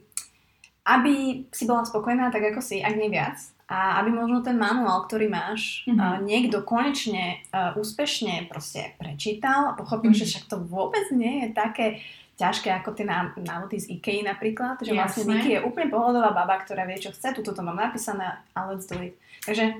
[0.87, 1.13] aby
[1.51, 3.37] si bola spokojná tak ako si, ak nie viac.
[3.67, 5.95] A aby možno ten manuál, ktorý máš, Mhm.
[5.95, 10.17] uh, niekto konečne uh, úspešne proste prečítal a pochopil, Mhm.
[10.17, 11.85] že však to vôbec nie je také
[12.35, 15.33] ťažké ako tie ná- návody z IKEA napríklad, že vlastne Jasné.
[15.33, 18.85] Niky je úplne pohodová baba, ktorá vie, čo chce, tuto to mám napísané a let's
[18.85, 19.17] do it.
[19.41, 19.73] Takže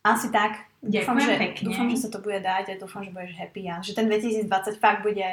[0.00, 0.64] asi tak.
[0.78, 1.64] Dúfam, že, pekne.
[1.64, 4.46] dúfam, že sa to bude dať a dúfam, že budeš happy a že ten 2020
[4.76, 5.26] fakt bude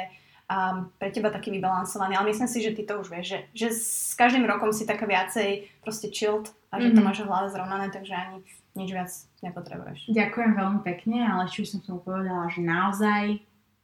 [0.46, 3.68] um, pre teba taký vybalansovaný, ale myslím si, že ty to už vieš, že, že
[3.74, 7.06] s každým rokom si taká viacej proste chilled a že to Mhm.
[7.06, 8.38] máš v hlave zrovnané, takže ani
[8.76, 9.10] nič viac
[9.40, 10.12] nepotrebuješ.
[10.12, 13.24] Ďakujem veľmi pekne, ale ešte by som tomu povedala, že naozaj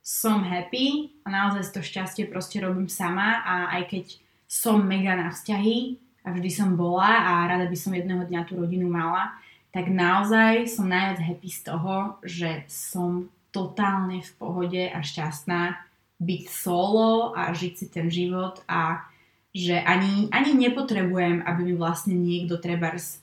[0.03, 4.05] som happy a naozaj to šťastie proste robím sama a aj keď
[4.51, 8.59] som mega na vzťahy a vždy som bola a rada by som jedného dňa tú
[8.59, 9.33] rodinu mala,
[9.73, 15.81] tak naozaj som najviac happy z toho, že som totálne v pohode a šťastná
[16.23, 19.03] byť solo a žiť si ten život a
[19.53, 23.21] že ani, ani nepotrebujem, aby mi vlastne niekto trebárs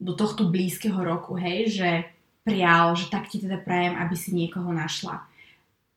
[0.00, 1.90] do tohto blízkeho roku, hej, že
[2.42, 5.22] prial, že tak ti teda prajem, aby si niekoho našla.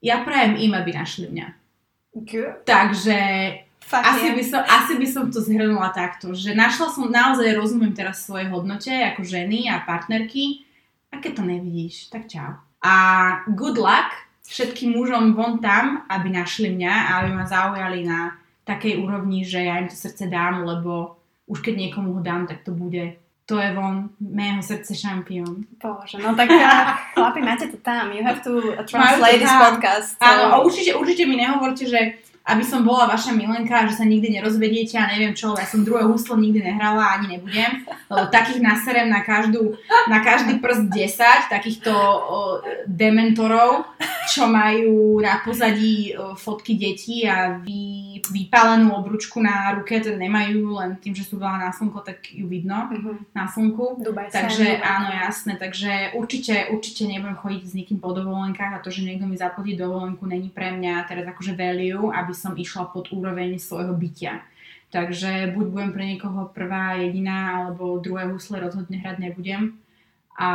[0.04, 1.48] Ja prajem im, aby našli mňa.
[2.68, 3.18] Takže
[3.84, 4.36] Fakt asi je.
[4.38, 8.48] by, som, asi by som to zhrnula takto, že našla som, naozaj rozumiem teraz svoje
[8.48, 10.68] hodnote ako ženy a partnerky
[11.12, 12.60] a keď to nevidíš, tak čau.
[12.84, 12.96] A
[13.56, 14.12] good luck
[14.54, 19.66] všetkým mužom von tam, aby našli mňa a aby ma zaujali na takej úrovni, že
[19.66, 21.18] ja im to srdce dám, lebo
[21.50, 25.68] už keď niekomu ho dám, tak to bude to je von mého srdce šampión.
[25.76, 28.16] Bože, no tak uh, chlapi, máte to tam.
[28.16, 28.56] You have to
[28.88, 30.16] translate this podcast.
[30.16, 34.04] so- Áno, a určite, určite mi nehovorte, že aby som bola vaša milenka, že sa
[34.04, 38.28] nikdy nerozvediete a neviem čo, ja som druhé huslo nikdy nehrala a ani nebudem, lebo
[38.28, 41.16] takých naserem na, každú, na každý prst 10,
[41.50, 43.88] takýchto o, dementorov,
[44.26, 50.76] čo majú na pozadí o, fotky detí a vy, vypálenú obručku na ruke, teda nemajú
[50.76, 53.32] len tým, že sú veľa na slnko, tak ju vidno Mhm.
[53.32, 54.00] na slnku.
[54.00, 55.22] Dubaj Takže Sand, áno, Dubaj.
[55.22, 59.36] jasné, takže určite, určite nebudem chodiť s nikým po dovolenkách a to, že niekto mi
[59.36, 64.44] zaplatí dovolenku, není pre mňa teraz akože value, aby som išla pod úroveň svojho bytia.
[64.94, 69.82] Takže buď budem pre niekoho prvá, jediná, alebo druhé husle rozhodne hrať nebudem.
[70.38, 70.50] A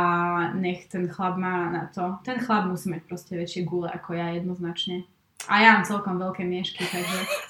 [0.55, 2.19] nech ten chlap má na to.
[2.23, 5.03] Ten chlap musí mať proste väčšie gule ako ja jednoznačne.
[5.47, 7.19] A ja mám celkom veľké miešky, takže...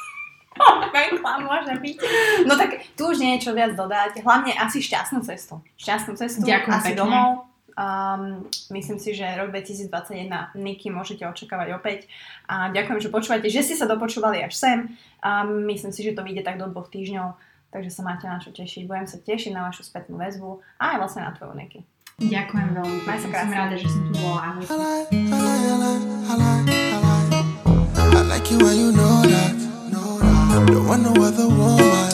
[1.45, 1.97] Môže byť.
[2.45, 4.21] No tak tu už nie je čo viac dodať.
[4.21, 5.61] Hlavne asi šťastnú cestu.
[5.79, 6.43] Šťastnú cestu.
[6.45, 6.99] Ďakujem asi pekne.
[6.99, 7.48] domov.
[7.79, 8.43] Um,
[8.75, 10.27] myslím si, že rok 2021
[10.59, 12.11] Niky môžete očakávať opäť.
[12.43, 14.77] A ďakujem, že počúvate, že ste sa dopočúvali až sem.
[15.23, 17.39] Um, myslím si, že to vyjde tak do dvoch týždňov.
[17.71, 18.83] Takže sa máte na čo tešiť.
[18.83, 21.79] Budem sa tešiť na vašu spätnú väzbu a aj vlastne na tvoju Niky.
[22.19, 23.55] Ďakujem veľmi Maj sa Som krásne.
[23.55, 24.39] rada, že som tu bola.
[24.43, 24.63] Ahoj.
[24.67, 27.47] I like, I like, I like, I like, I like.
[28.11, 29.55] I like you and you know that.
[29.87, 30.67] Know that.
[30.67, 32.08] Don't want no other one.